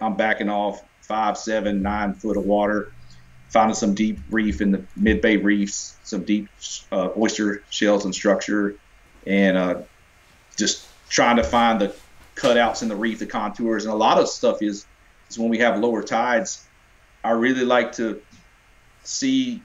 I'm 0.00 0.16
backing 0.16 0.48
off 0.48 0.82
five, 1.02 1.36
seven, 1.36 1.82
nine 1.82 2.14
foot 2.14 2.36
of 2.36 2.44
water, 2.44 2.92
finding 3.48 3.74
some 3.74 3.94
deep 3.94 4.18
reef 4.30 4.60
in 4.60 4.70
the 4.72 4.84
mid 4.96 5.20
bay 5.20 5.36
reefs, 5.36 5.96
some 6.04 6.24
deep 6.24 6.48
uh, 6.90 7.10
oyster 7.16 7.62
shells 7.70 8.04
and 8.04 8.14
structure, 8.14 8.76
and 9.26 9.56
uh, 9.56 9.82
just 10.56 10.86
trying 11.08 11.36
to 11.36 11.44
find 11.44 11.80
the 11.80 11.94
cutouts 12.36 12.82
in 12.82 12.88
the 12.88 12.96
reef, 12.96 13.18
the 13.18 13.26
contours, 13.26 13.84
and 13.84 13.92
a 13.92 13.96
lot 13.96 14.18
of 14.18 14.28
stuff 14.28 14.62
is 14.62 14.86
is 15.30 15.38
when 15.38 15.48
we 15.48 15.58
have 15.58 15.78
lower 15.78 16.02
tides. 16.02 16.64
I 17.22 17.30
really 17.30 17.64
like 17.64 17.92
to 17.92 18.20
see 19.02 19.62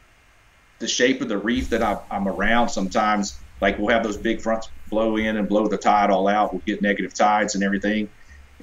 the 0.80 0.88
shape 0.88 1.22
of 1.22 1.30
the 1.30 1.38
reef 1.38 1.70
that 1.70 1.82
I, 1.82 2.00
I'm 2.12 2.28
around. 2.28 2.70
Sometimes, 2.70 3.38
like 3.62 3.78
we'll 3.80 3.90
have 3.90 4.04
those 4.04 4.18
big 4.18 4.42
fronts 4.42 4.70
blow 4.90 5.18
in 5.18 5.38
and 5.38 5.48
blow 5.48 5.68
the 5.68 5.78
tide 5.78 6.10
all 6.10 6.28
out. 6.28 6.54
We'll 6.54 6.62
get 6.66 6.82
negative 6.82 7.14
tides 7.14 7.56
and 7.56 7.64
everything, 7.64 8.10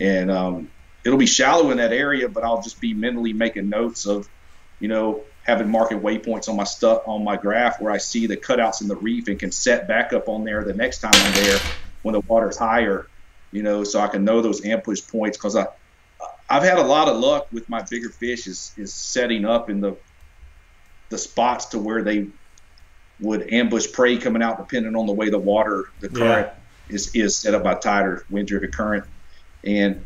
and 0.00 0.30
um, 0.30 0.70
it'll 1.04 1.18
be 1.18 1.26
shallow 1.26 1.70
in 1.70 1.78
that 1.78 1.92
area. 1.92 2.28
But 2.28 2.44
I'll 2.44 2.62
just 2.62 2.80
be 2.80 2.94
mentally 2.94 3.32
making 3.32 3.68
notes 3.68 4.06
of, 4.06 4.28
you 4.78 4.88
know, 4.88 5.22
having 5.44 5.70
marking 5.70 6.00
waypoints 6.00 6.48
on 6.48 6.56
my 6.56 6.64
stuff 6.64 7.02
on 7.06 7.24
my 7.24 7.36
graph 7.36 7.80
where 7.80 7.90
I 7.90 7.98
see 7.98 8.26
the 8.26 8.36
cutouts 8.36 8.82
in 8.82 8.88
the 8.88 8.96
reef 8.96 9.28
and 9.28 9.38
can 9.38 9.50
set 9.50 9.88
back 9.88 10.12
up 10.12 10.28
on 10.28 10.44
there 10.44 10.62
the 10.64 10.74
next 10.74 11.00
time 11.00 11.12
I'm 11.14 11.32
there 11.42 11.58
when 12.02 12.12
the 12.12 12.20
water's 12.20 12.58
higher 12.58 13.08
you 13.52 13.62
know, 13.62 13.84
so 13.84 14.00
I 14.00 14.08
can 14.08 14.24
know 14.24 14.40
those 14.40 14.64
ambush 14.64 15.06
points 15.06 15.36
because 15.36 15.54
I, 15.54 15.66
I've 16.48 16.62
had 16.62 16.78
a 16.78 16.82
lot 16.82 17.08
of 17.08 17.16
luck 17.18 17.48
with 17.52 17.68
my 17.68 17.82
bigger 17.82 18.10
fish 18.10 18.46
is, 18.46 18.72
is 18.76 18.92
setting 18.92 19.44
up 19.44 19.70
in 19.70 19.80
the, 19.80 19.96
the 21.08 21.18
spots 21.18 21.66
to 21.66 21.78
where 21.78 22.02
they 22.02 22.28
would 23.20 23.52
ambush 23.52 23.90
prey 23.92 24.18
coming 24.18 24.42
out 24.42 24.58
depending 24.58 24.96
on 24.96 25.06
the 25.06 25.12
way 25.12 25.30
the 25.30 25.38
water, 25.38 25.90
the 26.00 26.08
current 26.08 26.48
is, 26.88 27.14
is 27.14 27.36
set 27.36 27.54
up 27.54 27.62
by 27.62 27.74
tide 27.74 28.04
or 28.04 28.26
wind 28.30 28.48
driven 28.48 28.70
current. 28.70 29.04
And 29.64 30.04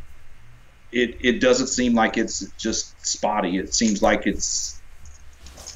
it, 0.92 1.18
it 1.20 1.40
doesn't 1.40 1.68
seem 1.68 1.94
like 1.94 2.16
it's 2.16 2.46
just 2.52 2.94
spotty. 3.04 3.58
It 3.58 3.74
seems 3.74 4.02
like 4.02 4.26
it's, 4.26 4.80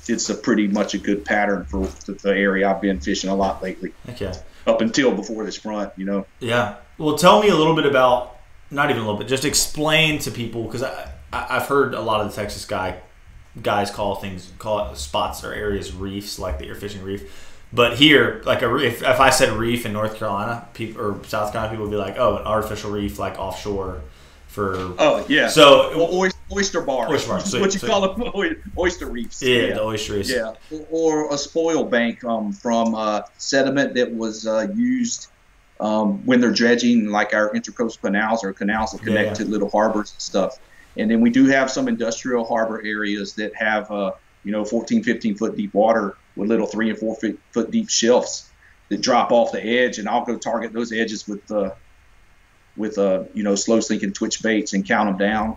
it's 0.09 0.29
a 0.31 0.35
pretty 0.35 0.69
much 0.69 0.95
a 0.95 0.99
good 0.99 1.25
pattern 1.25 1.65
for 1.65 1.87
the, 2.07 2.13
the 2.13 2.31
area 2.31 2.69
I've 2.69 2.81
been 2.81 3.01
fishing 3.01 3.31
a 3.31 3.35
lot 3.35 3.63
lately. 3.63 3.93
Okay. 4.09 4.33
up 4.67 4.81
until 4.81 5.13
before 5.15 5.45
this 5.45 5.57
front, 5.57 5.93
you 5.97 6.05
know. 6.05 6.27
Yeah. 6.39 6.77
Well, 6.99 7.17
tell 7.17 7.43
me 7.43 7.49
a 7.49 7.57
little 7.57 7.75
bit 7.75 7.87
about 7.87 8.37
not 8.71 8.91
even 8.91 9.03
a 9.03 9.05
little 9.05 9.19
bit, 9.19 9.29
just 9.29 9.45
explain 9.45 10.19
to 10.21 10.31
people 10.31 10.65
because 10.65 10.83
I, 10.83 11.13
I 11.33 11.47
I've 11.57 11.67
heard 11.67 11.95
a 11.95 12.01
lot 12.01 12.21
of 12.21 12.31
the 12.31 12.37
Texas 12.37 12.65
guy 12.65 13.01
guys 13.61 13.91
call 13.91 14.15
things 14.15 14.53
call 14.59 14.91
it 14.91 14.97
spots 14.97 15.43
or 15.43 15.53
areas 15.53 15.93
reefs 15.93 16.39
like 16.39 16.59
that 16.59 16.67
you're 16.67 16.77
fishing 16.77 17.03
reef. 17.03 17.49
But 17.73 17.99
here, 17.99 18.43
like 18.45 18.63
a 18.63 18.69
reef, 18.69 19.03
if 19.03 19.21
I 19.21 19.31
said 19.31 19.53
reef 19.53 19.87
in 19.87 19.93
North 19.93 20.17
Carolina, 20.17 20.67
people 20.75 21.03
or 21.03 21.25
South 21.25 21.53
Carolina, 21.53 21.71
people 21.71 21.87
would 21.87 21.93
be 21.93 21.97
like, 21.97 22.17
"Oh, 22.19 22.37
an 22.37 22.43
artificial 22.45 22.91
reef, 22.91 23.19
like 23.19 23.39
offshore." 23.39 24.03
For 24.49 24.75
oh 24.99 25.25
yeah, 25.29 25.47
so 25.47 25.97
well, 25.97 26.13
oyster, 26.13 26.41
oyster 26.53 26.81
bars, 26.81 27.09
oyster 27.09 27.29
bars, 27.29 27.55
what 27.55 27.73
you 27.73 27.79
so, 27.79 27.87
call 27.87 28.13
them, 28.13 28.33
oyster 28.79 29.09
reefs. 29.09 29.41
Yeah, 29.41 29.59
yeah, 29.59 29.75
the 29.75 29.85
oyster 29.85 30.15
reefs. 30.15 30.29
Yeah, 30.29 30.55
or 30.91 31.33
a 31.33 31.39
spoil 31.39 31.85
bank 31.85 32.25
um, 32.25 32.53
from 32.53 32.97
uh, 32.97 33.23
sediment 33.39 33.95
that 33.95 34.13
was 34.13 34.49
uh, 34.49 34.67
used 34.75 35.29
um, 35.81 36.25
when 36.27 36.41
they're 36.41 36.53
dredging, 36.53 37.07
like 37.07 37.35
our 37.35 37.53
intercoastal 37.53 38.01
canals 38.01 38.45
or 38.45 38.53
canals 38.53 38.93
that 38.93 39.03
connect 39.03 39.29
yeah. 39.29 39.35
to 39.35 39.45
little 39.47 39.71
harbors 39.71 40.13
and 40.13 40.21
stuff. 40.21 40.59
And 40.97 41.11
then 41.11 41.21
we 41.21 41.31
do 41.31 41.47
have 41.47 41.71
some 41.71 41.89
industrial 41.89 42.45
harbor 42.45 42.83
areas 42.85 43.35
that 43.35 43.55
have, 43.55 43.91
uh, 43.91 44.13
you 44.45 44.53
know, 44.53 44.65
14, 44.65 45.03
15 45.03 45.37
foot 45.37 45.57
deep 45.57 45.73
water 45.73 46.17
with 46.37 46.49
little 46.49 46.67
three 46.67 46.91
and 46.91 46.99
four 46.99 47.17
foot, 47.17 47.39
foot 47.53 47.71
deep 47.71 47.89
shelves 47.89 48.51
that 48.91 49.01
drop 49.01 49.33
off 49.33 49.53
the 49.53 49.63
edge. 49.63 49.99
And 49.99 50.09
I'll 50.09 50.25
go 50.25 50.37
target 50.37 50.73
those 50.73 50.93
edges 50.93 51.27
with 51.27 51.51
uh, 51.51 51.71
with 52.77 52.99
uh, 52.99 53.25
you 53.35 53.43
know 53.43 53.55
slow 53.55 53.81
sinking 53.81 54.13
twitch 54.13 54.43
baits 54.43 54.75
and 54.75 54.87
count 54.87 55.09
them 55.09 55.19
down, 55.19 55.57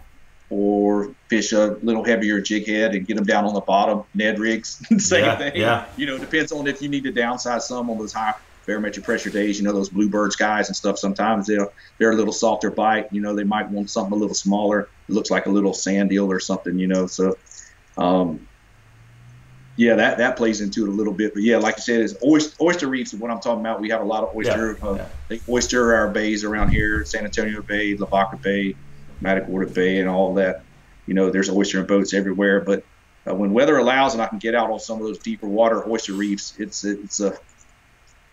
or 0.49 1.13
fish 1.27 1.51
a 1.51 1.77
little 1.81 2.03
heavier 2.03 2.39
jig 2.41 2.67
head 2.67 2.95
and 2.95 3.05
get 3.05 3.15
them 3.15 3.25
down 3.25 3.45
on 3.45 3.53
the 3.53 3.61
bottom. 3.61 4.03
Ned 4.13 4.39
rigs, 4.39 4.81
same 5.03 5.25
yeah, 5.25 5.37
thing. 5.37 5.51
Yeah. 5.55 5.85
You 5.97 6.05
know, 6.05 6.17
depends 6.17 6.51
on 6.51 6.67
if 6.67 6.81
you 6.81 6.89
need 6.89 7.03
to 7.03 7.11
downsize 7.11 7.63
some 7.63 7.89
on 7.89 7.97
those 7.97 8.13
high 8.13 8.35
barometric 8.65 9.05
pressure 9.05 9.29
days. 9.29 9.59
You 9.59 9.65
know, 9.65 9.73
those 9.73 9.89
bluebirds 9.89 10.35
guys 10.35 10.67
and 10.69 10.75
stuff. 10.75 10.97
Sometimes 10.97 11.47
they're 11.47 11.69
they're 11.97 12.11
a 12.11 12.15
little 12.15 12.33
softer 12.33 12.71
bite. 12.71 13.11
You 13.11 13.21
know, 13.21 13.35
they 13.35 13.43
might 13.43 13.69
want 13.69 13.89
something 13.89 14.13
a 14.13 14.17
little 14.17 14.35
smaller. 14.35 14.89
It 15.07 15.13
looks 15.13 15.31
like 15.31 15.45
a 15.45 15.49
little 15.49 15.73
sand 15.73 16.11
eel 16.11 16.31
or 16.31 16.39
something. 16.39 16.77
You 16.77 16.87
know, 16.87 17.07
so. 17.07 17.37
Um, 17.97 18.47
yeah, 19.75 19.95
that, 19.95 20.19
that 20.19 20.37
plays 20.37 20.61
into 20.61 20.85
it 20.85 20.89
a 20.89 20.91
little 20.91 21.13
bit. 21.13 21.33
But 21.33 21.43
yeah, 21.43 21.57
like 21.57 21.75
I 21.75 21.79
said, 21.79 22.01
is 22.01 22.17
oyster, 22.23 22.55
oyster 22.61 22.87
reefs 22.87 23.13
what 23.13 23.31
I'm 23.31 23.39
talking 23.39 23.61
about. 23.61 23.81
We 23.81 23.89
have 23.89 24.01
a 24.01 24.05
lot 24.05 24.23
of 24.23 24.35
oyster, 24.35 24.77
yeah, 24.79 24.87
uh, 24.87 25.07
yeah. 25.29 25.37
oyster 25.49 25.95
our 25.95 26.09
bays 26.09 26.43
around 26.43 26.69
here, 26.69 27.03
San 27.05 27.25
Antonio 27.25 27.61
Bay, 27.61 27.95
Lavaca 27.95 28.37
Bay, 28.37 28.75
Matagorda 29.21 29.71
Bay, 29.71 29.99
and 29.99 30.09
all 30.09 30.35
that. 30.35 30.61
You 31.07 31.15
know, 31.15 31.31
there's 31.31 31.49
oyster 31.49 31.79
and 31.79 31.87
boats 31.87 32.13
everywhere. 32.13 32.61
But 32.61 32.85
uh, 33.27 33.33
when 33.33 33.51
weather 33.51 33.77
allows 33.77 34.13
and 34.13 34.21
I 34.21 34.27
can 34.27 34.37
get 34.37 34.53
out 34.53 34.69
on 34.69 34.79
some 34.79 34.99
of 34.99 35.05
those 35.05 35.17
deeper 35.17 35.47
water 35.47 35.89
oyster 35.89 36.13
reefs, 36.13 36.53
it's 36.59 36.83
it's 36.83 37.19
a 37.19 37.35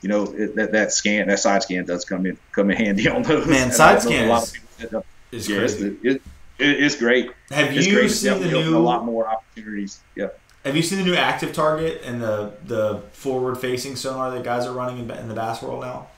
you 0.03 0.09
know 0.09 0.25
it, 0.33 0.57
that 0.57 0.73
that 0.73 0.93
scan 0.93 1.29
that 1.29 1.39
side 1.39 1.63
scan 1.63 1.85
does 1.85 2.05
come 2.05 2.27
in 2.27 2.39
come 2.53 2.71
in 2.71 2.77
handy 2.77 3.09
on 3.09 3.23
those. 3.23 3.47
Man, 3.47 3.71
side 3.73 4.03
scan 4.03 4.27
a 4.27 4.29
lot 4.29 4.43
of 4.43 4.53
people 4.53 5.05
is 5.33 5.49
yeah, 5.49 5.59
crazy. 5.59 5.97
It's, 6.03 6.05
it, 6.05 6.23
it, 6.59 6.85
it's 6.85 6.97
great. 6.97 7.31
Have 7.51 7.75
it's 7.77 7.87
you 7.87 7.95
great. 7.95 8.11
seen 8.11 8.41
the 8.41 8.51
new? 8.51 8.77
A 8.77 8.79
lot 8.79 9.05
more 9.05 9.29
opportunities. 9.29 10.01
Yeah. 10.15 10.29
Have 10.65 10.77
you 10.77 10.83
seen 10.83 10.99
the 10.99 11.05
new 11.05 11.15
active 11.15 11.53
target 11.53 12.03
and 12.05 12.21
the 12.21 12.53
the 12.65 13.03
forward 13.13 13.57
facing 13.57 13.97
sonar 13.97 14.31
that 14.31 14.45
guys 14.45 14.67
are 14.67 14.73
running 14.73 14.99
in, 14.99 15.11
in 15.11 15.29
the 15.29 15.35
bass 15.35 15.63
world 15.63 15.83
now? 15.83 16.09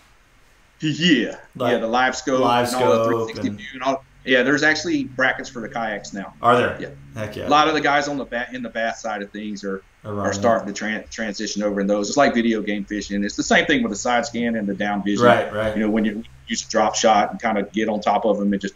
Yeah, 0.80 1.38
like, 1.54 1.72
yeah, 1.72 1.78
the 1.78 1.86
live 1.86 2.16
scope, 2.16 2.40
live 2.40 2.68
scope, 2.68 3.30
and, 3.30 3.38
and, 3.38 3.60
and 3.72 3.82
all, 3.84 4.04
yeah. 4.24 4.42
There's 4.42 4.62
actually 4.62 5.04
brackets 5.04 5.48
for 5.48 5.60
the 5.60 5.68
kayaks 5.68 6.12
now. 6.12 6.34
Are 6.42 6.56
there? 6.56 6.76
Yeah, 6.80 7.20
heck 7.20 7.36
yeah. 7.36 7.46
A 7.46 7.50
lot 7.50 7.68
of 7.68 7.74
the 7.74 7.80
guys 7.80 8.08
on 8.08 8.18
the 8.18 8.24
bat 8.24 8.54
in 8.54 8.62
the 8.62 8.68
bass 8.68 9.02
side 9.02 9.22
of 9.22 9.30
things 9.30 9.64
are 9.64 9.82
are, 10.04 10.20
are 10.20 10.32
starting 10.32 10.72
to 10.72 10.84
tran- 10.84 11.08
transition 11.10 11.62
over 11.62 11.80
in 11.80 11.86
those. 11.86 12.08
It's 12.08 12.16
like 12.16 12.34
video 12.34 12.60
game 12.62 12.84
fishing. 12.84 13.22
It's 13.24 13.36
the 13.36 13.42
same 13.42 13.66
thing 13.66 13.82
with 13.82 13.92
the 13.92 13.96
side 13.96 14.26
scan 14.26 14.56
and 14.56 14.68
the 14.68 14.74
down 14.74 15.02
vision. 15.02 15.24
Right, 15.24 15.52
right. 15.52 15.76
You 15.76 15.82
know, 15.82 15.90
when 15.90 16.04
you 16.04 16.24
use 16.46 16.66
a 16.66 16.68
drop 16.68 16.94
shot 16.94 17.30
and 17.30 17.40
kind 17.40 17.58
of 17.58 17.72
get 17.72 17.88
on 17.88 18.00
top 18.00 18.24
of 18.24 18.38
them 18.38 18.52
and 18.52 18.60
just, 18.60 18.74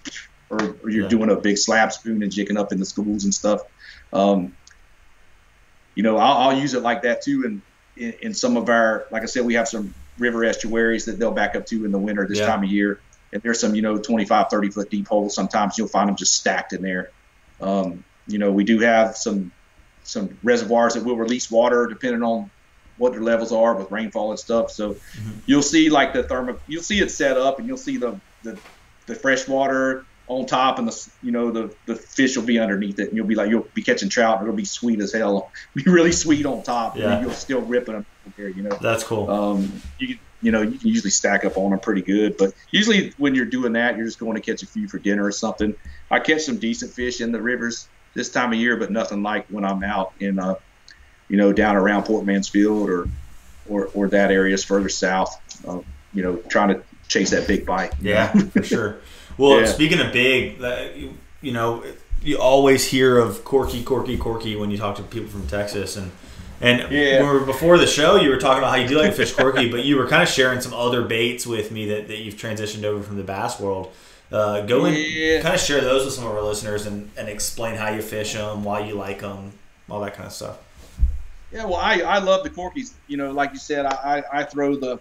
or, 0.50 0.76
or 0.82 0.90
you're 0.90 1.04
yeah. 1.04 1.08
doing 1.08 1.30
a 1.30 1.36
big 1.36 1.58
slab 1.58 1.92
spoon 1.92 2.22
and 2.22 2.30
jigging 2.30 2.56
up 2.56 2.72
in 2.72 2.78
the 2.78 2.84
schools 2.84 3.24
and 3.24 3.34
stuff. 3.34 3.62
Um, 4.12 4.54
you 5.94 6.02
know, 6.02 6.16
I'll, 6.16 6.50
I'll 6.50 6.58
use 6.58 6.74
it 6.74 6.82
like 6.82 7.02
that 7.02 7.22
too. 7.22 7.44
And 7.44 7.62
in, 7.96 8.12
in, 8.20 8.34
some 8.34 8.56
of 8.56 8.68
our, 8.68 9.06
like 9.10 9.22
I 9.22 9.26
said, 9.26 9.44
we 9.44 9.54
have 9.54 9.66
some 9.66 9.94
river 10.18 10.44
estuaries 10.44 11.06
that 11.06 11.18
they'll 11.18 11.32
back 11.32 11.56
up 11.56 11.66
to 11.66 11.84
in 11.84 11.90
the 11.90 11.98
winter 11.98 12.26
this 12.28 12.38
yeah. 12.38 12.46
time 12.46 12.62
of 12.62 12.70
year. 12.70 13.00
And 13.32 13.42
there's 13.42 13.60
some, 13.60 13.74
you 13.74 13.82
know, 13.82 13.98
25, 13.98 14.48
30 14.48 14.70
foot 14.70 14.90
deep 14.90 15.08
holes. 15.08 15.34
Sometimes 15.34 15.76
you'll 15.76 15.88
find 15.88 16.08
them 16.08 16.16
just 16.16 16.34
stacked 16.34 16.72
in 16.72 16.82
there. 16.82 17.10
Um, 17.60 18.04
you 18.26 18.38
know, 18.38 18.52
we 18.52 18.64
do 18.64 18.80
have 18.80 19.16
some 19.16 19.52
some 20.04 20.38
reservoirs 20.44 20.94
that 20.94 21.04
will 21.04 21.16
release 21.16 21.50
water 21.50 21.86
depending 21.88 22.22
on 22.22 22.48
what 22.96 23.12
their 23.12 23.22
levels 23.22 23.52
are 23.52 23.74
with 23.74 23.90
rainfall 23.90 24.30
and 24.30 24.38
stuff. 24.38 24.70
So 24.70 24.94
mm-hmm. 24.94 25.38
you'll 25.46 25.62
see 25.62 25.90
like 25.90 26.12
the 26.12 26.22
thermo, 26.22 26.58
you'll 26.66 26.82
see 26.82 27.00
it 27.00 27.10
set 27.10 27.36
up, 27.36 27.58
and 27.58 27.68
you'll 27.68 27.76
see 27.76 27.96
the 27.96 28.18
the, 28.42 28.58
the 29.06 29.14
fresh 29.14 29.48
water 29.48 30.06
on 30.28 30.44
top 30.44 30.78
and 30.78 30.88
the 30.88 31.08
you 31.22 31.30
know 31.30 31.50
the 31.50 31.74
the 31.86 31.94
fish 31.94 32.36
will 32.36 32.44
be 32.44 32.58
underneath 32.58 32.98
it 32.98 33.08
and 33.08 33.16
you'll 33.16 33.26
be 33.26 33.36
like 33.36 33.48
you'll 33.48 33.66
be 33.74 33.82
catching 33.82 34.08
trout 34.08 34.38
and 34.38 34.46
it'll 34.46 34.56
be 34.56 34.64
sweet 34.64 35.00
as 35.00 35.12
hell 35.12 35.52
be 35.74 35.84
really 35.84 36.10
sweet 36.12 36.44
on 36.44 36.62
top 36.62 36.96
yeah. 36.96 37.12
and 37.12 37.22
you'll 37.24 37.34
still 37.34 37.60
rip 37.60 37.86
them 37.86 38.04
here 38.36 38.48
you 38.48 38.62
know 38.62 38.76
that's 38.82 39.04
cool 39.04 39.30
um 39.30 39.80
you 39.98 40.18
you 40.46 40.52
know 40.52 40.62
you 40.62 40.78
can 40.78 40.88
usually 40.88 41.10
stack 41.10 41.44
up 41.44 41.56
on 41.56 41.70
them 41.70 41.80
pretty 41.80 42.02
good 42.02 42.36
but 42.36 42.54
usually 42.70 43.12
when 43.18 43.34
you're 43.34 43.44
doing 43.44 43.72
that 43.72 43.96
you're 43.96 44.06
just 44.06 44.18
going 44.18 44.34
to 44.34 44.40
catch 44.40 44.62
a 44.62 44.66
few 44.66 44.86
for 44.88 44.98
dinner 44.98 45.24
or 45.24 45.32
something. 45.32 45.74
I 46.10 46.20
catch 46.20 46.42
some 46.42 46.58
decent 46.58 46.92
fish 46.92 47.20
in 47.20 47.32
the 47.32 47.42
rivers 47.42 47.88
this 48.14 48.30
time 48.30 48.52
of 48.52 48.58
year 48.58 48.76
but 48.76 48.90
nothing 48.90 49.22
like 49.22 49.46
when 49.48 49.64
i'm 49.64 49.82
out 49.82 50.12
in 50.20 50.38
uh 50.38 50.54
you 51.28 51.36
know 51.36 51.52
down 51.52 51.76
around 51.76 52.04
port 52.04 52.24
mansfield 52.24 52.88
or 52.88 53.08
or, 53.68 53.86
or 53.94 54.08
that 54.08 54.30
areas 54.30 54.64
further 54.64 54.88
south 54.88 55.32
uh, 55.68 55.80
you 56.14 56.22
know 56.22 56.36
trying 56.48 56.68
to 56.68 56.82
chase 57.08 57.30
that 57.30 57.46
big 57.46 57.66
bite. 57.66 57.92
Yeah 58.00 58.32
for 58.32 58.62
sure. 58.62 58.96
Well, 59.38 59.60
yeah. 59.60 59.66
speaking 59.66 60.00
of 60.00 60.14
big, 60.14 60.62
you 61.42 61.52
know, 61.52 61.84
you 62.22 62.38
always 62.38 62.86
hear 62.86 63.18
of 63.18 63.44
Corky, 63.44 63.84
Corky, 63.84 64.16
Corky 64.16 64.56
when 64.56 64.70
you 64.70 64.78
talk 64.78 64.96
to 64.96 65.02
people 65.02 65.28
from 65.28 65.46
Texas, 65.46 65.94
and 65.94 66.10
and 66.60 66.90
yeah. 66.90 67.44
before 67.44 67.78
the 67.78 67.86
show, 67.86 68.16
you 68.16 68.30
were 68.30 68.38
talking 68.38 68.58
about 68.58 68.70
how 68.70 68.76
you 68.76 68.88
do 68.88 68.98
like 68.98 69.14
fish 69.14 69.32
Corky, 69.32 69.70
but 69.70 69.84
you 69.84 69.96
were 69.96 70.06
kind 70.06 70.22
of 70.22 70.28
sharing 70.28 70.60
some 70.60 70.72
other 70.72 71.02
baits 71.02 71.46
with 71.46 71.70
me 71.70 71.86
that, 71.88 72.08
that 72.08 72.18
you've 72.18 72.36
transitioned 72.36 72.84
over 72.84 73.02
from 73.02 73.16
the 73.16 73.22
bass 73.22 73.60
world. 73.60 73.92
Uh, 74.32 74.62
go 74.62 74.86
and 74.86 74.96
yeah. 74.96 75.40
kind 75.40 75.54
of 75.54 75.60
share 75.60 75.80
those 75.80 76.04
with 76.04 76.14
some 76.14 76.24
of 76.26 76.32
our 76.32 76.42
listeners 76.42 76.86
and, 76.86 77.10
and 77.16 77.28
explain 77.28 77.76
how 77.76 77.90
you 77.90 78.02
fish 78.02 78.32
them, 78.32 78.64
why 78.64 78.80
you 78.80 78.94
like 78.94 79.20
them, 79.20 79.52
all 79.88 80.00
that 80.00 80.14
kind 80.14 80.26
of 80.26 80.32
stuff. 80.32 80.58
Yeah, 81.52 81.64
well, 81.64 81.76
I, 81.76 82.00
I 82.00 82.18
love 82.18 82.42
the 82.42 82.50
Corkies. 82.50 82.94
You 83.06 83.18
know, 83.18 83.30
like 83.30 83.52
you 83.52 83.58
said, 83.58 83.86
I, 83.86 84.22
I, 84.32 84.40
I 84.40 84.44
throw 84.44 84.76
the 84.76 84.98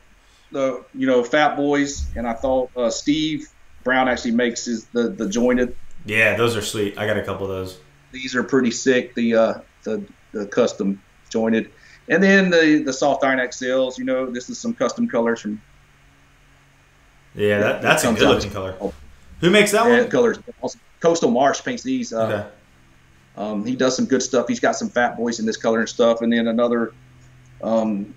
the 0.51 0.85
you 0.93 1.07
know 1.07 1.23
fat 1.23 1.55
boys, 1.55 2.05
and 2.15 2.27
I 2.27 2.33
thought 2.33 2.69
uh, 2.77 2.89
Steve 2.89 3.47
Brown 3.83 4.07
actually 4.07 4.31
makes 4.31 4.65
his 4.65 4.85
the 4.85 5.09
the 5.09 5.27
jointed. 5.27 5.75
Yeah, 6.05 6.35
those 6.35 6.55
are 6.55 6.61
sweet. 6.61 6.97
I 6.97 7.07
got 7.07 7.17
a 7.17 7.23
couple 7.23 7.45
of 7.45 7.51
those. 7.51 7.79
These 8.11 8.35
are 8.35 8.43
pretty 8.43 8.71
sick. 8.71 9.15
The 9.15 9.35
uh, 9.35 9.53
the, 9.83 10.05
the 10.33 10.45
custom 10.45 11.01
jointed, 11.35 11.71
and 12.07 12.23
then 12.23 12.49
the 12.49 12.81
the 12.85 12.93
Soft-Dine 12.93 13.39
XLs. 13.39 13.97
You 13.97 14.05
know, 14.05 14.25
this 14.25 14.49
is 14.49 14.57
some 14.57 14.73
custom 14.73 15.07
colors 15.07 15.41
from. 15.41 15.61
Yeah, 17.35 17.59
that, 17.59 17.81
that's 17.81 18.05
a 18.05 18.13
good 18.13 18.29
looking 18.29 18.51
color. 18.51 18.75
Who 19.41 19.49
makes 19.49 19.71
that 19.71 19.85
yeah, 19.85 20.01
one? 20.01 20.09
Colors. 20.09 20.39
Coastal 21.01 21.29
Marsh 21.29 21.61
paints 21.63 21.83
these. 21.83 22.13
Uh, 22.13 22.25
okay. 22.25 22.47
Um, 23.35 23.65
he 23.65 23.75
does 23.75 23.93
some 23.95 24.05
good 24.05 24.23
stuff. 24.23 24.47
He's 24.47 24.61
got 24.61 24.77
some 24.77 24.89
fat 24.89 25.17
boys 25.17 25.41
in 25.41 25.45
this 25.45 25.57
color 25.57 25.81
and 25.81 25.89
stuff, 25.89 26.21
and 26.21 26.31
then 26.31 26.47
another 26.47 26.93
um, 27.61 28.13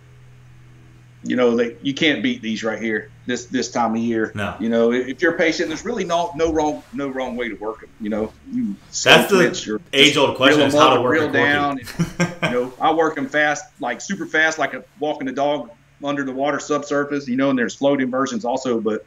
you 1.24 1.36
know, 1.36 1.56
they, 1.56 1.76
you 1.82 1.94
can't 1.94 2.22
beat 2.22 2.42
these 2.42 2.62
right 2.62 2.80
here 2.80 3.10
this 3.28 3.44
this 3.46 3.70
time 3.70 3.94
of 3.94 4.00
year. 4.00 4.32
No. 4.34 4.56
You 4.58 4.70
know, 4.70 4.90
if 4.90 5.20
you're 5.20 5.36
patient, 5.36 5.68
there's 5.68 5.84
really 5.84 6.04
no 6.04 6.32
no 6.34 6.50
wrong 6.50 6.82
no 6.94 7.08
wrong 7.08 7.36
way 7.36 7.48
to 7.50 7.54
work 7.54 7.80
them. 7.82 7.90
You 8.00 8.08
know, 8.08 8.32
you 8.50 8.74
that's 9.04 9.30
the 9.30 9.80
age 9.92 10.16
old 10.16 10.36
question 10.36 10.62
is 10.62 10.74
how 10.74 10.94
to 10.94 11.02
work 11.02 11.12
real 11.12 11.30
down. 11.30 11.78
And, 11.78 12.34
you 12.42 12.50
know, 12.50 12.72
I 12.80 12.92
work 12.92 13.14
them 13.14 13.28
fast, 13.28 13.66
like 13.80 14.00
super 14.00 14.26
fast, 14.26 14.58
like 14.58 14.72
a 14.74 14.82
walking 14.98 15.26
the 15.26 15.32
dog 15.32 15.70
under 16.02 16.24
the 16.24 16.32
water 16.32 16.58
subsurface. 16.58 17.28
You 17.28 17.36
know, 17.36 17.50
and 17.50 17.58
there's 17.58 17.74
floating 17.74 18.10
versions 18.10 18.44
also, 18.44 18.80
but 18.80 19.04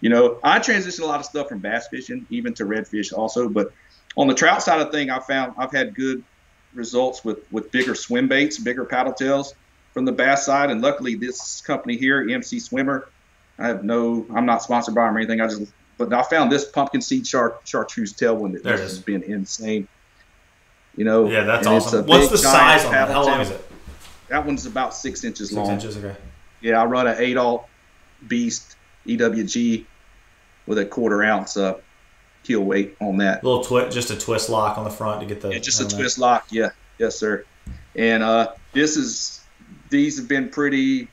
you 0.00 0.10
know, 0.10 0.38
I 0.42 0.58
transition 0.58 1.04
a 1.04 1.06
lot 1.06 1.20
of 1.20 1.26
stuff 1.26 1.48
from 1.48 1.60
bass 1.60 1.88
fishing 1.88 2.26
even 2.28 2.52
to 2.54 2.64
redfish 2.64 3.16
also. 3.16 3.48
But 3.48 3.72
on 4.16 4.26
the 4.26 4.34
trout 4.34 4.62
side 4.62 4.80
of 4.80 4.90
thing, 4.90 5.10
I 5.10 5.20
found 5.20 5.54
I've 5.56 5.72
had 5.72 5.94
good 5.94 6.24
results 6.74 7.24
with 7.24 7.38
with 7.52 7.70
bigger 7.70 7.94
swim 7.94 8.26
baits, 8.26 8.58
bigger 8.58 8.84
paddle 8.84 9.12
tails 9.12 9.54
from 9.94 10.06
the 10.06 10.12
bass 10.12 10.44
side. 10.44 10.70
And 10.70 10.82
luckily, 10.82 11.14
this 11.14 11.60
company 11.60 11.96
here, 11.96 12.24
EMC 12.24 12.60
Swimmer, 12.60 13.08
I 13.60 13.68
have 13.68 13.84
no, 13.84 14.26
I'm 14.34 14.46
not 14.46 14.62
sponsored 14.62 14.94
by 14.94 15.06
them 15.06 15.14
or 15.14 15.18
anything. 15.18 15.40
I 15.40 15.46
just, 15.46 15.70
but 15.98 16.12
I 16.12 16.22
found 16.22 16.50
this 16.50 16.64
pumpkin 16.64 17.02
seed 17.02 17.26
char, 17.26 17.58
chartreuse 17.64 18.14
tailwind 18.14 18.62
that 18.62 18.78
has 18.78 18.98
been 18.98 19.22
insane. 19.22 19.86
You 20.96 21.04
know, 21.04 21.28
yeah, 21.28 21.44
that's 21.44 21.66
awesome. 21.66 22.06
What's 22.06 22.30
the 22.30 22.38
size 22.38 22.84
on 22.84 22.92
that? 22.92 23.10
How 23.10 23.24
long 23.24 23.40
is 23.40 23.50
it? 23.50 23.70
That 24.28 24.46
one's 24.46 24.64
about 24.64 24.94
six 24.94 25.24
inches 25.24 25.48
six 25.48 25.56
long. 25.56 25.70
Inches, 25.70 25.96
okay. 25.96 26.16
Yeah, 26.60 26.80
I 26.82 26.86
run 26.86 27.06
an 27.06 27.16
eight 27.18 27.36
alt 27.36 27.68
beast 28.26 28.76
EWG 29.06 29.84
with 30.66 30.78
a 30.78 30.86
quarter 30.86 31.22
ounce 31.22 31.56
uh, 31.56 31.78
keel 32.44 32.62
weight 32.62 32.96
on 33.00 33.18
that. 33.18 33.42
A 33.42 33.46
little 33.46 33.62
twist, 33.62 33.94
just 33.94 34.10
a 34.10 34.18
twist 34.18 34.48
lock 34.48 34.78
on 34.78 34.84
the 34.84 34.90
front 34.90 35.20
to 35.20 35.26
get 35.26 35.40
the. 35.42 35.50
Yeah, 35.50 35.58
just 35.58 35.80
a 35.80 35.88
twist 35.88 36.18
lock. 36.18 36.46
Yeah, 36.50 36.70
yes, 36.98 37.16
sir. 37.18 37.44
And 37.94 38.22
uh, 38.22 38.54
this 38.72 38.96
is 38.96 39.44
these 39.90 40.16
have 40.18 40.28
been 40.28 40.48
pretty 40.48 41.08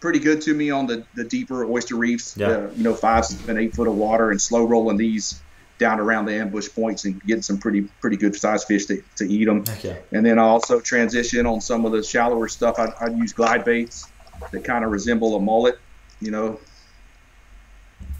pretty 0.00 0.18
good 0.18 0.40
to 0.42 0.54
me 0.54 0.70
on 0.70 0.86
the, 0.86 1.04
the 1.14 1.24
deeper 1.24 1.64
oyster 1.64 1.96
reefs. 1.96 2.36
Yeah. 2.36 2.48
Uh, 2.48 2.70
you 2.76 2.82
know, 2.84 2.94
five, 2.94 3.26
seven, 3.26 3.58
eight 3.58 3.74
foot 3.74 3.86
of 3.88 3.94
water, 3.96 4.30
and 4.30 4.40
slow 4.40 4.64
rolling 4.64 4.96
these 4.96 5.40
down 5.78 5.98
around 5.98 6.26
the 6.26 6.34
ambush 6.34 6.68
points 6.74 7.06
and 7.06 7.22
getting 7.22 7.40
some 7.42 7.56
pretty 7.58 7.82
pretty 8.02 8.16
good 8.16 8.36
sized 8.36 8.66
fish 8.66 8.84
to, 8.86 9.02
to 9.16 9.24
eat 9.30 9.46
them. 9.46 9.64
Yeah. 9.82 9.96
And 10.12 10.24
then 10.26 10.38
I 10.38 10.42
also 10.42 10.78
transition 10.80 11.46
on 11.46 11.60
some 11.60 11.84
of 11.86 11.92
the 11.92 12.02
shallower 12.02 12.48
stuff. 12.48 12.78
I, 12.78 12.92
I'd 13.00 13.16
use 13.16 13.32
glide 13.32 13.64
baits 13.64 14.06
that 14.52 14.64
kind 14.64 14.84
of 14.84 14.90
resemble 14.90 15.36
a 15.36 15.40
mullet. 15.40 15.78
You 16.20 16.30
know, 16.32 16.60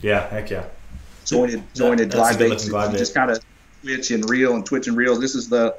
Yeah, 0.00 0.26
heck 0.28 0.50
yeah. 0.50 0.64
jointed 1.26 1.62
jointed 1.74 2.10
that's 2.10 2.14
a 2.34 2.38
glide 2.38 2.38
baits. 2.38 2.68
glide 2.68 2.92
bait. 2.92 2.98
just 2.98 3.14
kind 3.14 3.30
of 3.30 3.42
twitch 3.82 4.10
and 4.10 4.28
reel 4.30 4.54
and 4.54 4.64
twitch 4.64 4.86
and 4.88 4.96
reel. 4.96 5.18
This 5.18 5.34
is 5.34 5.48
the 5.50 5.76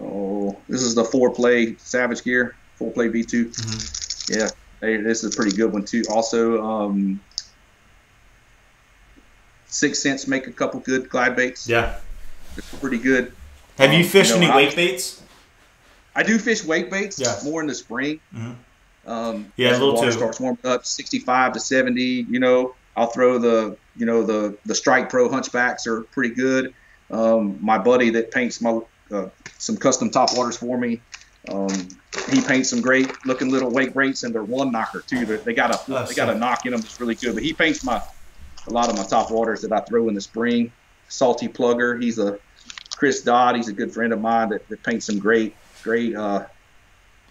oh, 0.00 0.56
this 0.68 0.82
is 0.82 0.94
the 0.94 1.04
four 1.04 1.30
play 1.30 1.76
Savage 1.76 2.22
Gear, 2.24 2.54
four 2.76 2.90
play 2.92 3.08
V 3.08 3.22
2 3.24 3.46
Mm-hmm. 3.50 4.38
Yeah, 4.40 4.48
hey, 4.80 4.96
this 4.98 5.24
is 5.24 5.32
a 5.32 5.36
pretty 5.36 5.56
good 5.56 5.72
one 5.72 5.84
too. 5.84 6.02
Also, 6.10 6.62
um, 6.64 7.20
6th 9.68 9.96
Sense 9.96 10.26
make 10.26 10.46
a 10.46 10.52
couple 10.52 10.80
good 10.80 11.08
glide 11.08 11.36
baits. 11.36 11.68
Yeah. 11.68 11.96
They're 12.54 12.80
pretty 12.80 12.98
good. 12.98 13.32
Have 13.78 13.92
you 13.92 14.00
Um, 14.00 14.08
fished 14.10 14.30
you 14.34 14.36
know, 14.40 14.42
any 14.46 14.52
I- 14.52 14.56
wake 14.56 14.76
baits? 14.76 15.22
I 16.16 16.22
do 16.24 16.38
fish 16.38 16.64
wake 16.64 16.90
baits 16.90 17.18
Yeah. 17.18 17.38
more 17.44 17.60
in 17.60 17.68
the 17.68 17.74
spring. 17.74 18.18
Mhm. 18.34 18.56
Um, 19.06 19.52
Yeah, 19.56 19.68
a 19.68 19.72
the 19.74 19.78
little 19.78 19.94
water 19.94 20.10
too. 20.10 20.16
starts 20.16 20.40
warming 20.40 20.58
up, 20.64 20.84
65 20.84 21.52
to 21.52 21.60
70. 21.60 22.26
You 22.28 22.40
know, 22.40 22.74
I'll 22.96 23.06
throw 23.06 23.38
the 23.38 23.76
you 23.96 24.06
know 24.06 24.22
the 24.24 24.56
the 24.66 24.74
Strike 24.74 25.08
Pro 25.10 25.28
hunchbacks 25.28 25.86
are 25.86 26.00
pretty 26.12 26.34
good. 26.34 26.74
Um, 27.10 27.58
my 27.60 27.78
buddy 27.78 28.10
that 28.10 28.30
paints 28.32 28.60
my 28.60 28.80
uh, 29.12 29.26
some 29.58 29.76
custom 29.76 30.10
top 30.10 30.36
waters 30.36 30.56
for 30.56 30.76
me. 30.76 31.00
Um, 31.50 31.88
he 32.30 32.40
paints 32.40 32.70
some 32.70 32.80
great 32.80 33.10
looking 33.26 33.50
little 33.50 33.70
wake 33.70 33.94
baits 33.94 34.22
and 34.24 34.34
they're 34.34 34.42
one 34.44 34.70
knocker 34.72 35.00
too. 35.06 35.24
They, 35.24 35.36
they 35.36 35.54
got 35.54 35.74
a 35.74 35.80
Oh, 35.92 36.04
they 36.04 36.14
got 36.14 36.28
a 36.28 36.34
knock 36.34 36.66
in 36.66 36.72
them 36.72 36.80
that's 36.80 37.00
really 37.00 37.14
good. 37.14 37.34
But 37.34 37.42
he 37.42 37.52
paints 37.52 37.84
my 37.84 38.02
a 38.66 38.70
lot 38.72 38.88
of 38.90 38.96
my 38.96 39.04
top 39.04 39.30
waters 39.30 39.62
that 39.62 39.72
I 39.72 39.80
throw 39.80 40.08
in 40.08 40.14
the 40.14 40.20
spring. 40.20 40.72
Salty 41.08 41.48
Plugger, 41.48 42.02
he's 42.02 42.18
a 42.18 42.38
Chris 42.96 43.22
Dodd. 43.22 43.56
He's 43.56 43.68
a 43.68 43.72
good 43.72 43.92
friend 43.92 44.12
of 44.12 44.20
mine 44.20 44.50
that, 44.50 44.68
that 44.68 44.82
paints 44.82 45.06
some 45.06 45.18
great 45.18 45.54
great 45.82 46.14
uh, 46.14 46.44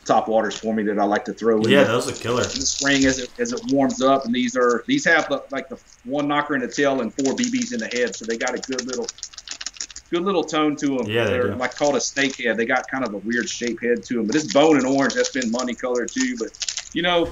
top 0.05 0.27
waters 0.27 0.57
for 0.57 0.73
me 0.73 0.83
that 0.83 0.97
I 0.97 1.03
like 1.03 1.25
to 1.25 1.33
throw 1.33 1.61
in 1.61 1.69
Yeah, 1.69 1.83
the, 1.83 1.91
those 1.91 2.09
are 2.09 2.15
killer. 2.15 2.41
in 2.41 2.47
the 2.47 2.65
spring 2.65 3.05
as 3.05 3.19
it 3.19 3.29
as 3.39 3.51
it 3.53 3.61
warms 3.71 4.01
up. 4.01 4.25
And 4.25 4.33
these 4.33 4.55
are 4.55 4.83
these 4.87 5.05
have 5.05 5.27
the, 5.29 5.43
like 5.51 5.69
the 5.69 5.79
one 6.05 6.27
knocker 6.27 6.55
in 6.55 6.61
the 6.61 6.67
tail 6.67 7.01
and 7.01 7.13
four 7.13 7.33
BBs 7.35 7.73
in 7.73 7.79
the 7.79 7.87
head, 7.87 8.15
so 8.15 8.25
they 8.25 8.37
got 8.37 8.55
a 8.55 8.59
good 8.59 8.85
little 8.87 9.07
good 10.07 10.23
little 10.23 10.43
tone 10.43 10.75
to 10.77 10.97
them. 10.97 11.07
Yeah, 11.07 11.25
they 11.25 11.31
they're 11.31 11.49
do. 11.49 11.55
like 11.55 11.75
called 11.75 11.95
a 11.95 12.01
snake 12.01 12.41
head. 12.41 12.57
They 12.57 12.65
got 12.65 12.87
kind 12.87 13.05
of 13.05 13.13
a 13.13 13.17
weird 13.17 13.49
shaped 13.49 13.83
head 13.83 14.03
to 14.03 14.15
them, 14.15 14.27
but 14.27 14.35
it's 14.35 14.51
bone 14.53 14.77
and 14.77 14.85
orange. 14.85 15.13
That's 15.13 15.29
been 15.29 15.51
money 15.51 15.73
color 15.73 16.05
too. 16.05 16.35
But 16.37 16.89
you 16.93 17.01
know, 17.01 17.29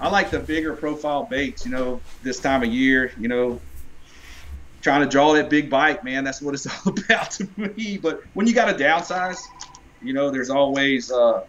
I 0.00 0.08
like 0.08 0.30
the 0.30 0.38
bigger 0.38 0.74
profile 0.74 1.24
baits. 1.24 1.64
You 1.64 1.72
know, 1.72 2.00
this 2.22 2.40
time 2.40 2.62
of 2.62 2.68
year, 2.68 3.12
you 3.18 3.28
know. 3.28 3.60
Trying 4.80 5.02
to 5.02 5.08
draw 5.08 5.32
that 5.34 5.48
big 5.48 5.70
bite, 5.70 6.02
man. 6.02 6.24
That's 6.24 6.42
what 6.42 6.54
it's 6.54 6.66
all 6.86 6.92
about 6.92 7.30
to 7.32 7.48
me. 7.56 7.98
But 7.98 8.24
when 8.34 8.48
you 8.48 8.52
got 8.52 8.76
to 8.76 8.84
downsize, 8.84 9.38
you 10.02 10.12
know, 10.12 10.30
there's 10.30 10.50
always. 10.50 11.12
Uh, 11.12 11.44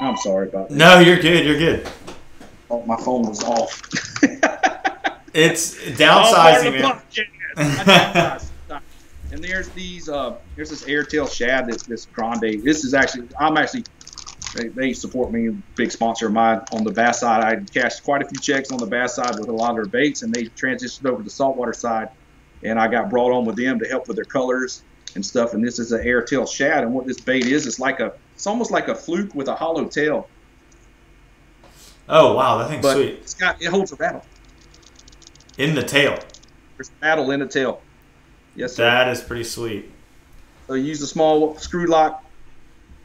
I'm 0.00 0.16
sorry 0.16 0.48
about 0.48 0.70
that. 0.70 0.74
No, 0.74 0.98
you're 0.98 1.20
good. 1.20 1.46
You're 1.46 1.58
good. 1.58 1.88
Oh, 2.68 2.82
my 2.82 2.96
phone 2.96 3.28
was 3.28 3.44
off. 3.44 3.80
It's 5.36 5.76
downsizing, 5.76 6.72
the 6.72 7.54
man. 7.54 8.40
Podcast. 9.26 9.32
I 9.32 9.32
downsized. 9.32 9.32
and 9.32 9.44
there's 9.44 9.68
these. 9.70 10.08
Uh, 10.08 10.36
there's 10.56 10.70
this 10.70 10.84
airtail 10.84 11.30
shad. 11.30 11.66
This 11.66 11.82
this 11.82 12.06
grande. 12.06 12.62
This 12.62 12.84
is 12.84 12.94
actually. 12.94 13.28
I'm 13.38 13.56
actually. 13.56 13.84
They, 14.54 14.68
they 14.68 14.92
support 14.92 15.32
me. 15.32 15.50
Big 15.74 15.90
sponsor 15.92 16.26
of 16.28 16.32
mine 16.32 16.62
on 16.72 16.84
the 16.84 16.92
bass 16.92 17.20
side. 17.20 17.44
I 17.44 17.56
cashed 17.72 18.04
quite 18.04 18.22
a 18.22 18.28
few 18.28 18.38
checks 18.40 18.70
on 18.72 18.78
the 18.78 18.86
bass 18.86 19.16
side 19.16 19.38
with 19.38 19.48
a 19.48 19.52
lot 19.52 19.70
of 19.70 19.76
their 19.76 19.86
baits, 19.86 20.22
and 20.22 20.34
they 20.34 20.44
transitioned 20.44 21.06
over 21.06 21.18
to 21.18 21.22
the 21.24 21.30
saltwater 21.30 21.72
side. 21.72 22.08
And 22.62 22.78
I 22.78 22.88
got 22.88 23.10
brought 23.10 23.32
on 23.32 23.44
with 23.44 23.56
them 23.56 23.78
to 23.80 23.86
help 23.88 24.08
with 24.08 24.16
their 24.16 24.24
colors 24.24 24.82
and 25.14 25.24
stuff. 25.24 25.52
And 25.54 25.62
this 25.62 25.78
is 25.78 25.92
an 25.92 26.02
airtail 26.04 26.48
shad. 26.48 26.84
And 26.84 26.94
what 26.94 27.06
this 27.06 27.20
bait 27.20 27.46
is, 27.46 27.66
it's 27.66 27.78
like 27.78 28.00
a. 28.00 28.14
It's 28.34 28.46
almost 28.46 28.70
like 28.70 28.88
a 28.88 28.94
fluke 28.94 29.34
with 29.34 29.48
a 29.48 29.54
hollow 29.54 29.86
tail, 29.86 30.28
Oh 32.08 32.34
wow, 32.34 32.58
that 32.58 32.68
thing's 32.68 32.82
but 32.82 32.94
sweet. 32.94 33.14
it's 33.14 33.34
got 33.34 33.60
it 33.60 33.66
holds 33.66 33.92
a 33.92 33.96
rattle. 33.96 34.24
In 35.58 35.74
the 35.74 35.82
tail. 35.82 36.18
There's 36.76 36.90
a 36.90 36.92
rattle 37.06 37.30
in 37.30 37.40
the 37.40 37.46
tail. 37.46 37.80
Yes, 38.56 38.74
sir. 38.74 38.84
That 38.84 39.08
is 39.08 39.20
pretty 39.20 39.44
sweet. 39.44 39.90
So 40.66 40.74
you 40.74 40.84
use 40.84 41.02
a 41.02 41.06
small 41.06 41.56
screw 41.58 41.86
lock, 41.86 42.24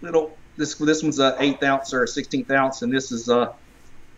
little. 0.01 0.35
This 0.57 0.75
this 0.75 1.03
one's 1.03 1.19
a 1.19 1.35
eighth 1.39 1.63
ounce 1.63 1.93
or 1.93 2.03
a 2.03 2.07
sixteenth 2.07 2.49
ounce, 2.51 2.81
and 2.81 2.91
this 2.93 3.11
is 3.11 3.29
a. 3.29 3.53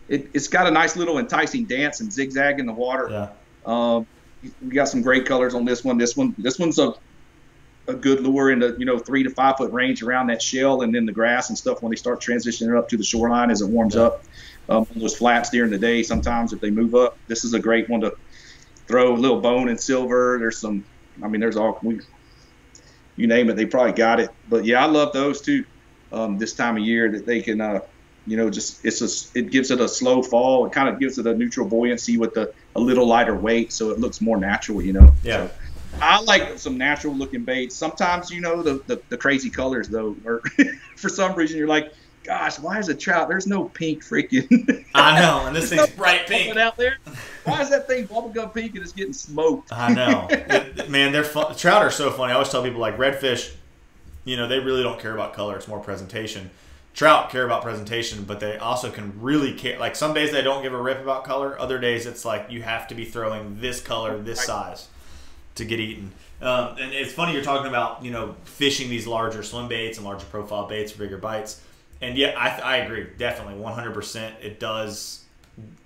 it, 0.08 0.28
it's 0.34 0.48
got 0.48 0.66
a 0.66 0.70
nice 0.70 0.96
little 0.96 1.18
enticing 1.18 1.64
dance 1.64 2.00
and 2.00 2.12
zigzag 2.12 2.58
in 2.58 2.66
the 2.66 2.72
water. 2.72 3.08
Yeah. 3.10 3.28
Um, 3.66 4.06
we 4.62 4.70
got 4.74 4.88
some 4.88 5.02
great 5.02 5.26
colors 5.26 5.54
on 5.54 5.64
this 5.64 5.84
one. 5.84 5.98
This 5.98 6.16
one 6.16 6.34
this 6.38 6.58
one's 6.58 6.78
a 6.78 6.94
a 7.86 7.92
good 7.94 8.20
lure 8.22 8.50
in 8.50 8.60
the 8.60 8.74
you 8.78 8.86
know 8.86 8.98
three 8.98 9.22
to 9.22 9.30
five 9.30 9.56
foot 9.58 9.70
range 9.72 10.02
around 10.02 10.28
that 10.28 10.40
shell 10.40 10.80
and 10.82 10.94
then 10.94 11.04
the 11.04 11.12
grass 11.12 11.50
and 11.50 11.58
stuff 11.58 11.82
when 11.82 11.90
they 11.90 11.96
start 11.96 12.18
transitioning 12.20 12.76
up 12.78 12.88
to 12.88 12.96
the 12.96 13.04
shoreline 13.04 13.50
as 13.50 13.60
it 13.60 13.66
warms 13.68 13.94
Yeah. 13.94 14.02
up. 14.02 14.24
Um, 14.70 14.86
those 14.96 15.14
flats 15.14 15.50
during 15.50 15.70
the 15.70 15.78
day, 15.78 16.02
sometimes 16.02 16.54
if 16.54 16.60
they 16.60 16.70
move 16.70 16.94
up, 16.94 17.18
this 17.28 17.44
is 17.44 17.52
a 17.52 17.58
great 17.58 17.88
one 17.90 18.00
to 18.00 18.14
throw 18.88 19.14
a 19.14 19.16
little 19.16 19.40
bone 19.40 19.68
and 19.68 19.78
silver. 19.78 20.38
There's 20.38 20.56
some, 20.58 20.84
I 21.22 21.28
mean, 21.28 21.40
there's 21.40 21.56
all 21.56 21.78
we, 21.82 22.00
you 23.16 23.26
name 23.26 23.50
it, 23.50 23.56
they 23.56 23.66
probably 23.66 23.92
got 23.92 24.20
it. 24.20 24.30
But 24.48 24.64
yeah, 24.64 24.82
I 24.82 24.86
love 24.86 25.12
those 25.12 25.40
too. 25.40 25.64
Um, 26.12 26.38
this 26.38 26.54
time 26.54 26.76
of 26.76 26.84
year 26.84 27.10
that 27.10 27.26
they 27.26 27.40
can, 27.40 27.60
uh, 27.60 27.80
you 28.26 28.36
know, 28.36 28.48
just 28.50 28.84
it's 28.84 29.00
a, 29.02 29.38
it 29.38 29.50
gives 29.50 29.70
it 29.70 29.80
a 29.80 29.88
slow 29.88 30.22
fall. 30.22 30.66
It 30.66 30.72
kind 30.72 30.88
of 30.88 30.98
gives 30.98 31.18
it 31.18 31.26
a 31.26 31.34
neutral 31.34 31.68
buoyancy 31.68 32.18
with 32.18 32.36
a, 32.36 32.52
a 32.76 32.80
little 32.80 33.06
lighter 33.06 33.36
weight, 33.36 33.72
so 33.72 33.90
it 33.90 33.98
looks 33.98 34.20
more 34.20 34.36
natural. 34.36 34.80
You 34.82 34.92
know. 34.94 35.14
Yeah. 35.22 35.48
I 36.00 36.20
like 36.22 36.58
some 36.58 36.76
natural 36.76 37.14
looking 37.14 37.44
baits. 37.44 37.76
Sometimes, 37.76 38.30
you 38.30 38.40
know, 38.40 38.62
the, 38.62 38.82
the, 38.86 39.00
the 39.10 39.16
crazy 39.16 39.50
colors 39.50 39.88
though, 39.88 40.16
or 40.24 40.42
for 40.96 41.08
some 41.08 41.34
reason 41.34 41.56
you're 41.56 41.68
like, 41.68 41.92
gosh, 42.24 42.58
why 42.58 42.78
is 42.78 42.88
a 42.88 42.94
trout? 42.94 43.28
There's 43.28 43.46
no 43.46 43.64
pink 43.68 44.02
freaking 44.02 44.84
I 44.94 45.20
know, 45.20 45.46
and 45.46 45.54
this 45.54 45.68
thing's 45.70 45.88
no 45.90 45.96
bright 45.96 46.26
pink. 46.26 46.56
out 46.56 46.76
there. 46.76 46.96
Why 47.44 47.60
is 47.60 47.68
that 47.70 47.86
thing 47.86 48.08
bubblegum 48.08 48.54
pink 48.54 48.72
and 48.74 48.82
it's 48.82 48.92
getting 48.92 49.12
smoked? 49.12 49.70
I 49.70 49.92
know. 49.92 50.26
It- 50.30 50.88
man, 50.88 51.12
they're 51.12 51.22
fun. 51.24 51.54
trout 51.54 51.82
are 51.82 51.90
so 51.90 52.10
funny. 52.10 52.32
I 52.32 52.36
always 52.36 52.48
tell 52.48 52.62
people 52.62 52.80
like 52.80 52.96
redfish, 52.96 53.52
you 54.24 54.38
know, 54.38 54.48
they 54.48 54.58
really 54.58 54.82
don't 54.82 54.98
care 54.98 55.12
about 55.12 55.34
color. 55.34 55.54
It's 55.56 55.68
more 55.68 55.78
presentation. 55.78 56.50
Trout 56.94 57.28
care 57.28 57.44
about 57.44 57.60
presentation, 57.62 58.24
but 58.24 58.40
they 58.40 58.56
also 58.56 58.90
can 58.90 59.20
really 59.20 59.52
care. 59.52 59.78
Like 59.78 59.94
some 59.94 60.14
days 60.14 60.32
they 60.32 60.40
don't 60.40 60.62
give 60.62 60.72
a 60.72 60.80
rip 60.80 61.02
about 61.02 61.24
color. 61.24 61.60
Other 61.60 61.78
days 61.78 62.06
it's 62.06 62.24
like 62.24 62.46
you 62.50 62.62
have 62.62 62.88
to 62.88 62.94
be 62.94 63.04
throwing 63.04 63.60
this 63.60 63.80
color, 63.82 64.16
this 64.16 64.42
size, 64.42 64.88
to 65.56 65.64
get 65.66 65.80
eaten. 65.80 66.12
Um, 66.40 66.76
and 66.80 66.92
it's 66.94 67.12
funny 67.12 67.32
you're 67.34 67.42
talking 67.44 67.68
about 67.68 68.02
you 68.04 68.10
know 68.10 68.36
fishing 68.44 68.88
these 68.88 69.06
larger 69.06 69.42
swim 69.42 69.68
baits 69.68 69.98
and 69.98 70.06
larger 70.06 70.26
profile 70.26 70.66
baits 70.66 70.92
for 70.92 70.98
bigger 71.00 71.18
bites. 71.18 71.60
And 72.04 72.18
yeah, 72.18 72.34
I, 72.36 72.60
I 72.60 72.76
agree, 72.78 73.06
definitely, 73.18 73.54
100%. 73.62 74.32
It 74.42 74.60
does, 74.60 75.24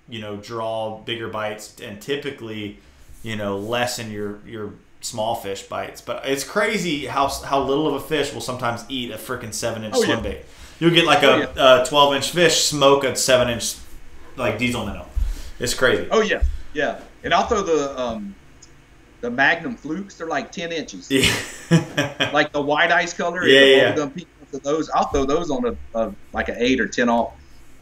you 0.09 0.19
know, 0.19 0.37
draw 0.37 0.99
bigger 0.99 1.29
bites 1.29 1.79
and 1.81 2.01
typically, 2.01 2.79
you 3.23 3.35
know, 3.35 3.57
lessen 3.57 4.11
your 4.11 4.39
your 4.45 4.73
small 5.01 5.35
fish 5.35 5.63
bites. 5.63 6.01
But 6.01 6.25
it's 6.25 6.43
crazy 6.43 7.05
how 7.05 7.27
how 7.29 7.63
little 7.63 7.87
of 7.87 7.93
a 7.93 7.99
fish 8.05 8.33
will 8.33 8.41
sometimes 8.41 8.83
eat 8.89 9.11
a 9.11 9.17
freaking 9.17 9.53
seven 9.53 9.83
inch 9.83 9.95
Oh, 9.97 10.03
swim 10.03 10.17
yeah. 10.17 10.23
bait. 10.23 10.45
You'll 10.79 10.91
get 10.91 11.05
like 11.05 11.23
Oh, 11.23 11.41
a, 11.55 11.83
a 11.83 11.85
12 11.85 12.15
inch 12.15 12.31
fish 12.31 12.63
smoke 12.63 13.03
a 13.03 13.15
seven 13.15 13.49
inch 13.49 13.75
like 14.35 14.57
diesel 14.57 14.85
minnow. 14.85 15.05
It's 15.59 15.73
crazy. 15.73 16.07
Oh 16.11 16.21
yeah, 16.21 16.43
yeah. 16.73 16.99
And 17.23 17.33
I'll 17.33 17.47
throw 17.47 17.61
the 17.63 17.99
um, 17.99 18.35
the 19.21 19.29
Magnum 19.29 19.75
flukes. 19.75 20.15
They're 20.15 20.27
like 20.27 20.51
ten 20.51 20.71
inches, 20.71 21.09
Yeah. 21.11 21.33
like 22.33 22.51
the 22.53 22.61
white 22.61 22.91
ice 22.91 23.13
color. 23.13 23.45
Yeah, 23.45 23.89
and 23.89 23.97
the 23.97 24.11
yeah. 24.15 24.25
Bubblegum 24.51 24.53
pink 24.53 24.53
ones 24.53 24.53
of 24.53 24.63
those. 24.63 24.89
I'll 24.89 25.09
throw 25.09 25.25
those 25.25 25.51
on 25.51 25.65
a, 25.65 25.99
a 25.99 26.15
like 26.33 26.49
an 26.49 26.55
eight 26.59 26.79
or 26.79 26.87
ten 26.87 27.09
off, 27.09 27.33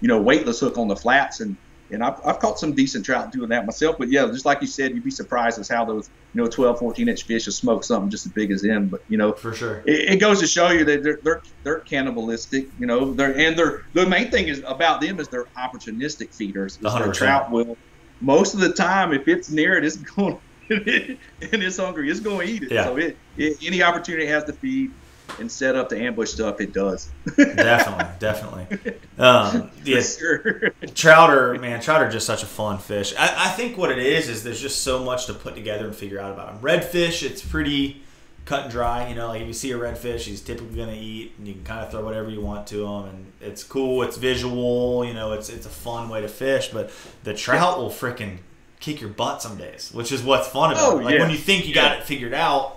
you 0.01 0.07
know, 0.07 0.21
weightless 0.21 0.59
hook 0.59 0.77
on 0.77 0.87
the 0.87 0.95
flats, 0.95 1.39
and 1.39 1.55
and 1.89 2.03
I've, 2.03 2.19
I've 2.25 2.39
caught 2.39 2.59
some 2.59 2.73
decent 2.73 3.05
trout 3.05 3.31
doing 3.31 3.49
that 3.49 3.65
myself. 3.65 3.97
But 3.97 4.09
yeah, 4.09 4.25
just 4.27 4.45
like 4.45 4.61
you 4.61 4.67
said, 4.67 4.93
you'd 4.93 5.05
be 5.05 5.11
surprised 5.11 5.57
as 5.59 5.69
how 5.69 5.85
those 5.85 6.09
you 6.33 6.41
know 6.41 6.49
12, 6.49 6.79
14 6.79 7.07
inch 7.07 7.23
fish 7.23 7.45
will 7.45 7.53
smoke 7.53 7.83
something 7.83 8.09
just 8.09 8.25
as 8.25 8.31
big 8.31 8.51
as 8.51 8.61
them. 8.61 8.87
But 8.87 9.03
you 9.07 9.17
know, 9.17 9.33
For 9.33 9.53
sure. 9.53 9.83
it, 9.85 10.13
it 10.13 10.19
goes 10.19 10.39
to 10.41 10.47
show 10.47 10.69
you 10.71 10.83
that 10.85 11.03
they're 11.03 11.19
they're, 11.23 11.41
they're 11.63 11.79
cannibalistic, 11.79 12.67
you 12.79 12.85
know. 12.85 13.13
They're 13.13 13.37
and 13.37 13.57
they're 13.57 13.85
the 13.93 14.05
main 14.05 14.31
thing 14.31 14.47
is 14.47 14.63
about 14.65 15.01
them 15.01 15.19
is 15.19 15.27
they're 15.29 15.47
opportunistic 15.57 16.33
feeders. 16.33 16.77
The 16.77 17.11
trout 17.13 17.51
will 17.51 17.77
most 18.19 18.55
of 18.55 18.59
the 18.59 18.73
time 18.73 19.13
if 19.13 19.27
it's 19.27 19.51
near 19.51 19.77
it, 19.77 19.85
it's 19.85 19.95
going 20.15 20.39
and 20.69 21.17
it's 21.41 21.77
hungry, 21.77 22.11
it's 22.11 22.19
going 22.19 22.45
to 22.45 22.53
eat 22.53 22.63
it. 22.63 22.71
Yeah. 22.71 22.83
So 22.83 22.97
it, 22.97 23.15
it 23.37 23.57
any 23.63 23.81
opportunity 23.81 24.25
it 24.25 24.29
has 24.31 24.43
to 24.45 24.53
feed 24.53 24.91
and 25.39 25.51
set 25.51 25.75
up 25.75 25.89
the 25.89 25.97
ambush 25.99 26.29
stuff, 26.31 26.59
it 26.61 26.73
does. 26.73 27.09
definitely, 27.37 28.05
definitely. 28.19 28.93
Um, 29.17 29.69
yeah, 29.83 30.01
sure. 30.01 30.69
trout 30.95 31.29
are 31.29 31.55
man, 31.55 31.79
Trouter 31.81 32.05
are 32.05 32.11
just 32.11 32.25
such 32.25 32.43
a 32.43 32.47
fun 32.47 32.77
fish. 32.77 33.13
I, 33.17 33.47
I 33.47 33.49
think 33.49 33.77
what 33.77 33.91
it 33.91 33.99
is 33.99 34.29
is 34.29 34.43
there's 34.43 34.61
just 34.61 34.83
so 34.83 35.03
much 35.03 35.25
to 35.27 35.33
put 35.33 35.55
together 35.55 35.85
and 35.85 35.95
figure 35.95 36.19
out 36.19 36.31
about 36.31 36.53
them. 36.53 36.61
Redfish, 36.61 37.23
it's 37.23 37.41
pretty, 37.41 38.01
cut 38.45 38.63
and 38.63 38.71
dry. 38.71 39.09
You 39.09 39.15
know, 39.15 39.27
like 39.27 39.41
if 39.41 39.47
you 39.47 39.53
see 39.53 39.71
a 39.71 39.77
redfish, 39.77 40.21
he's 40.21 40.41
typically 40.41 40.75
going 40.75 40.89
to 40.89 40.99
eat, 40.99 41.33
and 41.37 41.47
you 41.47 41.53
can 41.55 41.63
kind 41.63 41.81
of 41.81 41.91
throw 41.91 42.03
whatever 42.03 42.29
you 42.29 42.41
want 42.41 42.67
to 42.67 42.85
him, 42.85 43.05
and 43.05 43.31
it's 43.41 43.63
cool. 43.63 44.03
It's 44.03 44.17
visual. 44.17 45.03
You 45.05 45.13
know, 45.13 45.33
it's 45.33 45.49
it's 45.49 45.65
a 45.65 45.69
fun 45.69 46.09
way 46.09 46.21
to 46.21 46.27
fish. 46.27 46.69
But 46.69 46.91
the 47.23 47.33
trout 47.33 47.77
will 47.79 47.89
freaking 47.89 48.37
kick 48.79 49.01
your 49.01 49.09
butt 49.09 49.41
some 49.41 49.57
days, 49.57 49.91
which 49.93 50.11
is 50.11 50.21
what's 50.23 50.47
fun 50.47 50.71
about 50.71 50.93
Oh, 50.93 50.99
it. 50.99 51.03
Like 51.03 51.15
yeah. 51.15 51.21
when 51.21 51.31
you 51.31 51.37
think 51.37 51.67
you 51.67 51.73
got 51.73 51.97
it 51.97 52.03
figured 52.03 52.33
out, 52.33 52.76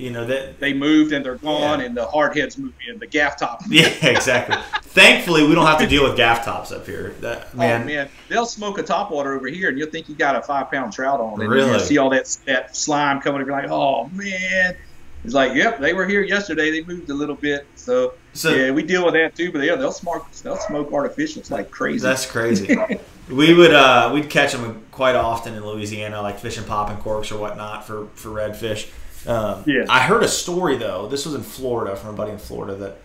you 0.00 0.10
know 0.10 0.24
that. 0.26 0.58
They 0.60 0.72
moved 0.72 1.12
and 1.12 1.24
they're 1.24 1.36
gone, 1.36 1.80
Yeah. 1.80 1.86
and 1.86 1.96
the 1.96 2.06
hard 2.06 2.36
heads 2.36 2.58
move 2.58 2.72
in 2.88 2.98
the 2.98 3.06
gaff 3.06 3.38
top. 3.38 3.62
Yeah, 3.70 3.88
exactly. 4.02 4.56
Thankfully, 4.82 5.46
we 5.46 5.54
don't 5.54 5.66
have 5.66 5.78
to 5.80 5.86
deal 5.86 6.02
with 6.02 6.16
gaff 6.16 6.44
tops 6.44 6.72
up 6.72 6.86
here. 6.86 7.14
That 7.20 7.54
man, 7.56 7.82
Oh 7.82 7.84
man, 7.84 8.08
they'll 8.28 8.46
smoke 8.46 8.78
a 8.78 8.82
topwater 8.82 9.36
over 9.36 9.46
here, 9.48 9.68
and 9.68 9.78
you'll 9.78 9.90
think 9.90 10.08
you 10.08 10.14
got 10.14 10.34
a 10.36 10.42
five 10.42 10.70
pound 10.70 10.92
trout 10.92 11.20
on, 11.20 11.40
and 11.40 11.48
Really? 11.50 11.72
you 11.72 11.78
see 11.80 11.98
all 11.98 12.10
that 12.10 12.36
that 12.46 12.74
slime 12.76 13.20
coming, 13.20 13.40
and 13.40 13.48
you're 13.48 13.60
like, 13.60 13.70
oh 13.70 14.08
man. 14.08 14.76
It's 15.22 15.34
like, 15.34 15.54
yep, 15.54 15.78
they 15.80 15.92
were 15.92 16.06
here 16.06 16.22
yesterday. 16.22 16.70
They 16.70 16.82
moved 16.82 17.10
a 17.10 17.14
little 17.14 17.34
bit, 17.34 17.66
so, 17.74 18.14
So- 18.32 18.54
yeah, 18.54 18.70
we 18.70 18.82
deal 18.82 19.04
with 19.04 19.12
that 19.12 19.34
too. 19.36 19.52
But 19.52 19.60
yeah, 19.64 19.74
they'll 19.76 19.92
smoke 19.92 20.30
they'll 20.42 20.56
smoke 20.56 20.90
artificials 20.92 21.50
like 21.50 21.70
crazy. 21.70 22.00
That's 22.02 22.24
crazy. 22.24 22.74
we 23.30 23.52
would 23.52 23.74
uh, 23.74 24.10
we'd 24.14 24.30
catch 24.30 24.52
them 24.52 24.82
quite 24.90 25.16
often 25.16 25.54
in 25.54 25.62
Louisiana, 25.66 26.22
like 26.22 26.38
fishing 26.38 26.64
popping 26.64 26.96
corks 26.96 27.30
or 27.30 27.38
whatnot 27.38 27.86
for 27.86 28.06
for 28.14 28.30
redfish. 28.30 28.88
Um, 29.26 29.64
Yeah. 29.66 29.84
I 29.88 30.00
heard 30.00 30.22
a 30.22 30.28
story 30.28 30.76
though. 30.76 31.06
This 31.08 31.24
was 31.26 31.34
in 31.34 31.42
Florida 31.42 31.96
from 31.96 32.10
a 32.10 32.12
buddy 32.14 32.32
in 32.32 32.38
Florida 32.38 32.74
that 32.76 32.96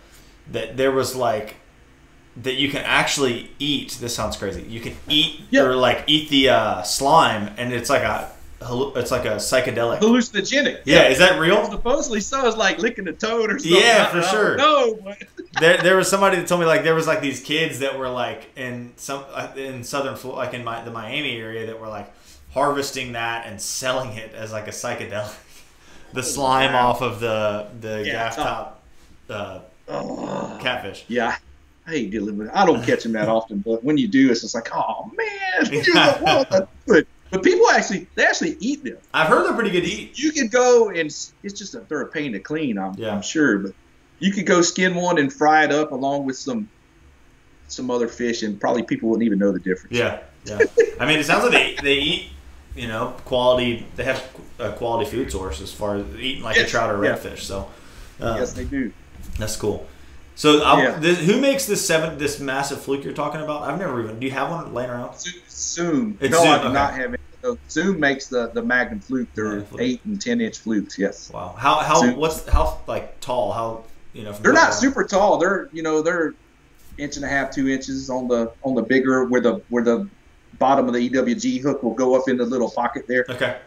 that 0.52 0.76
there 0.76 0.92
was 0.92 1.14
like 1.16 1.56
that 2.42 2.54
you 2.54 2.68
can 2.70 2.82
actually 2.84 3.50
eat. 3.58 3.96
This 4.00 4.14
sounds 4.14 4.36
crazy. 4.36 4.62
You 4.62 4.80
can 4.80 4.94
eat 5.08 5.40
Yeah. 5.50 5.62
or 5.62 5.74
like 5.76 6.04
eat 6.06 6.28
the 6.30 6.50
uh, 6.50 6.82
slime, 6.82 7.54
and 7.56 7.72
it's 7.72 7.90
like 7.90 8.02
a 8.02 8.30
it's 8.60 9.10
like 9.10 9.24
a 9.26 9.36
psychedelic. 9.36 10.00
hallucinogenic. 10.00 10.80
Yeah, 10.86 11.08
is 11.08 11.18
that 11.18 11.38
real? 11.38 11.70
Supposedly, 11.70 12.20
so 12.20 12.46
it's 12.46 12.56
like 12.56 12.78
licking 12.78 13.06
a 13.08 13.12
toad 13.12 13.50
or 13.50 13.58
something. 13.58 13.78
Yeah, 13.80 14.06
for 14.10 14.22
sure. 14.22 14.56
but 14.56 15.22
there, 15.60 15.76
there 15.78 15.96
was 15.96 16.08
somebody 16.08 16.36
that 16.36 16.46
told 16.48 16.60
me 16.62 16.66
like 16.66 16.82
there 16.82 16.94
was 16.94 17.06
like 17.06 17.20
these 17.20 17.40
kids 17.40 17.80
that 17.80 17.98
were 17.98 18.08
like 18.08 18.48
in 18.56 18.92
some 18.96 19.24
uh, 19.32 19.48
in 19.56 19.84
southern 19.84 20.16
like 20.32 20.54
in 20.54 20.64
my, 20.64 20.82
the 20.82 20.90
Miami 20.90 21.36
area 21.36 21.66
that 21.66 21.78
were 21.78 21.88
like 21.88 22.10
harvesting 22.52 23.12
that 23.12 23.46
and 23.46 23.60
selling 23.60 24.12
it 24.16 24.32
as 24.34 24.52
like 24.52 24.66
a 24.66 24.70
psychedelic. 24.70 25.34
The 26.16 26.22
slime 26.22 26.72
wow. 26.72 26.88
off 26.88 27.02
of 27.02 27.20
the 27.20 27.68
the 27.80 27.98
Yeah, 28.04 28.12
gaff 28.12 28.36
top. 28.36 28.82
top 29.28 29.70
uh, 29.88 29.92
oh, 29.92 30.58
catfish. 30.60 31.04
yeah. 31.08 31.36
I 31.86 31.90
hate 31.90 32.10
dealing 32.10 32.36
with. 32.36 32.50
I 32.52 32.66
don't 32.66 32.82
catch 32.84 33.04
them 33.04 33.12
that 33.12 33.28
often, 33.28 33.58
but 33.60 33.84
when 33.84 33.96
you 33.96 34.08
do, 34.08 34.28
it's 34.32 34.40
just 34.40 34.56
like, 34.56 34.68
oh 34.74 35.08
man, 35.16 35.72
you 35.72 35.84
Yeah. 35.94 36.12
don't 36.18 36.22
want 36.22 36.50
to 36.50 36.68
do 36.86 36.94
it. 36.94 37.08
But 37.30 37.42
people 37.44 37.68
actually, 37.70 38.08
they 38.16 38.24
actually 38.24 38.56
eat 38.60 38.82
them. 38.82 38.98
I've 39.14 39.28
heard 39.28 39.46
they're 39.46 39.54
pretty 39.54 39.70
good 39.70 39.82
to 39.84 39.90
eat. 39.90 40.18
You 40.18 40.32
could 40.32 40.50
go 40.50 40.88
and 40.88 40.98
it's 41.06 41.32
just 41.42 41.74
a 41.74 41.80
they're 41.88 42.00
a 42.02 42.06
pain 42.08 42.32
to 42.32 42.40
clean. 42.40 42.76
I'm, 42.78 42.94
Yeah. 42.94 43.14
I'm 43.14 43.22
sure, 43.22 43.58
but 43.58 43.72
you 44.18 44.32
could 44.32 44.46
go 44.46 44.62
skin 44.62 44.94
one 44.96 45.18
and 45.18 45.32
fry 45.32 45.64
it 45.64 45.70
up 45.70 45.92
along 45.92 46.24
with 46.24 46.36
some 46.38 46.68
some 47.68 47.90
other 47.90 48.08
fish, 48.08 48.42
and 48.42 48.60
probably 48.60 48.82
people 48.82 49.08
wouldn't 49.10 49.26
even 49.26 49.38
know 49.38 49.52
the 49.52 49.58
difference. 49.60 49.96
Yeah, 49.96 50.20
yeah. 50.44 50.60
I 51.00 51.06
mean, 51.06 51.18
it 51.18 51.26
sounds 51.26 51.42
like 51.44 51.52
they 51.52 51.76
they 51.82 51.94
eat 52.00 52.30
you 52.76 52.88
know 52.88 53.14
quality. 53.24 53.86
They 53.96 54.04
have 54.04 54.22
a 54.58 54.72
quality 54.72 55.10
food 55.10 55.30
source 55.32 55.60
as 55.60 55.72
far 55.72 55.96
as 55.96 56.04
eating 56.16 56.42
like 56.42 56.56
a 56.56 56.64
trout 56.66 56.94
or 56.94 57.04
yeah. 57.04 57.16
redfish. 57.16 57.40
So 57.40 57.68
um, 58.20 58.36
Yes, 58.38 58.52
they 58.52 58.64
do. 58.64 58.92
That's 59.38 59.56
cool. 59.56 59.86
So, 60.34 60.56
Yeah. 60.78 60.98
this, 60.98 61.18
who 61.18 61.40
makes 61.40 61.64
this 61.64 61.84
seven, 61.86 62.18
this 62.18 62.38
massive 62.40 62.80
fluke 62.82 63.04
you're 63.04 63.14
talking 63.14 63.40
about? 63.40 63.62
I've 63.62 63.78
never 63.78 64.02
even. 64.02 64.18
Do 64.20 64.26
you 64.26 64.32
have 64.32 64.50
one 64.50 64.74
laying 64.74 64.90
around? 64.90 65.18
Zo- 65.18 65.30
Zoom. 65.48 66.18
It's 66.20 66.30
no, 66.30 66.42
Zoom, 66.42 66.48
I 66.52 66.58
do 66.58 66.64
okay. 66.64 66.72
not 66.74 66.92
have 66.94 67.14
it. 67.14 67.20
No, 67.42 67.56
Zoom 67.70 67.98
makes 68.00 68.26
the 68.28 68.48
the 68.48 68.62
Magnum 68.62 69.00
fluke. 69.00 69.28
They're 69.34 69.62
fluke. 69.62 69.80
eight 69.80 70.04
and 70.04 70.20
ten 70.20 70.40
inch 70.40 70.58
flukes. 70.58 70.98
Yes. 70.98 71.30
Wow. 71.32 71.54
How 71.56 71.76
how 71.76 72.00
Zoom. 72.00 72.16
what's 72.16 72.46
how 72.48 72.80
like 72.86 73.18
tall? 73.20 73.52
How 73.52 73.84
you 74.12 74.24
know? 74.24 74.32
They're 74.32 74.52
not 74.52 74.74
super 74.74 75.04
tall. 75.04 75.38
They're 75.38 75.68
you 75.72 75.82
know 75.82 76.02
they're 76.02 76.34
inch 76.98 77.16
and 77.16 77.24
a 77.24 77.28
half, 77.28 77.50
two 77.50 77.68
inches 77.68 78.10
on 78.10 78.28
the 78.28 78.52
on 78.62 78.74
the 78.74 78.82
bigger 78.82 79.24
where 79.26 79.40
the 79.40 79.62
where 79.68 79.84
the 79.84 80.08
bottom 80.58 80.88
of 80.88 80.94
the 80.94 81.10
EWG 81.10 81.62
hook 81.62 81.82
will 81.82 81.94
go 81.94 82.14
up 82.14 82.28
in 82.28 82.36
the 82.36 82.44
little 82.44 82.70
pocket 82.70 83.06
there. 83.06 83.24
Okay. 83.28 83.58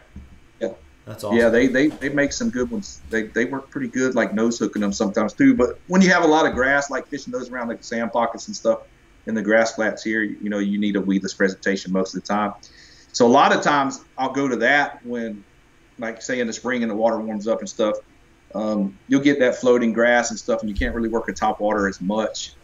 Yeah. 0.60 0.72
That's 1.06 1.24
awesome. 1.24 1.38
Yeah, 1.38 1.48
they, 1.48 1.66
they 1.66 1.88
they 1.88 2.08
make 2.08 2.32
some 2.32 2.50
good 2.50 2.70
ones. 2.70 3.00
They 3.10 3.24
they 3.24 3.46
work 3.46 3.70
pretty 3.70 3.88
good, 3.88 4.14
like 4.14 4.34
nose 4.34 4.58
hooking 4.58 4.82
them 4.82 4.92
sometimes 4.92 5.32
too. 5.32 5.54
But 5.54 5.78
when 5.86 6.02
you 6.02 6.10
have 6.10 6.22
a 6.22 6.26
lot 6.26 6.46
of 6.46 6.54
grass, 6.54 6.90
like 6.90 7.08
fishing 7.08 7.32
those 7.32 7.50
around 7.50 7.68
like 7.68 7.82
sand 7.82 8.12
pockets 8.12 8.46
and 8.46 8.56
stuff 8.56 8.80
in 9.26 9.34
the 9.34 9.42
grass 9.42 9.74
flats 9.74 10.02
here, 10.02 10.22
you 10.22 10.50
know, 10.50 10.58
you 10.58 10.78
need 10.78 10.96
a 10.96 11.00
weedless 11.00 11.34
presentation 11.34 11.92
most 11.92 12.14
of 12.14 12.22
the 12.22 12.26
time. 12.26 12.54
So 13.12 13.26
a 13.26 13.28
lot 13.28 13.54
of 13.54 13.62
times 13.62 14.04
I'll 14.16 14.32
go 14.32 14.48
to 14.48 14.56
that 14.56 15.04
when, 15.04 15.44
like 15.98 16.22
say 16.22 16.40
in 16.40 16.46
the 16.46 16.52
spring 16.52 16.82
and 16.82 16.90
the 16.90 16.96
water 16.96 17.18
warms 17.18 17.48
up 17.48 17.60
and 17.60 17.68
stuff. 17.68 17.96
Um, 18.54 18.98
you'll 19.08 19.20
get 19.20 19.38
that 19.40 19.56
floating 19.56 19.92
grass 19.92 20.30
and 20.30 20.38
stuff, 20.38 20.60
and 20.60 20.68
you 20.68 20.74
can't 20.74 20.94
really 20.94 21.08
work 21.08 21.28
a 21.28 21.32
top 21.32 21.60
water 21.60 21.88
as 21.88 22.00
much. 22.00 22.54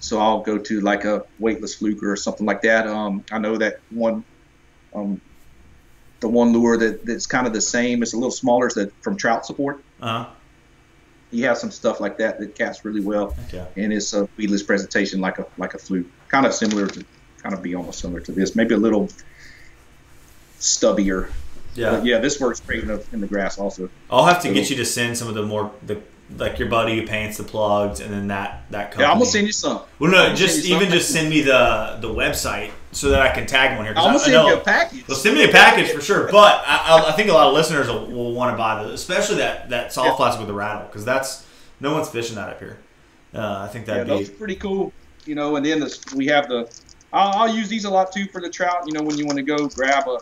So 0.00 0.18
I'll 0.18 0.40
go 0.40 0.58
to 0.58 0.80
like 0.80 1.04
a 1.04 1.24
weightless 1.38 1.74
fluke 1.74 2.02
or 2.02 2.16
something 2.16 2.46
like 2.46 2.62
that. 2.62 2.86
Um, 2.86 3.22
I 3.30 3.38
know 3.38 3.56
that 3.58 3.80
one 3.90 4.24
um, 4.94 5.20
the 6.20 6.28
one 6.28 6.52
lure 6.52 6.76
that, 6.78 7.04
that's 7.06 7.26
kind 7.26 7.46
of 7.46 7.52
the 7.52 7.60
same. 7.60 8.02
It's 8.02 8.12
a 8.12 8.16
little 8.16 8.30
smaller. 8.30 8.66
It's 8.66 8.74
that 8.74 8.92
from 9.02 9.16
Trout 9.16 9.46
Support. 9.46 9.82
Uh 10.00 10.24
huh. 10.24 10.30
He 11.30 11.42
has 11.42 11.60
some 11.60 11.70
stuff 11.70 12.00
like 12.00 12.18
that 12.18 12.40
that 12.40 12.56
casts 12.56 12.84
really 12.84 13.00
well, 13.00 13.36
Yeah. 13.52 13.66
and 13.76 13.92
it's 13.92 14.12
a 14.14 14.28
weedless 14.36 14.64
presentation 14.64 15.20
like 15.20 15.38
a 15.38 15.46
like 15.58 15.74
a 15.74 15.78
fluke, 15.78 16.06
kind 16.28 16.44
of 16.44 16.52
similar 16.52 16.88
to 16.88 17.04
kind 17.42 17.54
of 17.54 17.62
be 17.62 17.74
almost 17.76 18.00
similar 18.00 18.20
to 18.20 18.32
this, 18.32 18.56
maybe 18.56 18.74
a 18.74 18.78
little 18.78 19.08
stubbier. 20.58 21.30
Yeah. 21.74 21.90
But 21.92 22.04
yeah, 22.04 22.18
this 22.18 22.40
works 22.40 22.60
great 22.60 22.80
in 22.82 22.88
the, 22.88 23.04
in 23.12 23.20
the 23.20 23.26
grass 23.28 23.58
also. 23.58 23.88
I'll 24.10 24.24
have 24.24 24.42
to 24.42 24.52
get 24.52 24.70
you 24.70 24.76
to 24.76 24.84
send 24.84 25.16
some 25.16 25.28
of 25.28 25.34
the 25.34 25.42
more 25.44 25.70
the 25.86 26.02
like 26.36 26.58
your 26.58 26.68
buddy 26.68 26.98
who 27.00 27.06
paints 27.06 27.36
the 27.36 27.44
plugs 27.44 28.00
and 28.00 28.12
then 28.12 28.28
that 28.28 28.62
that 28.70 28.90
company. 28.92 29.04
Yeah, 29.04 29.10
I'm 29.12 29.18
gonna 29.18 29.26
send 29.30 29.46
you 29.46 29.52
some. 29.52 29.80
Well, 29.98 30.10
no, 30.10 30.34
just 30.34 30.64
even 30.66 30.84
some. 30.88 30.90
just 30.92 31.10
send 31.10 31.28
me 31.30 31.40
the 31.42 31.98
the 32.00 32.08
website 32.08 32.70
so 32.92 33.10
that 33.10 33.20
I 33.20 33.28
can 33.32 33.46
tag 33.46 33.76
one 33.76 33.84
here. 33.86 33.94
I'm 33.96 34.04
gonna 34.08 34.18
send 34.18 34.32
know- 34.32 34.48
you 34.48 34.54
a 34.54 34.60
package. 34.60 35.06
Well, 35.08 35.16
send 35.16 35.36
me 35.36 35.44
a 35.44 35.48
package 35.48 35.90
for 35.90 36.00
sure, 36.00 36.30
but 36.30 36.62
I, 36.66 37.06
I- 37.08 37.12
think 37.12 37.28
a 37.30 37.32
lot 37.32 37.48
of 37.48 37.54
listeners 37.54 37.88
will, 37.88 38.06
will 38.06 38.32
want 38.32 38.52
to 38.52 38.56
buy 38.56 38.82
those, 38.82 38.94
especially 38.94 39.36
that 39.36 39.70
that 39.70 39.92
soft 39.92 40.08
Yeah. 40.08 40.16
plastic 40.16 40.40
with 40.40 40.48
the 40.48 40.54
rattle, 40.54 40.86
because 40.86 41.04
that's 41.04 41.44
no 41.80 41.92
one's 41.92 42.08
fishing 42.08 42.36
that 42.36 42.48
up 42.48 42.58
here. 42.58 42.78
Uh, 43.34 43.58
I 43.60 43.68
think 43.68 43.86
that'd 43.86 44.06
those 44.06 44.28
be 44.28 44.34
are 44.34 44.38
pretty 44.38 44.56
cool. 44.56 44.92
You 45.26 45.34
know, 45.34 45.56
and 45.56 45.64
then 45.64 45.80
this, 45.80 46.00
we 46.14 46.26
have 46.28 46.48
the. 46.48 46.68
I'll, 47.12 47.42
I'll 47.48 47.54
use 47.54 47.68
these 47.68 47.84
a 47.84 47.90
lot 47.90 48.12
too 48.12 48.26
for 48.26 48.40
the 48.40 48.48
trout. 48.48 48.84
You 48.86 48.92
know, 48.92 49.02
when 49.02 49.18
you 49.18 49.26
want 49.26 49.36
to 49.36 49.42
go 49.42 49.68
grab 49.68 50.08
a, 50.08 50.18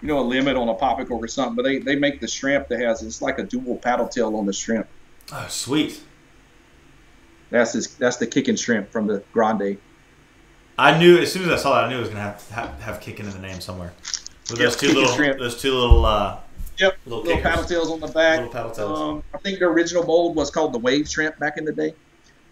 you 0.00 0.08
know, 0.08 0.18
a 0.18 0.22
limit 0.22 0.56
on 0.56 0.68
a 0.68 0.74
cork 0.74 1.10
or 1.10 1.28
something. 1.28 1.56
But 1.56 1.62
they, 1.64 1.78
they 1.78 1.96
make 1.96 2.20
the 2.20 2.28
shrimp 2.28 2.68
that 2.68 2.80
has 2.80 3.02
it's 3.02 3.20
like 3.22 3.38
a 3.38 3.42
dual 3.42 3.76
paddle 3.76 4.08
tail 4.08 4.36
on 4.36 4.46
the 4.46 4.52
shrimp. 4.52 4.86
oh 5.32 5.46
sweet. 5.48 6.00
That's 7.50 7.72
this. 7.72 7.94
That's 7.94 8.18
the 8.18 8.26
kicking 8.26 8.56
shrimp 8.56 8.90
from 8.90 9.06
the 9.06 9.22
grande. 9.32 9.78
I 10.78 10.96
knew 10.98 11.18
as 11.18 11.32
soon 11.32 11.42
as 11.42 11.48
I 11.48 11.56
saw 11.62 11.74
that, 11.74 11.84
I 11.84 11.88
knew 11.88 11.96
it 11.96 12.00
was 12.00 12.08
gonna 12.10 12.20
have 12.20 12.48
have, 12.50 12.80
have 12.80 13.00
kicking 13.00 13.26
in 13.26 13.32
the 13.32 13.38
name 13.38 13.60
somewhere. 13.60 13.92
With 14.50 14.58
those 14.58 14.76
two 14.76 14.88
little 14.92 15.16
those 15.38 15.60
two 15.60 15.72
little 15.72 16.04
uh, 16.06 16.40
Yep. 16.78 16.96
Little 17.06 17.24
Little, 17.24 17.42
paddle 17.42 17.64
tails 17.64 17.90
on 17.90 17.98
the 18.00 18.06
back. 18.06 18.38
little 18.38 18.52
paddle 18.52 18.70
tails. 18.70 19.00
Um, 19.00 19.22
I 19.34 19.38
think 19.38 19.58
the 19.58 19.64
original 19.64 20.04
mold 20.04 20.36
was 20.36 20.50
called 20.50 20.72
the 20.72 20.78
wave 20.78 21.08
shrimp 21.08 21.36
back 21.38 21.56
in 21.58 21.64
the 21.64 21.72
day. 21.72 21.94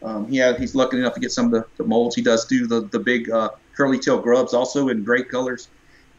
Um, 0.03 0.27
he 0.27 0.37
had, 0.37 0.59
he's 0.59 0.75
lucky 0.75 0.99
enough 0.99 1.15
to 1.15 1.21
get 1.21 1.31
some 1.31 1.47
of 1.47 1.53
the, 1.53 1.65
the 1.77 1.85
molds. 1.85 2.17
He 2.17 2.23
does 2.23 2.45
do 2.45 2.67
the, 2.67 2.83
the 2.83 2.99
big 2.99 3.31
uh, 3.31 3.51
curly 3.77 3.99
tail 3.99 4.19
grubs 4.21 4.53
also 4.53 4.89
in 4.89 5.05
great 5.05 5.29
colors. 5.29 5.69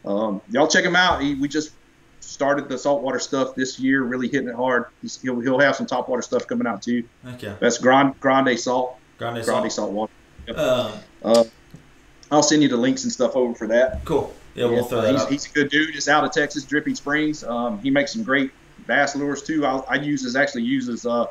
Um, 0.04 0.40
y'all 0.50 0.68
check 0.68 0.84
him 0.84 0.96
out. 0.96 1.20
He, 1.22 1.34
we 1.34 1.48
just 1.48 1.72
started 2.20 2.68
the 2.68 2.76
saltwater 2.78 3.18
stuff 3.18 3.54
this 3.54 3.78
year, 3.80 4.02
really 4.02 4.28
hitting 4.28 4.48
it 4.48 4.54
hard. 4.54 4.86
He's, 5.02 5.20
he'll, 5.20 5.40
he'll 5.40 5.58
have 5.58 5.76
some 5.76 5.86
topwater 5.86 6.22
stuff 6.22 6.46
coming 6.46 6.66
out 6.66 6.82
too. 6.82 7.04
okay. 7.34 7.54
That's 7.60 7.78
Grande, 7.78 8.18
grande 8.20 8.58
Salt, 8.58 8.96
Grande 9.18 9.44
Grande 9.44 9.72
salt. 9.72 10.10
Saltwater. 10.48 10.60
Um, 10.60 10.92
Uh, 11.24 11.44
I'll 12.30 12.42
send 12.42 12.62
you 12.62 12.68
the 12.68 12.76
links 12.76 13.04
and 13.04 13.12
stuff 13.12 13.34
over 13.36 13.54
for 13.54 13.66
that. 13.68 14.04
cool. 14.04 14.34
Yeah, 14.54 14.66
we'll 14.66 14.84
throw 14.84 14.98
Uh, 14.98 15.02
that 15.02 15.12
he's, 15.12 15.22
up. 15.22 15.30
he's 15.30 15.46
a 15.46 15.50
good 15.50 15.70
dude. 15.70 15.94
Just 15.94 16.08
out 16.08 16.24
of 16.24 16.32
Texas, 16.32 16.64
Dripping 16.64 16.94
Springs. 16.94 17.44
Um, 17.44 17.78
he 17.80 17.90
makes 17.90 18.12
some 18.12 18.22
great 18.24 18.50
bass 18.86 19.14
lures 19.16 19.42
too. 19.42 19.64
I, 19.64 19.78
I 19.88 19.94
use 19.96 20.22
his 20.24 20.36
actually 20.36 20.62
uses 20.64 21.06
uh, 21.06 21.26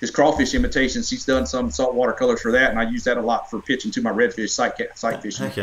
his 0.00 0.10
crawfish 0.10 0.54
imitations. 0.54 1.10
He's 1.10 1.24
done 1.24 1.46
some 1.46 1.70
saltwater 1.70 2.12
colors 2.12 2.40
for 2.40 2.52
that, 2.52 2.70
and 2.70 2.78
I 2.78 2.84
use 2.88 3.04
that 3.04 3.16
a 3.16 3.20
lot 3.20 3.50
for 3.50 3.60
pitching 3.60 3.90
to 3.92 4.02
my 4.02 4.10
redfish 4.12 4.50
sight 4.50 4.74
sight 4.94 5.22
fishing. 5.22 5.46
Heck 5.50 5.56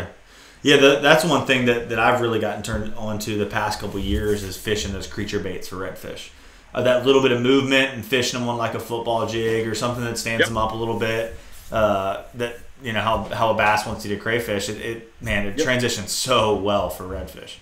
yeah. 0.63 0.77
The, 0.77 0.99
that's 0.99 1.23
one 1.23 1.45
thing 1.45 1.65
that, 1.65 1.89
that 1.89 1.99
I've 1.99 2.21
really 2.21 2.39
gotten 2.39 2.63
turned 2.63 2.93
on 2.95 3.19
to 3.19 3.37
the 3.37 3.45
past 3.45 3.79
couple 3.79 3.99
years 3.99 4.43
is 4.43 4.57
fishing 4.57 4.91
those 4.93 5.05
creature 5.07 5.39
baits 5.39 5.67
for 5.67 5.75
redfish. 5.75 6.29
Uh, 6.73 6.81
that 6.81 7.05
little 7.05 7.21
bit 7.21 7.31
of 7.31 7.41
movement 7.41 7.93
and 7.93 8.03
fishing 8.03 8.39
them 8.39 8.49
on 8.49 8.57
like 8.57 8.73
a 8.73 8.79
football 8.79 9.27
jig 9.27 9.67
or 9.67 9.75
something 9.75 10.03
that 10.03 10.17
stands 10.17 10.39
Yep. 10.41 10.47
them 10.47 10.57
up 10.57 10.71
a 10.71 10.75
little 10.75 10.97
bit. 10.97 11.35
Uh, 11.71 12.23
that 12.33 12.57
you 12.81 12.91
know 12.93 13.01
how, 13.01 13.23
how 13.25 13.51
a 13.51 13.53
bass 13.53 13.85
wants 13.85 14.05
you 14.05 14.15
to 14.15 14.19
crayfish. 14.21 14.69
It, 14.69 14.81
it 14.81 15.13
man, 15.21 15.45
it 15.45 15.57
Yep. 15.57 15.65
transitions 15.65 16.11
so 16.11 16.55
well 16.55 16.89
for 16.89 17.03
redfish. 17.03 17.57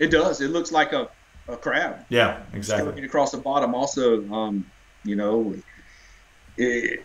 It 0.00 0.08
does. 0.08 0.40
It 0.40 0.50
looks 0.50 0.72
like 0.72 0.92
a, 0.92 1.08
a 1.48 1.56
crab. 1.56 2.04
Yeah, 2.08 2.40
exactly. 2.52 3.02
Across 3.04 3.30
the 3.32 3.38
bottom. 3.38 3.74
Also, 3.74 4.28
um, 4.32 4.66
you 5.04 5.16
know, 5.16 5.54
it, 6.56 7.04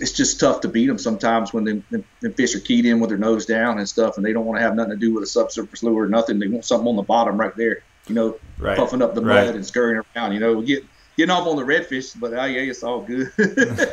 it's 0.00 0.12
just 0.12 0.40
tough 0.40 0.62
to 0.62 0.68
beat 0.68 0.86
them 0.86 0.98
sometimes 0.98 1.52
when 1.52 1.64
the, 1.64 1.82
the, 1.90 2.04
the 2.22 2.34
fish 2.36 2.54
are 2.56 2.60
keyed 2.60 2.86
in 2.86 3.00
with 3.00 3.10
their 3.10 3.18
nose 3.18 3.46
down 3.46 3.78
and 3.78 3.88
stuff, 3.88 4.14
and 4.16 4.24
they 4.24 4.32
don't 4.32 4.46
want 4.46 4.58
to 4.58 4.62
have 4.62 4.74
nothing 4.74 4.92
to 4.92 4.96
do 4.96 5.12
with 5.14 5.22
a 5.22 5.26
subsurface 5.26 5.82
lure 5.82 6.04
or 6.04 6.08
nothing. 6.08 6.38
They 6.38 6.48
want 6.48 6.64
something 6.64 6.86
on 6.88 6.96
the 6.96 7.02
bottom 7.02 7.36
right 7.36 7.52
there. 7.56 7.84
you 8.08 8.14
know, 8.14 8.40
Right. 8.58 8.76
puffing 8.76 9.02
up 9.02 9.14
the 9.14 9.22
Right. 9.22 9.46
mud 9.46 9.54
and 9.54 9.64
scurrying 9.64 10.02
around. 10.16 10.32
You 10.32 10.40
know, 10.40 10.62
get 10.62 10.82
getting 11.16 11.30
off 11.30 11.46
on 11.46 11.56
the 11.56 11.62
redfish, 11.62 12.06
but 12.18 12.32
uh, 12.32 12.44
yeah, 12.44 12.62
it's 12.62 12.82
all 12.82 13.04
good. 13.04 13.28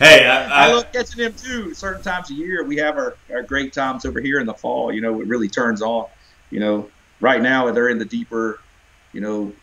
Hey, 0.00 0.26
I, 0.26 0.44
I 0.44 0.66
I, 0.68 0.72
love 0.72 0.84
catching 0.92 1.22
them 1.24 1.34
too. 1.34 1.74
Certain 1.74 2.02
times 2.02 2.30
of 2.30 2.36
year, 2.36 2.64
we 2.64 2.76
have 2.76 2.94
our, 2.96 3.18
our 3.32 3.42
great 3.42 3.74
times 3.74 4.04
over 4.04 4.20
here 4.20 4.38
in 4.38 4.46
the 4.46 4.54
fall. 4.54 4.92
You 4.92 5.00
know, 5.00 5.20
it 5.20 5.26
really 5.26 5.48
turns 5.48 5.82
on. 5.82 6.06
You 6.50 6.60
know, 6.60 6.92
right 7.20 7.42
now 7.42 7.72
they're 7.72 7.88
in 7.88 7.98
the 7.98 8.04
deeper, 8.04 8.60
you 9.12 9.20
know, 9.20 9.56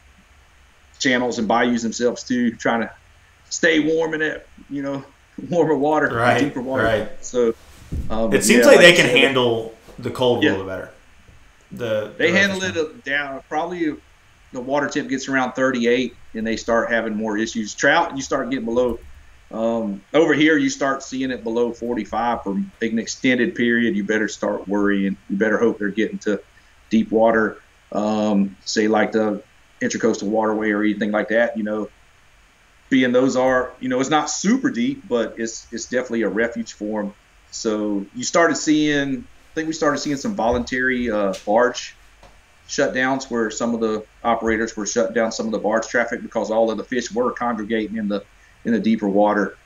channels 1.00 1.40
and 1.40 1.48
bayous 1.48 1.84
themselves 1.84 2.26
too, 2.26 2.52
trying 2.58 2.82
to 2.82 2.92
stay 3.46 3.80
warm 3.80 4.14
in 4.14 4.20
that, 4.20 4.42
you 4.70 4.82
know, 4.82 5.06
warmer 5.50 5.76
water, 5.76 6.08
Right, 6.16 6.40
deeper 6.40 6.62
water. 6.62 6.84
right. 6.84 7.26
So 7.26 7.54
um, 8.10 8.34
it 8.34 8.44
seems 8.44 8.66
yeah, 8.66 8.72
like 8.72 8.80
they 8.80 8.94
can 8.94 9.06
said, 9.08 9.18
handle 9.18 9.76
the 10.00 10.10
cold 10.12 10.44
a 10.44 10.50
little 10.50 10.66
better. 10.66 10.92
The 11.72 12.14
They 12.18 12.32
the 12.32 12.38
handle 12.38 12.64
it 12.64 13.04
down. 13.04 13.42
Probably 13.50 13.96
the 14.54 14.62
water 14.62 14.88
temp 14.88 15.10
gets 15.10 15.28
around 15.28 15.54
38, 15.54 16.16
and 16.34 16.46
they 16.48 16.56
start 16.56 16.92
having 16.92 17.16
more 17.16 17.38
issues. 17.38 17.74
Trout, 17.74 18.16
you 18.16 18.22
start 18.22 18.50
getting 18.50 18.66
below. 18.66 19.00
Um, 19.52 20.02
over 20.14 20.34
here, 20.34 20.58
you 20.58 20.70
start 20.70 21.04
seeing 21.04 21.32
it 21.32 21.44
below 21.44 21.72
45 21.72 22.44
for 22.44 22.52
an 22.54 23.00
extended 23.00 23.56
period. 23.56 23.96
You 23.96 24.04
better 24.04 24.28
start 24.28 24.68
worrying. 24.68 25.18
You 25.30 25.38
better 25.38 25.58
hope 25.58 25.80
they're 25.80 25.90
getting 25.90 26.18
to 26.20 26.42
deep 26.90 27.12
water, 27.12 27.62
um, 27.92 28.56
say 28.66 28.88
like 28.88 29.12
the 29.12 29.44
Intracoastal 29.82 30.24
Waterway 30.24 30.72
or 30.72 30.84
anything 30.84 31.12
like 31.12 31.30
that. 31.30 31.58
You 31.58 31.64
know, 31.64 31.90
being 32.90 33.12
those 33.12 33.36
are, 33.36 33.74
you 33.80 33.90
know, 33.90 34.00
it's 34.00 34.10
not 34.10 34.30
super 34.30 34.70
deep, 34.70 35.08
but 35.08 35.34
it's 35.38 35.68
it's 35.72 35.88
definitely 35.88 36.24
a 36.24 36.30
refuge 36.30 36.74
for 36.74 37.04
them. 37.04 37.14
So 37.52 38.06
you 38.14 38.24
started 38.24 38.56
seeing, 38.56 39.20
I 39.20 39.54
think 39.56 39.68
we 39.68 39.74
started 39.74 40.00
seeing 40.00 40.18
some 40.18 40.36
voluntary 40.36 41.10
uh, 41.10 41.34
barge 41.46 41.96
shutdowns 42.68 43.30
where 43.30 43.50
some 43.50 43.74
of 43.74 43.82
the 43.82 44.06
operators 44.24 44.76
were 44.76 44.86
shutting 44.86 45.14
down 45.14 45.32
some 45.32 45.46
of 45.46 45.52
the 45.52 45.60
barge 45.60 45.88
traffic 45.88 46.22
because 46.22 46.52
all 46.52 46.72
of 46.72 46.78
the 46.78 46.84
fish 46.84 47.12
were 47.12 47.32
congregating 47.34 47.98
in 47.98 48.08
the 48.08 48.24
in 48.66 48.74
the 48.74 48.80
deeper 48.80 49.08
water. 49.08 49.58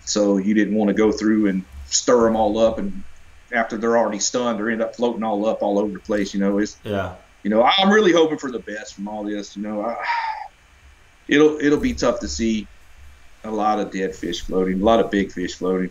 So 0.00 0.38
you 0.38 0.54
didn't 0.54 0.74
want 0.74 0.88
to 0.88 0.94
go 0.94 1.12
through 1.12 1.48
and 1.48 1.64
stir 1.86 2.24
them 2.24 2.36
all 2.36 2.58
up, 2.58 2.78
and 2.78 3.02
after 3.52 3.76
they're 3.78 3.96
already 3.96 4.18
stunned, 4.18 4.58
they 4.58 4.72
end 4.72 4.82
up 4.82 4.96
floating 4.96 5.22
all 5.22 5.46
up 5.46 5.62
all 5.62 5.78
over 5.78 5.92
the 5.92 6.00
place. 6.00 6.34
You 6.34 6.40
know, 6.40 6.58
it's 6.58 6.78
Yeah. 6.84 7.14
you 7.42 7.50
know 7.50 7.62
I'm 7.62 7.90
really 7.90 8.12
hoping 8.12 8.38
for 8.38 8.50
the 8.50 8.60
best 8.60 8.94
from 8.94 9.08
all 9.08 9.24
this. 9.24 9.56
You 9.56 9.62
know, 9.62 9.82
I, 9.82 9.96
it'll 11.28 11.58
it'll 11.60 11.80
be 11.80 11.94
tough 11.94 12.20
to 12.20 12.28
see 12.28 12.66
a 13.44 13.50
lot 13.50 13.78
of 13.80 13.90
dead 13.90 14.14
fish 14.14 14.40
floating, 14.42 14.80
a 14.80 14.84
lot 14.84 15.00
of 15.00 15.10
big 15.10 15.32
fish 15.32 15.54
floating. 15.54 15.90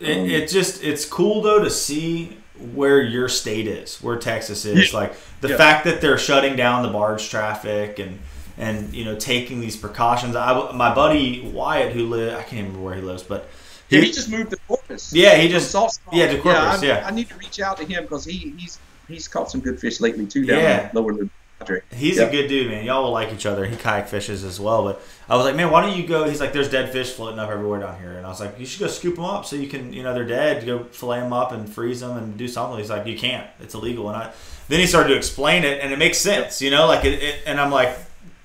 It, 0.00 0.18
Um, 0.18 0.26
it 0.30 0.48
just 0.48 0.82
it's 0.82 1.04
cool 1.04 1.42
though 1.42 1.62
to 1.62 1.70
see 1.70 2.36
where 2.74 3.02
your 3.02 3.28
state 3.28 3.66
is, 3.66 3.96
where 4.02 4.16
Texas 4.16 4.64
is. 4.64 4.92
Yeah. 4.92 4.98
Like 4.98 5.14
the 5.40 5.48
Yeah. 5.50 5.56
fact 5.56 5.84
that 5.84 6.00
they're 6.00 6.18
shutting 6.18 6.54
down 6.56 6.82
the 6.82 6.90
barge 6.90 7.28
traffic 7.28 7.98
and 7.98 8.18
and 8.58 8.92
you 8.94 9.04
know 9.04 9.16
taking 9.16 9.60
these 9.60 9.76
precautions. 9.76 10.36
I 10.36 10.70
my 10.72 10.94
buddy 10.94 11.40
Wyatt 11.52 11.92
who 11.92 12.06
live 12.06 12.34
I 12.38 12.42
can't 12.42 12.66
remember 12.66 12.80
where 12.84 12.94
he 12.94 13.00
lives, 13.02 13.22
but 13.22 13.48
Yeah, 13.88 14.00
he 14.00 14.12
just 14.12 14.28
moved 14.30 14.50
to 14.50 14.56
Corpus. 14.68 15.12
Yeah, 15.12 15.36
he 15.36 15.48
just- 15.48 15.70
Spot. 15.70 15.92
yeah, 16.12 16.28
to 16.32 16.38
Corpus, 16.40 16.82
I, 16.82 16.86
yeah. 16.86 17.04
I 17.06 17.10
need 17.10 17.28
to 17.28 17.34
reach 17.36 17.60
out 17.60 17.76
to 17.78 17.84
him 17.84 18.02
because 18.04 18.24
he, 18.24 18.54
he's 18.58 18.78
he's 19.08 19.26
caught 19.28 19.50
some 19.50 19.60
good 19.60 19.78
fish 19.80 20.00
lately 20.00 20.26
too 20.26 20.46
down 20.46 20.60
Yeah. 20.60 20.90
lower 20.94 21.12
Lou 21.12 21.28
Padre. 21.62 21.80
He's 21.94 22.18
Yeah. 22.18 22.24
a 22.24 22.30
good 22.30 22.48
dude, 22.48 22.70
man. 22.70 22.84
Y'all 22.84 23.04
will 23.04 23.10
like 23.12 23.32
each 23.32 23.46
other. 23.46 23.64
He 23.66 23.76
kayak 23.76 24.08
fishes 24.08 24.44
as 24.44 24.58
well. 24.60 24.84
But 24.84 25.00
I 25.28 25.36
was 25.36 25.44
like, 25.44 25.56
man, 25.56 25.70
why 25.70 25.80
don't 25.82 25.96
you 25.96 26.06
go? 26.06 26.28
He's 26.28 26.40
like, 26.40 26.52
there's 26.52 26.68
dead 26.70 26.90
fish 26.92 27.10
floating 27.12 27.38
up 27.38 27.50
everywhere 27.50 27.80
down 27.80 27.98
here. 27.98 28.12
And 28.12 28.26
I 28.26 28.28
was 28.28 28.40
like, 28.40 28.58
you 28.58 28.66
should 28.66 28.80
go 28.80 28.86
scoop 28.88 29.16
them 29.16 29.24
up 29.24 29.46
so 29.46 29.56
you 29.56 29.68
can, 29.68 29.92
you 29.92 30.02
know, 30.02 30.12
they're 30.14 30.24
dead. 30.26 30.64
Go 30.66 30.84
fillet 30.84 31.20
them 31.20 31.32
up 31.32 31.52
and 31.52 31.68
freeze 31.72 32.00
them 32.00 32.16
and 32.16 32.36
do 32.36 32.48
something. 32.48 32.78
He's 32.78 32.90
like, 32.90 33.06
you 33.06 33.18
can't. 33.18 33.46
It's 33.60 33.74
illegal. 33.74 34.08
And 34.08 34.16
I 34.16 34.32
then 34.68 34.80
he 34.80 34.86
started 34.86 35.08
to 35.10 35.16
explain 35.16 35.64
it, 35.64 35.80
and 35.82 35.92
it 35.92 35.98
makes 35.98 36.18
sense, 36.18 36.62
you 36.62 36.70
know, 36.70 36.86
like 36.86 37.04
it. 37.04 37.22
it 37.22 37.40
and 37.46 37.60
I'm 37.60 37.70
like, 37.72 37.96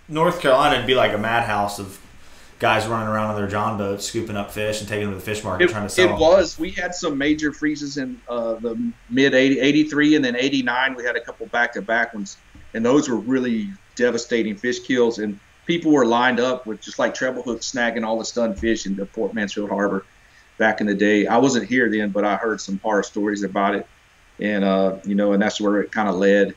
North 0.09 0.41
Carolina 0.41 0.77
would 0.77 0.87
be 0.87 0.95
like 0.95 1.13
a 1.13 1.17
madhouse 1.17 1.79
of 1.79 1.99
guys 2.59 2.87
running 2.87 3.07
around 3.07 3.29
on 3.29 3.35
their 3.35 3.47
john 3.47 3.77
boats 3.77 4.07
scooping 4.07 4.35
up 4.35 4.49
fish 4.49 4.79
and 4.79 4.89
taking 4.89 5.03
them 5.05 5.11
to 5.13 5.19
the 5.19 5.23
fish 5.23 5.43
market 5.43 5.65
It, 5.65 5.69
trying 5.69 5.83
to 5.83 5.89
sell 5.89 6.05
it 6.05 6.07
them. 6.09 6.19
was. 6.19 6.57
We 6.57 6.71
had 6.71 6.95
some 6.95 7.15
major 7.15 7.53
freezes 7.53 7.97
in 7.97 8.19
uh, 8.27 8.55
the 8.55 8.91
mid 9.11 9.35
80, 9.35 9.59
83 9.59 10.15
and 10.15 10.25
then 10.25 10.35
89. 10.35 10.95
We 10.95 11.03
had 11.03 11.15
a 11.15 11.21
couple 11.21 11.45
back 11.45 11.73
to 11.73 11.83
back 11.83 12.15
ones, 12.15 12.37
and 12.73 12.85
those 12.85 13.09
were 13.09 13.17
really 13.17 13.69
devastating 13.95 14.55
fish 14.55 14.79
kills. 14.79 15.19
And 15.19 15.39
people 15.65 15.91
were 15.91 16.05
lined 16.05 16.39
up 16.39 16.65
with 16.65 16.81
just 16.81 16.99
like 16.99 17.13
treble 17.13 17.43
hooks 17.43 17.71
snagging 17.71 18.05
all 18.05 18.17
the 18.17 18.25
stunned 18.25 18.59
fish 18.59 18.85
in 18.85 18.95
the 18.95 19.05
Port 19.05 19.33
Mansfield 19.33 19.69
Harbor 19.69 20.05
back 20.57 20.81
in 20.81 20.87
the 20.87 20.95
day. 20.95 21.27
I 21.27 21.37
wasn't 21.37 21.67
here 21.67 21.89
then, 21.89 22.09
but 22.09 22.25
I 22.25 22.35
heard 22.35 22.61
some 22.61 22.79
horror 22.79 23.03
stories 23.03 23.43
about 23.43 23.75
it. 23.75 23.87
And, 24.39 24.63
uh, 24.63 24.97
you 25.03 25.15
know, 25.15 25.33
and 25.33 25.41
that's 25.41 25.59
where 25.59 25.81
it 25.81 25.91
kind 25.91 26.09
of 26.09 26.15
led 26.15 26.55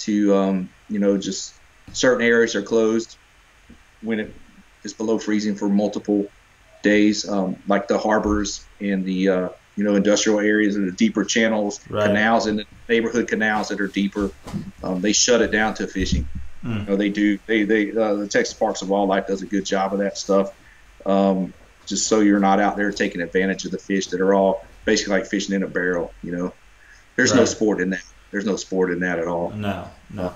to, 0.00 0.34
um, 0.34 0.68
you 0.88 0.98
know, 0.98 1.16
just 1.16 1.54
certain 1.92 2.26
areas 2.26 2.54
are 2.54 2.62
closed 2.62 3.16
when 4.02 4.20
it 4.20 4.34
is 4.84 4.92
below 4.92 5.18
freezing 5.18 5.54
for 5.54 5.68
multiple 5.68 6.26
days, 6.82 7.28
um, 7.28 7.56
like 7.68 7.88
the 7.88 7.98
harbors 7.98 8.64
and 8.80 9.04
the 9.04 9.28
uh, 9.28 9.48
you 9.76 9.84
know 9.84 9.94
industrial 9.94 10.40
areas 10.40 10.76
and 10.76 10.86
the 10.86 10.92
deeper 10.92 11.24
channels, 11.24 11.80
Right. 11.88 12.06
canals 12.06 12.46
and 12.46 12.58
the 12.58 12.66
neighborhood 12.88 13.28
canals 13.28 13.68
that 13.68 13.80
are 13.80 13.86
deeper. 13.88 14.30
Um, 14.82 15.00
they 15.00 15.12
shut 15.12 15.40
it 15.42 15.50
down 15.50 15.74
to 15.74 15.86
fishing. 15.86 16.28
Mm. 16.64 16.80
You 16.80 16.86
know, 16.90 16.96
they 16.96 17.08
do. 17.08 17.38
They 17.46 17.64
they 17.64 17.90
uh, 17.90 18.14
the 18.14 18.28
Texas 18.28 18.54
Parks 18.54 18.82
and 18.82 18.90
Wildlife 18.90 19.26
does 19.26 19.42
a 19.42 19.46
good 19.46 19.64
job 19.64 19.92
of 19.92 19.98
that 20.00 20.16
stuff. 20.18 20.54
Um, 21.06 21.52
just 21.86 22.06
so 22.06 22.20
you're 22.20 22.38
not 22.38 22.60
out 22.60 22.76
there 22.76 22.92
taking 22.92 23.20
advantage 23.20 23.64
of 23.64 23.72
the 23.72 23.78
fish 23.78 24.06
that 24.08 24.20
are 24.20 24.34
all 24.34 24.64
basically 24.84 25.14
like 25.14 25.26
fishing 25.26 25.54
in 25.54 25.62
a 25.64 25.66
barrel. 25.68 26.12
You 26.22 26.32
know, 26.32 26.52
there's 27.16 27.34
no 27.34 27.44
sport 27.44 27.80
in 27.80 27.90
that. 27.90 28.02
There's 28.30 28.46
no 28.46 28.56
sport 28.56 28.92
in 28.92 29.00
that 29.00 29.18
at 29.18 29.26
all. 29.26 29.50
No, 29.50 29.88
no. 30.10 30.32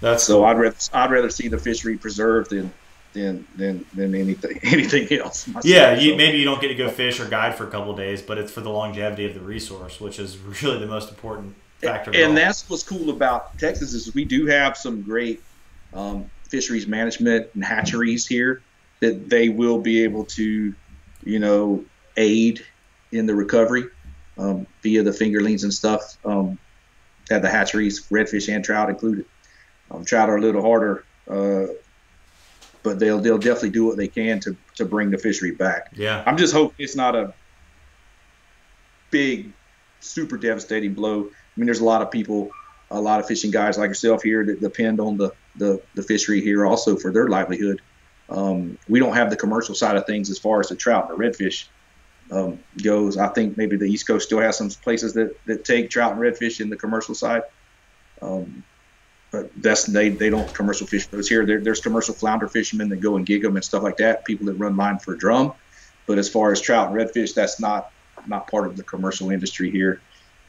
That's 0.00 0.24
So 0.24 0.44
I'd 0.44 0.58
rather 0.58 0.76
I'd 0.92 1.10
rather 1.10 1.30
see 1.30 1.48
the 1.48 1.58
fishery 1.58 1.96
preserved 1.96 2.50
than 2.50 2.72
than 3.14 3.46
than, 3.56 3.86
than 3.94 4.14
anything 4.14 4.60
anything 4.62 5.18
else. 5.18 5.46
myself. 5.46 5.64
Yeah, 5.64 5.94
you, 5.94 6.16
maybe 6.16 6.38
you 6.38 6.44
don't 6.44 6.60
get 6.60 6.68
to 6.68 6.74
go 6.74 6.90
fish 6.90 7.18
or 7.20 7.26
guide 7.26 7.54
for 7.54 7.66
a 7.66 7.70
couple 7.70 7.92
of 7.92 7.96
days, 7.96 8.20
but 8.20 8.36
it's 8.36 8.52
for 8.52 8.60
the 8.60 8.70
longevity 8.70 9.24
of 9.24 9.34
the 9.34 9.40
resource, 9.40 10.00
which 10.00 10.18
is 10.18 10.36
really 10.62 10.78
the 10.78 10.86
most 10.86 11.08
important 11.08 11.54
factor. 11.78 12.10
all. 12.10 12.16
and 12.16 12.36
that's 12.36 12.68
what's 12.68 12.82
cool 12.82 13.08
about 13.10 13.58
Texas 13.58 13.94
is 13.94 14.14
we 14.14 14.24
do 14.24 14.46
have 14.46 14.76
some 14.76 15.02
great 15.02 15.42
um, 15.94 16.30
fisheries 16.48 16.86
management 16.86 17.48
and 17.54 17.64
hatcheries 17.64 18.26
here 18.26 18.62
that 19.00 19.28
they 19.28 19.48
will 19.48 19.78
be 19.78 20.04
able 20.04 20.24
to, 20.24 20.74
you 21.24 21.38
know, 21.38 21.84
aid 22.16 22.64
in 23.12 23.26
the 23.26 23.34
recovery 23.34 23.84
um, 24.38 24.66
via 24.82 25.02
the 25.02 25.10
fingerlings 25.10 25.62
and 25.62 25.72
stuff 25.72 26.16
um, 26.24 26.58
at 27.30 27.42
the 27.42 27.48
hatcheries, 27.48 28.06
redfish 28.08 28.52
and 28.54 28.64
trout 28.64 28.90
included. 28.90 29.24
Um, 29.90 30.04
trout 30.04 30.28
are 30.28 30.36
a 30.36 30.40
little 30.40 30.62
harder, 30.62 31.04
uh, 31.28 31.66
but 32.84 33.00
they'll 33.00 33.18
they'll 33.18 33.38
definitely 33.38 33.70
do 33.70 33.84
what 33.84 33.96
they 33.96 34.06
can 34.06 34.38
to 34.38 34.56
to 34.76 34.84
bring 34.84 35.10
the 35.10 35.18
fishery 35.18 35.50
back. 35.50 35.90
yeah, 35.96 36.22
I'm 36.24 36.36
just 36.36 36.52
hoping 36.52 36.76
it's 36.78 36.94
not 36.94 37.16
a 37.16 37.34
big, 39.14 39.52
super 40.00 40.36
devastating 40.36 40.92
blow. 40.92 41.20
I 41.22 41.54
mean, 41.56 41.66
there's 41.66 41.78
a 41.78 41.84
lot 41.84 42.02
of 42.02 42.10
people, 42.10 42.50
a 42.90 43.00
lot 43.00 43.20
of 43.20 43.26
fishing 43.28 43.52
guys 43.52 43.78
like 43.78 43.90
yourself 43.90 44.24
here 44.24 44.44
that 44.44 44.60
depend 44.60 44.98
on 44.98 45.16
the, 45.16 45.32
the, 45.54 45.80
the 45.94 46.02
fishery 46.02 46.40
here 46.40 46.66
also 46.66 46.96
for 46.96 47.12
their 47.12 47.28
livelihood. 47.28 47.80
Um, 48.28 48.76
we 48.88 48.98
don't 48.98 49.14
have 49.14 49.30
the 49.30 49.36
commercial 49.36 49.76
side 49.76 49.94
of 49.94 50.04
things 50.04 50.30
as 50.30 50.38
far 50.38 50.58
as 50.58 50.68
the 50.68 50.74
trout 50.74 51.08
and 51.08 51.16
the 51.16 51.24
redfish 51.24 51.68
um, 52.32 52.58
goes. 52.82 53.16
I 53.16 53.28
think 53.28 53.56
maybe 53.56 53.76
the 53.76 53.84
East 53.84 54.08
Coast 54.08 54.26
still 54.26 54.40
has 54.40 54.58
some 54.58 54.68
places 54.68 55.14
that, 55.14 55.36
that 55.46 55.64
take 55.64 55.90
trout 55.90 56.10
and 56.10 56.20
redfish 56.20 56.60
in 56.60 56.70
the 56.70 56.76
commercial 56.76 57.14
side. 57.14 57.42
Um, 58.20 58.64
but 59.34 59.50
that's 59.60 59.84
they, 59.84 60.10
they 60.10 60.30
don't 60.30 60.52
commercial 60.54 60.86
fish 60.86 61.08
those 61.08 61.28
here. 61.28 61.44
There, 61.44 61.60
there's 61.60 61.80
commercial 61.80 62.14
flounder 62.14 62.46
fishermen 62.46 62.88
that 62.90 63.00
go 63.00 63.16
and 63.16 63.26
gig 63.26 63.42
them 63.42 63.56
and 63.56 63.64
stuff 63.64 63.82
like 63.82 63.96
that. 63.96 64.24
People 64.24 64.46
that 64.46 64.54
run 64.54 64.76
line 64.76 65.00
for 65.00 65.16
drum. 65.16 65.54
But 66.06 66.18
as 66.18 66.28
far 66.28 66.52
as 66.52 66.60
trout 66.60 66.88
and 66.88 66.96
redfish, 66.96 67.34
that's 67.34 67.60
not 67.60 67.90
not 68.28 68.48
part 68.48 68.66
of 68.66 68.76
the 68.76 68.84
commercial 68.84 69.30
industry 69.30 69.72
here. 69.72 70.00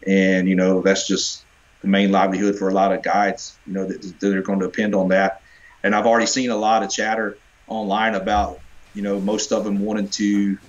And 0.06 0.48
you 0.48 0.56
know 0.56 0.82
that's 0.82 1.08
just 1.08 1.44
the 1.82 1.88
main 1.88 2.12
livelihood 2.12 2.60
for 2.60 2.70
a 2.70 2.74
lot 2.74 2.94
of 2.94 3.02
guides. 3.02 3.58
You 3.66 3.74
know 3.74 3.86
that, 3.86 4.20
that 4.20 4.38
are 4.38 4.44
going 4.44 4.60
to 4.60 4.68
depend 4.68 4.94
on 4.94 5.08
that. 5.10 5.42
And 5.82 5.96
I've 5.96 6.06
already 6.06 6.28
seen 6.28 6.52
a 6.52 6.58
lot 6.58 6.84
of 6.84 6.92
chatter 6.92 7.38
online 7.68 8.14
about 8.14 8.60
you 8.94 9.02
know 9.02 9.20
most 9.20 9.52
of 9.52 9.64
them 9.64 9.80
wanting 9.80 10.10
to 10.10 10.60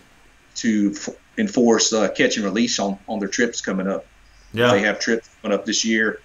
to 0.57 0.95
f- 0.97 1.15
enforce 1.37 1.93
uh, 1.93 2.09
catch 2.09 2.37
and 2.37 2.47
release 2.47 2.79
on 2.79 2.99
on 3.09 3.19
their 3.19 3.29
trips 3.29 3.61
coming 3.61 3.89
up 3.89 4.07
yeah, 4.55 4.71
they 4.71 4.81
have 4.81 5.01
trips 5.01 5.29
coming 5.43 5.55
up 5.55 5.67
this 5.67 5.85
year 5.85 6.21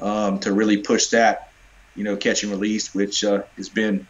um, 0.00 0.38
to 0.40 0.52
really 0.52 0.78
push 0.78 1.08
that, 1.08 1.50
you 1.94 2.04
know, 2.04 2.16
catch 2.16 2.42
and 2.42 2.52
release, 2.52 2.94
which 2.94 3.24
uh, 3.24 3.42
has 3.56 3.68
been 3.68 4.06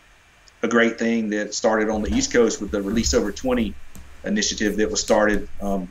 a 0.63 0.69
great 0.69 0.99
thing 0.99 1.31
that 1.31 1.55
started 1.55 1.89
on 1.89 2.03
the 2.03 2.15
East 2.15 2.33
Coast 2.33 2.61
with 2.61 2.71
the 2.71 2.83
Release 2.83 3.15
Over 3.15 3.33
20 3.33 3.75
initiative 4.25 4.77
that 4.77 4.91
was 4.91 5.01
started. 5.01 5.49
Um, 5.61 5.89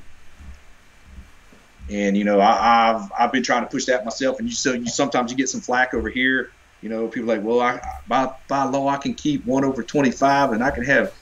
and 1.89 2.17
you 2.17 2.23
know, 2.23 2.39
I, 2.39 2.93
I've 2.93 3.11
I've 3.17 3.31
been 3.31 3.43
trying 3.43 3.63
to 3.63 3.69
push 3.69 3.85
that 3.85 4.05
myself, 4.05 4.39
and 4.39 4.47
you 4.47 4.55
so 4.55 4.73
you 4.73 4.87
sometimes 4.87 5.31
you 5.31 5.37
get 5.37 5.49
some 5.49 5.61
flack 5.61 5.93
over 5.93 6.09
here. 6.09 6.51
You 6.81 6.89
know, 6.89 7.07
people 7.07 7.27
like, 7.27 7.43
well, 7.43 7.61
I 7.61 7.79
by 8.07 8.33
by 8.47 8.63
law 8.63 8.87
I 8.87 8.97
can 8.97 9.13
keep 9.13 9.45
one 9.45 9.63
over 9.63 9.83
25, 9.83 10.51
and 10.51 10.63
I 10.63 10.71
can 10.71 10.83
have 10.83 11.13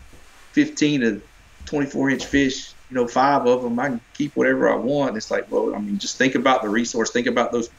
15 0.54 1.02
to 1.02 1.22
24 1.66 2.10
inch 2.12 2.26
fish. 2.26 2.74
You 2.90 2.96
know, 2.96 3.08
five 3.08 3.46
of 3.46 3.64
them 3.64 3.78
I 3.80 3.90
can 3.90 4.02
keep 4.14 4.36
whatever 4.36 4.70
I 4.70 4.76
want. 4.76 5.18
It's 5.18 5.32
like, 5.32 5.52
well, 5.52 5.76
I 5.76 5.80
mean, 5.80 5.98
just 5.98 6.18
think 6.18 6.36
about 6.36 6.62
the 6.62 6.70
resource. 6.70 7.12
Think 7.12 7.28
about 7.28 7.52
those 7.52 7.70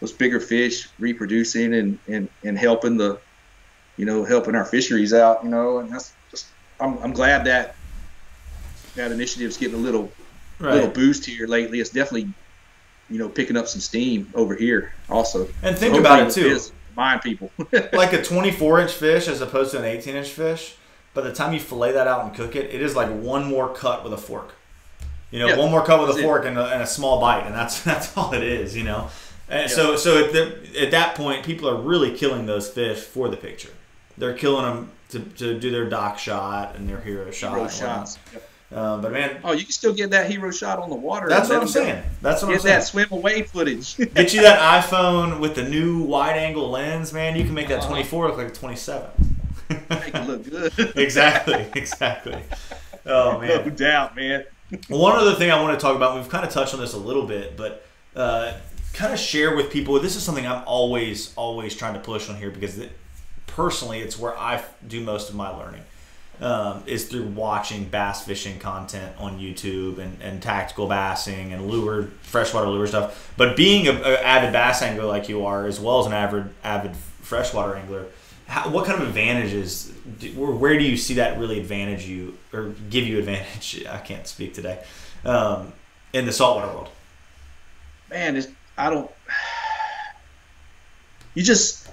those 0.00 0.12
bigger 0.12 0.40
fish 0.40 0.88
reproducing 0.98 1.74
and, 1.74 1.98
and, 2.06 2.28
and 2.44 2.58
helping 2.58 2.96
the, 2.96 3.18
you 3.96 4.04
know, 4.04 4.24
helping 4.24 4.54
our 4.54 4.64
fisheries 4.64 5.12
out, 5.12 5.42
you 5.42 5.50
know, 5.50 5.78
and 5.78 5.92
that's 5.92 6.12
just, 6.30 6.46
I'm, 6.80 6.98
I'm 6.98 7.12
glad 7.12 7.44
that 7.46 7.74
that 8.94 9.10
initiative's 9.10 9.56
getting 9.56 9.74
a 9.74 9.78
little, 9.82 10.12
right. 10.58 10.74
little 10.74 10.90
boost 10.90 11.24
here 11.24 11.46
lately. 11.46 11.80
It's 11.80 11.90
definitely, 11.90 12.32
you 13.10 13.18
know, 13.18 13.28
picking 13.28 13.56
up 13.56 13.66
some 13.66 13.80
steam 13.80 14.30
over 14.34 14.54
here 14.54 14.92
also. 15.08 15.48
And 15.62 15.76
think 15.76 15.94
so 15.94 16.00
about 16.00 16.28
it 16.28 16.32
too. 16.32 16.58
Mind 16.96 17.22
people. 17.22 17.50
like 17.92 18.12
a 18.12 18.22
24 18.22 18.80
inch 18.80 18.92
fish 18.92 19.28
as 19.28 19.40
opposed 19.40 19.70
to 19.72 19.78
an 19.78 19.84
18 19.84 20.16
inch 20.16 20.28
fish. 20.28 20.76
By 21.14 21.22
the 21.22 21.32
time 21.32 21.52
you 21.52 21.60
fillet 21.60 21.92
that 21.92 22.06
out 22.06 22.24
and 22.24 22.34
cook 22.34 22.54
it, 22.54 22.72
it 22.72 22.82
is 22.82 22.94
like 22.94 23.08
one 23.08 23.48
more 23.48 23.72
cut 23.72 24.04
with 24.04 24.12
a 24.12 24.18
fork. 24.18 24.54
You 25.30 25.40
know, 25.40 25.48
yeah, 25.48 25.56
one 25.56 25.70
more 25.70 25.84
cut 25.84 26.00
with 26.00 26.16
a 26.16 26.22
fork 26.22 26.44
and 26.46 26.56
a, 26.58 26.66
and 26.68 26.82
a, 26.82 26.86
small 26.86 27.20
bite, 27.20 27.44
and 27.44 27.54
that's 27.54 27.82
that's 27.84 28.16
all 28.16 28.32
it 28.32 28.42
is. 28.42 28.76
You 28.76 28.84
know, 28.84 29.10
and 29.48 29.68
yeah. 29.70 29.76
so 29.76 29.96
so 29.96 30.24
at, 30.24 30.32
the, 30.32 30.80
at 30.80 30.90
that 30.90 31.14
point, 31.14 31.44
people 31.44 31.68
are 31.68 31.80
really 31.80 32.16
killing 32.16 32.46
those 32.46 32.68
fish 32.68 33.00
for 33.00 33.28
the 33.28 33.36
picture. 33.36 33.70
They're 34.16 34.34
killing 34.34 34.64
them 34.64 34.90
to, 35.10 35.20
to 35.20 35.58
do 35.58 35.70
their 35.70 35.88
dock 35.88 36.18
shot 36.18 36.76
and 36.76 36.88
their 36.88 37.00
hero 37.00 37.30
shot. 37.30 37.56
Hero 37.56 37.68
shots. 37.68 38.18
Yep. 38.32 38.50
Uh, 38.70 39.00
but 39.00 39.12
man, 39.12 39.40
oh, 39.44 39.52
you 39.52 39.62
can 39.62 39.72
still 39.72 39.94
get 39.94 40.10
that 40.10 40.30
hero 40.30 40.50
shot 40.50 40.78
on 40.78 40.90
the 40.90 40.96
water. 40.96 41.26
That's 41.26 41.48
what 41.48 41.62
I'm 41.62 41.68
saying. 41.68 42.02
That's 42.20 42.42
what 42.42 42.52
I'm 42.52 42.58
saying. 42.58 42.74
Get 42.74 42.80
that 42.80 42.84
swim 42.84 43.08
away 43.10 43.42
footage. 43.42 43.96
get 44.14 44.34
you 44.34 44.42
that 44.42 44.84
iPhone 44.84 45.40
with 45.40 45.54
the 45.54 45.66
new 45.66 46.02
wide 46.02 46.36
angle 46.36 46.68
lens, 46.68 47.12
man. 47.14 47.34
You 47.34 47.44
can 47.44 47.54
make 47.54 47.68
that 47.68 47.78
uh-huh. 47.78 47.88
24 47.88 48.28
look 48.28 48.36
like 48.36 48.48
a 48.48 48.50
27. 48.50 49.10
make 49.70 50.14
it 50.14 50.26
look 50.26 50.50
good. 50.50 50.92
exactly, 50.96 51.66
exactly. 51.74 52.42
Oh 53.06 53.40
man, 53.40 53.48
no 53.48 53.70
doubt, 53.70 54.14
man. 54.16 54.44
One 54.88 55.16
other 55.16 55.34
thing 55.34 55.50
I 55.50 55.62
want 55.62 55.78
to 55.78 55.82
talk 55.82 55.96
about, 55.96 56.16
we've 56.16 56.28
kind 56.28 56.44
of 56.44 56.52
touched 56.52 56.74
on 56.74 56.80
this 56.80 56.92
a 56.92 56.98
little 56.98 57.26
bit, 57.26 57.56
but 57.56 57.86
uh, 58.14 58.52
kind 58.98 59.12
of 59.12 59.18
share 59.20 59.54
with 59.54 59.70
people. 59.70 59.98
This 60.00 60.16
is 60.16 60.24
something 60.24 60.44
I'm 60.44 60.64
always, 60.66 61.32
always 61.36 61.76
trying 61.76 61.94
to 61.94 62.00
push 62.00 62.28
on 62.28 62.36
here 62.36 62.50
because 62.50 62.78
it, 62.78 62.90
personally, 63.46 64.00
it's 64.00 64.18
where 64.18 64.36
I 64.36 64.62
do 64.86 65.00
most 65.00 65.30
of 65.30 65.36
my 65.36 65.48
learning. 65.48 65.82
Um, 66.40 66.84
is 66.86 67.08
through 67.08 67.24
watching 67.24 67.86
bass 67.86 68.24
fishing 68.24 68.60
content 68.60 69.12
on 69.18 69.40
YouTube 69.40 69.98
and, 69.98 70.22
and 70.22 70.40
tactical 70.40 70.86
bassing 70.86 71.52
and 71.52 71.68
lure, 71.68 72.04
freshwater 72.22 72.68
lure 72.68 72.86
stuff. 72.86 73.32
But 73.36 73.56
being 73.56 73.88
an 73.88 73.96
avid 74.04 74.52
bass 74.52 74.80
angler 74.80 75.04
like 75.06 75.28
you 75.28 75.46
are, 75.46 75.66
as 75.66 75.80
well 75.80 75.98
as 75.98 76.06
an 76.06 76.12
avid 76.12 76.48
avid 76.62 76.94
freshwater 76.94 77.74
angler, 77.74 78.06
how, 78.46 78.68
what 78.68 78.86
kind 78.86 79.02
of 79.02 79.08
advantages, 79.08 79.92
do, 80.20 80.28
where 80.30 80.78
do 80.78 80.84
you 80.84 80.96
see 80.96 81.14
that 81.14 81.40
really 81.40 81.58
advantage 81.58 82.06
you 82.06 82.38
or 82.52 82.72
give 82.88 83.04
you 83.04 83.18
advantage? 83.18 83.84
I 83.90 83.98
can't 83.98 84.26
speak 84.26 84.54
today 84.54 84.80
um, 85.24 85.72
in 86.12 86.24
the 86.24 86.32
saltwater 86.32 86.72
world. 86.72 86.88
Man, 88.10 88.36
I 88.78 88.90
don't. 88.90 89.10
You 91.34 91.42
just 91.42 91.88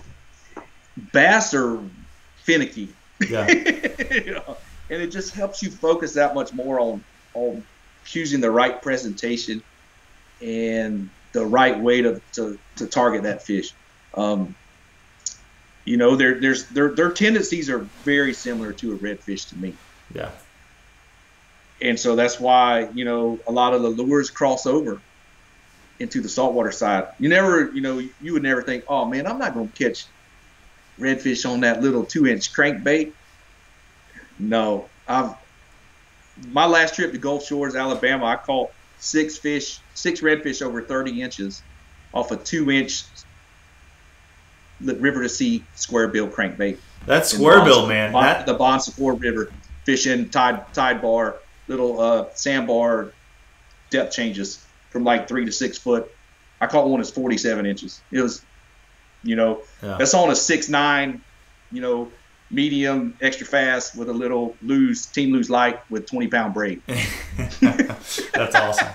bass 1.12 1.54
are 1.54 1.80
finicky. 2.44 2.90
Yeah. 3.28 3.50
you 4.12 4.34
know, 4.34 4.58
and 4.90 5.02
it 5.02 5.08
just 5.08 5.34
helps 5.34 5.64
you 5.64 5.72
focus 5.72 6.14
that 6.14 6.36
much 6.36 6.54
more 6.54 6.80
on 6.80 7.04
on 7.34 7.64
choosing 8.06 8.40
the 8.40 8.52
right 8.52 8.82
presentation 8.82 9.64
and 10.42 11.10
the 11.34 11.46
right 11.46 11.80
way 11.80 12.02
to, 12.02 12.22
to, 12.34 12.58
to 12.78 12.88
target 12.88 13.24
that 13.24 13.42
fish. 13.42 13.74
Um, 14.14 14.56
you 15.84 15.98
know, 15.98 16.16
their 16.16 16.40
there's 16.40 16.68
their 16.68 16.94
their 16.96 17.12
tendencies 17.12 17.70
are 17.70 17.80
very 18.04 18.34
similar 18.34 18.74
to 18.74 18.94
a 18.94 18.98
redfish 18.98 19.50
to 19.50 19.58
me. 19.58 19.76
Yeah. 20.14 20.32
And 21.82 22.00
so 22.00 22.16
that's 22.16 22.40
why 22.40 22.90
you 22.94 23.06
know 23.06 23.40
a 23.48 23.52
lot 23.52 23.74
of 23.74 23.82
the 23.82 23.90
lures 23.90 24.30
cross 24.30 24.66
over 24.66 25.02
into 26.00 26.22
the 26.22 26.30
saltwater 26.30 26.72
side. 26.72 27.08
You 27.20 27.30
never, 27.30 27.72
you 27.72 27.82
know, 27.82 28.00
you 28.22 28.34
would 28.34 28.44
never 28.44 28.62
think, 28.62 28.84
oh 28.88 29.06
man, 29.06 29.28
I'm 29.28 29.40
not 29.40 29.54
going 29.54 29.70
to 29.70 29.84
catch 29.84 30.06
redfish 31.00 31.50
on 31.50 31.62
that 31.62 31.82
little 31.82 32.04
two 32.04 32.28
inch 32.28 32.54
crankbait. 32.54 33.14
No, 34.40 34.90
I've 35.08 35.36
my 36.52 36.66
last 36.66 36.96
trip 36.96 37.12
to 37.14 37.18
Gulf 37.18 37.46
Shores, 37.46 37.76
Alabama, 37.76 38.26
I 38.26 38.36
caught 38.36 38.72
six 39.00 39.38
fish, 39.38 39.80
six 39.94 40.22
redfish 40.22 40.62
over 40.62 40.82
30 40.82 41.22
inches 41.22 41.62
off 42.14 42.32
a 42.32 42.38
two 42.38 42.72
inch 42.72 43.04
River2Sea 44.84 45.64
square 45.76 46.10
bill 46.10 46.28
crankbait. 46.28 46.78
That's 47.06 47.32
square 47.32 47.64
bill, 47.64 47.88
man. 47.88 48.12
Bon, 48.12 48.24
that... 48.24 48.46
The 48.46 48.54
Bon 48.54 48.80
Secour 48.80 49.14
River 49.14 49.52
fishing 49.86 50.30
tide 50.30 50.74
tide 50.74 51.02
bar, 51.02 51.38
little 51.68 52.02
uh, 52.02 52.26
sandbar 52.34 53.14
depth 53.90 54.14
changes 54.14 54.65
from 54.96 55.04
like 55.04 55.28
three 55.28 55.44
to 55.44 55.52
six 55.52 55.78
foot. 55.78 56.10
I 56.62 56.68
caught 56.68 56.88
one 56.88 57.02
that's 57.02 57.12
47 57.12 57.66
inches. 57.66 58.02
It 58.14 58.22
was, 58.22 58.46
you 59.24 59.36
know, 59.36 59.62
yeah. 59.84 59.98
that's 60.00 60.14
on 60.14 60.32
a 60.32 60.36
six 60.38 60.70
nine, 60.70 61.22
you 61.70 61.82
know, 61.82 62.10
medium, 62.50 63.18
extra 63.20 63.46
fast 63.46 63.98
with 63.98 64.08
a 64.08 64.14
little 64.14 64.56
Lew's 64.62 65.06
team 65.06 65.34
Lew's 65.34 65.50
light 65.50 65.82
with 65.92 66.06
20 66.06 66.30
pound 66.30 66.54
braid. 66.54 66.82
that's 66.88 68.56
awesome. 68.56 68.88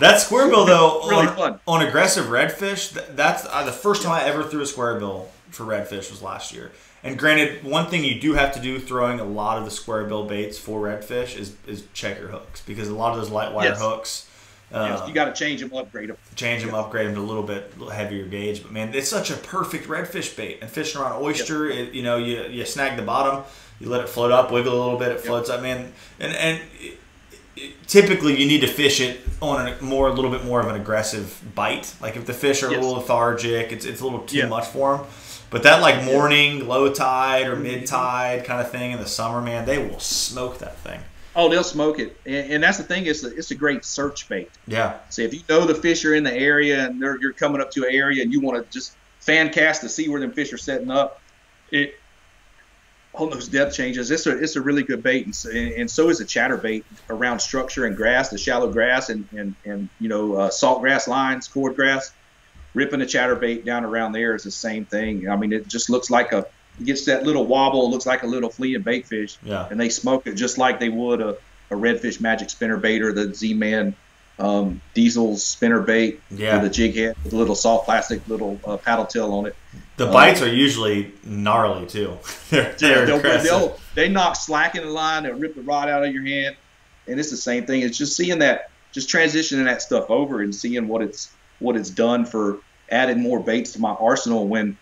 That 0.00 0.20
square 0.20 0.48
bill 0.48 0.64
though, 0.64 1.06
really 1.08 1.28
on, 1.28 1.36
fun. 1.36 1.60
on 1.68 1.86
aggressive 1.86 2.26
redfish, 2.26 2.90
that's 3.14 3.46
uh, 3.48 3.62
the 3.62 3.70
first 3.70 4.02
time 4.02 4.10
I 4.10 4.24
ever 4.24 4.42
threw 4.42 4.62
a 4.62 4.66
square 4.66 4.98
bill 4.98 5.28
for 5.50 5.62
redfish 5.62 6.10
was 6.10 6.20
last 6.20 6.52
year. 6.52 6.72
And 7.04 7.16
granted, 7.16 7.62
one 7.62 7.86
thing 7.86 8.02
you 8.02 8.20
do 8.20 8.34
have 8.34 8.52
to 8.54 8.60
do 8.60 8.80
throwing 8.80 9.20
a 9.20 9.24
lot 9.24 9.56
of 9.56 9.64
the 9.64 9.70
square 9.70 10.02
bill 10.02 10.24
baits 10.24 10.58
for 10.58 10.80
redfish 10.80 11.38
is 11.38 11.54
is 11.64 11.84
check 11.92 12.18
your 12.18 12.30
hooks 12.30 12.60
because 12.62 12.88
a 12.88 12.94
lot 12.96 13.12
of 13.12 13.18
those 13.18 13.30
light 13.30 13.52
wire 13.52 13.68
yes. 13.68 13.80
hooks 13.80 14.27
yes, 14.70 15.08
you 15.08 15.14
got 15.14 15.26
to 15.26 15.32
change 15.32 15.60
them, 15.60 15.72
upgrade 15.74 16.10
them. 16.10 16.16
Change 16.34 16.64
them, 16.64 16.74
upgrade 16.74 17.06
them 17.06 17.14
to 17.14 17.20
a 17.20 17.22
little 17.22 17.42
bit 17.42 17.72
heavier 17.92 18.26
gauge. 18.26 18.62
But 18.62 18.72
man, 18.72 18.94
it's 18.94 19.08
such 19.08 19.30
a 19.30 19.34
perfect 19.34 19.88
redfish 19.88 20.36
bait. 20.36 20.58
And 20.60 20.70
fishing 20.70 21.00
around 21.00 21.22
oyster, 21.22 21.68
yep. 21.68 21.88
it, 21.88 21.94
you 21.94 22.02
know, 22.02 22.16
you, 22.16 22.42
you 22.44 22.64
snag 22.64 22.96
the 22.96 23.02
bottom, 23.02 23.44
you 23.80 23.88
let 23.88 24.02
it 24.02 24.08
float 24.08 24.30
up, 24.30 24.50
wiggle 24.50 24.72
a 24.72 24.80
little 24.80 24.98
bit, 24.98 25.12
it 25.12 25.20
floats 25.20 25.48
yep. 25.48 25.58
up. 25.58 25.62
Man, 25.62 25.92
and 26.20 26.32
and 26.34 26.62
it, 26.80 26.98
it, 27.56 27.86
typically 27.86 28.38
you 28.38 28.46
need 28.46 28.60
to 28.60 28.66
fish 28.66 29.00
it 29.00 29.20
on 29.40 29.68
a 29.68 29.82
more, 29.82 30.08
a 30.08 30.12
little 30.12 30.30
bit 30.30 30.44
more 30.44 30.60
of 30.60 30.68
an 30.68 30.80
aggressive 30.80 31.42
bite. 31.54 31.94
Like 32.00 32.16
if 32.16 32.26
the 32.26 32.34
fish 32.34 32.62
are 32.62 32.70
yes. 32.70 32.78
a 32.78 32.80
little 32.82 33.00
lethargic, 33.00 33.72
it's 33.72 33.84
it's 33.84 34.00
a 34.00 34.04
little 34.04 34.20
too 34.20 34.38
yep. 34.38 34.48
much 34.50 34.66
for 34.66 34.98
them. 34.98 35.06
But 35.50 35.62
that 35.62 35.80
like 35.80 36.04
morning, 36.04 36.68
low 36.68 36.92
tide 36.92 37.46
or 37.46 37.54
mm-hmm. 37.54 37.62
mid 37.62 37.86
tide 37.86 38.44
kind 38.44 38.60
of 38.60 38.70
thing 38.70 38.92
in 38.92 38.98
the 38.98 39.06
summer, 39.06 39.40
man, 39.40 39.64
they 39.64 39.78
will 39.78 39.98
smoke 39.98 40.58
that 40.58 40.76
thing. 40.78 41.00
Oh, 41.40 41.48
they'll 41.48 41.62
smoke 41.62 42.00
it, 42.00 42.16
and, 42.26 42.52
and 42.54 42.62
that's 42.64 42.78
the 42.78 42.82
thing. 42.82 43.06
It's 43.06 43.22
a, 43.22 43.28
it's 43.28 43.52
a 43.52 43.54
great 43.54 43.84
search 43.84 44.28
bait. 44.28 44.50
Yeah. 44.66 44.98
So 45.08 45.22
if 45.22 45.32
you 45.32 45.40
know 45.48 45.66
the 45.66 45.74
fish 45.76 46.04
are 46.04 46.12
in 46.12 46.24
the 46.24 46.34
area 46.34 46.84
and 46.84 46.98
you're 46.98 47.32
coming 47.32 47.60
up 47.60 47.70
to 47.72 47.84
an 47.84 47.94
area 47.94 48.24
and 48.24 48.32
you 48.32 48.40
want 48.40 48.58
to 48.64 48.72
just 48.76 48.96
fan 49.20 49.50
cast 49.50 49.82
to 49.82 49.88
see 49.88 50.08
where 50.08 50.20
them 50.20 50.32
fish 50.32 50.52
are 50.52 50.58
setting 50.58 50.90
up, 50.90 51.20
it 51.70 51.94
on 53.14 53.30
those 53.30 53.46
depth 53.46 53.76
changes, 53.76 54.10
it's 54.10 54.26
a 54.26 54.36
it's 54.36 54.56
a 54.56 54.60
really 54.60 54.82
good 54.82 55.00
bait, 55.00 55.26
and 55.26 55.34
so, 55.34 55.48
and 55.50 55.88
so 55.88 56.08
is 56.08 56.20
a 56.20 56.24
chatter 56.24 56.56
bait 56.56 56.84
around 57.08 57.38
structure 57.38 57.86
and 57.86 57.96
grass, 57.96 58.30
the 58.30 58.38
shallow 58.38 58.72
grass 58.72 59.08
and 59.08 59.28
and 59.30 59.54
and 59.64 59.88
you 60.00 60.08
know 60.08 60.34
uh, 60.34 60.50
salt 60.50 60.80
grass 60.80 61.06
lines, 61.06 61.46
cord 61.46 61.76
grass. 61.76 62.12
Ripping 62.74 63.00
a 63.00 63.06
chatter 63.06 63.36
bait 63.36 63.64
down 63.64 63.84
around 63.84 64.12
there 64.12 64.34
is 64.34 64.42
the 64.42 64.50
same 64.50 64.84
thing. 64.84 65.28
I 65.28 65.36
mean, 65.36 65.52
it 65.52 65.68
just 65.68 65.88
looks 65.88 66.10
like 66.10 66.32
a 66.32 66.46
gets 66.84 67.04
that 67.06 67.24
little 67.24 67.46
wobble, 67.46 67.90
looks 67.90 68.06
like 68.06 68.22
a 68.22 68.26
little 68.26 68.50
flea 68.50 68.74
and 68.74 68.84
bait 68.84 69.06
fish. 69.06 69.38
Yeah. 69.42 69.68
And 69.70 69.80
they 69.80 69.88
smoke 69.88 70.26
it 70.26 70.34
just 70.34 70.58
like 70.58 70.80
they 70.80 70.88
would 70.88 71.20
a, 71.20 71.36
a 71.70 71.74
redfish 71.74 72.20
magic 72.20 72.50
spinner 72.50 72.76
bait 72.76 73.02
or 73.02 73.12
the 73.12 73.34
Z 73.34 73.54
Man 73.54 73.94
um, 74.38 74.80
diesel 74.94 75.36
spinner 75.36 75.80
bait 75.80 76.20
yeah. 76.30 76.56
with 76.56 76.70
a 76.70 76.74
jig 76.74 76.94
head 76.94 77.16
with 77.24 77.32
a 77.32 77.36
little 77.36 77.54
soft 77.54 77.86
plastic 77.86 78.26
little 78.28 78.60
uh, 78.64 78.76
paddle 78.76 79.06
tail 79.06 79.32
on 79.32 79.46
it. 79.46 79.56
The 79.96 80.06
um, 80.06 80.12
bites 80.12 80.40
are 80.42 80.52
usually 80.52 81.12
gnarly 81.24 81.86
too. 81.86 82.18
they're, 82.50 82.72
they're 82.74 83.06
they'll, 83.06 83.42
they'll, 83.42 83.78
they 83.94 84.08
knock 84.08 84.36
slack 84.36 84.76
in 84.76 84.84
the 84.84 84.90
line, 84.90 85.24
they'll 85.24 85.34
rip 85.34 85.54
the 85.54 85.62
rod 85.62 85.88
out 85.88 86.04
of 86.04 86.12
your 86.12 86.24
hand, 86.24 86.56
and 87.08 87.18
it's 87.18 87.30
the 87.30 87.36
same 87.36 87.66
thing. 87.66 87.82
It's 87.82 87.98
just 87.98 88.16
seeing 88.16 88.38
that, 88.38 88.70
just 88.92 89.08
transitioning 89.08 89.64
that 89.64 89.82
stuff 89.82 90.08
over 90.08 90.40
and 90.40 90.54
seeing 90.54 90.86
what 90.86 91.02
it's 91.02 91.32
what 91.58 91.76
it's 91.76 91.90
done 91.90 92.24
for 92.24 92.60
adding 92.90 93.20
more 93.20 93.40
baits 93.40 93.72
to 93.72 93.80
my 93.80 93.90
arsenal 93.90 94.46
when 94.46 94.76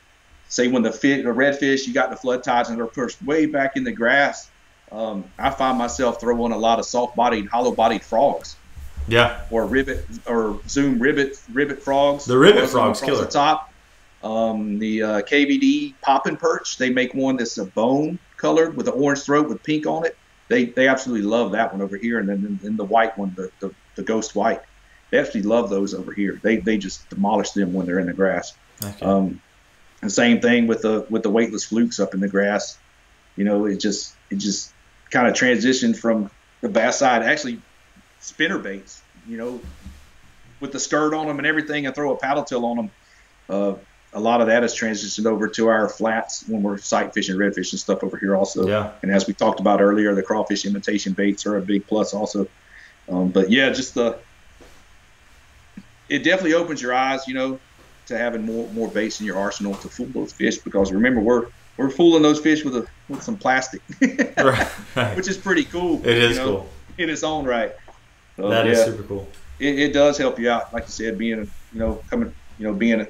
say 0.48 0.68
when 0.68 0.82
the 0.82 0.92
fit 0.92 1.24
the 1.24 1.30
redfish, 1.30 1.86
you 1.86 1.94
got 1.94 2.10
the 2.10 2.16
flood 2.16 2.44
tides 2.44 2.68
and 2.68 2.78
they're 2.78 2.86
pushed 2.86 3.22
way 3.22 3.46
back 3.46 3.76
in 3.76 3.84
the 3.84 3.92
grass. 3.92 4.50
Um, 4.92 5.24
I 5.38 5.50
find 5.50 5.76
myself 5.76 6.20
throwing 6.20 6.52
a 6.52 6.58
lot 6.58 6.78
of 6.78 6.86
soft-bodied, 6.86 7.48
hollow-bodied 7.48 8.04
frogs. 8.04 8.56
Yeah. 9.08 9.40
Or 9.50 9.66
ribbit 9.66 10.04
or 10.26 10.60
zoom 10.68 10.98
ribbit 10.98 11.40
ribbit 11.52 11.82
frogs. 11.82 12.24
The 12.24 12.38
ribbit 12.38 12.68
frogs 12.68 13.00
killer. 13.00 13.24
The 13.24 13.30
top. 13.30 13.72
Um, 14.22 14.78
the 14.78 15.02
uh, 15.02 15.22
KVD 15.22 15.94
popping 16.00 16.36
perch. 16.36 16.78
They 16.78 16.90
make 16.90 17.14
one 17.14 17.36
that's 17.36 17.58
a 17.58 17.66
bone 17.66 18.18
colored 18.36 18.76
with 18.76 18.88
an 18.88 18.94
orange 18.94 19.22
throat 19.22 19.48
with 19.48 19.62
pink 19.62 19.86
on 19.86 20.04
it. 20.04 20.16
They 20.48 20.66
they 20.66 20.88
absolutely 20.88 21.26
love 21.26 21.52
that 21.52 21.72
one 21.72 21.82
over 21.82 21.96
here, 21.96 22.18
and 22.18 22.28
then 22.28 22.58
and 22.62 22.76
the 22.76 22.84
white 22.84 23.16
one, 23.16 23.34
the, 23.36 23.50
the 23.60 23.72
the 23.94 24.02
ghost 24.02 24.34
white. 24.34 24.62
They 25.10 25.18
actually 25.18 25.42
love 25.42 25.70
those 25.70 25.94
over 25.94 26.12
here. 26.12 26.40
They 26.42 26.56
they 26.56 26.76
just 26.76 27.08
demolish 27.08 27.50
them 27.50 27.72
when 27.72 27.86
they're 27.86 27.98
in 27.98 28.06
the 28.06 28.12
grass. 28.12 28.54
Okay. 28.82 29.04
Um, 29.04 29.40
and 30.02 30.12
same 30.12 30.40
thing 30.40 30.66
with 30.66 30.82
the 30.82 31.06
with 31.10 31.22
the 31.22 31.30
weightless 31.30 31.64
flukes 31.64 32.00
up 32.00 32.14
in 32.14 32.20
the 32.20 32.28
grass. 32.28 32.78
You 33.36 33.44
know, 33.44 33.66
it 33.66 33.80
just 33.80 34.14
it 34.30 34.36
just 34.36 34.72
kind 35.10 35.26
of 35.26 35.34
transitioned 35.34 35.96
from 35.96 36.30
the 36.60 36.68
bass 36.68 36.98
side. 36.98 37.22
Actually, 37.22 37.60
spinner 38.20 38.58
baits. 38.58 39.02
You 39.28 39.38
know, 39.38 39.60
with 40.60 40.72
the 40.72 40.80
skirt 40.80 41.14
on 41.14 41.26
them 41.26 41.38
and 41.38 41.46
everything, 41.46 41.86
and 41.86 41.94
throw 41.94 42.12
a 42.12 42.16
paddle 42.16 42.44
tail 42.44 42.64
on 42.64 42.76
them. 42.76 42.90
uh, 43.48 43.74
a 44.12 44.20
lot 44.20 44.40
of 44.40 44.46
that 44.46 44.62
has 44.62 44.74
transitioned 44.74 45.26
over 45.26 45.46
to 45.46 45.68
our 45.68 45.88
flats 45.88 46.48
when 46.48 46.62
we're 46.62 46.78
sight 46.78 47.12
fishing 47.12 47.36
redfish 47.36 47.72
and 47.72 47.80
stuff 47.80 48.02
over 48.02 48.16
here 48.16 48.34
also. 48.34 48.66
Yeah. 48.66 48.92
And 49.02 49.10
as 49.10 49.26
we 49.26 49.34
talked 49.34 49.60
about 49.60 49.82
earlier, 49.82 50.14
the 50.14 50.22
crawfish 50.22 50.64
imitation 50.64 51.12
baits 51.12 51.44
are 51.44 51.58
a 51.58 51.60
big 51.60 51.86
plus 51.86 52.14
also. 52.14 52.48
Um, 53.10 53.28
but 53.28 53.50
yeah, 53.50 53.70
just 53.70 53.94
the 53.94 54.18
it 56.08 56.20
definitely 56.20 56.54
opens 56.54 56.80
your 56.80 56.94
eyes, 56.94 57.28
you 57.28 57.34
know, 57.34 57.60
to 58.06 58.16
having 58.16 58.44
more 58.44 58.68
more 58.72 58.88
baits 58.88 59.20
in 59.20 59.26
your 59.26 59.36
arsenal 59.36 59.74
to 59.74 59.88
fool 59.88 60.06
those 60.06 60.32
fish 60.32 60.58
because 60.58 60.92
remember 60.92 61.20
we're 61.20 61.48
we're 61.76 61.90
fooling 61.90 62.22
those 62.22 62.40
fish 62.40 62.64
with 62.64 62.76
a 62.76 62.86
with 63.08 63.22
some 63.22 63.36
plastic, 63.36 63.82
right, 64.38 64.68
right. 64.96 65.16
which 65.16 65.28
is 65.28 65.36
pretty 65.36 65.64
cool. 65.64 66.04
It 66.06 66.16
is 66.16 66.36
know, 66.38 66.44
cool 66.44 66.68
in 66.98 67.10
its 67.10 67.22
own 67.22 67.44
right. 67.44 67.72
So, 68.36 68.48
that 68.48 68.66
yeah, 68.66 68.72
is 68.72 68.84
super 68.84 69.02
cool. 69.04 69.28
It, 69.58 69.78
it, 69.78 69.92
does 69.92 70.18
help 70.18 70.38
you 70.38 70.50
out, 70.50 70.72
like 70.74 70.84
you 70.84 70.90
said, 70.90 71.18
being 71.18 71.38
you 71.72 71.78
know 71.78 72.02
coming 72.10 72.34
you 72.58 72.66
know 72.66 72.74
being 72.74 73.00
a, 73.00 73.08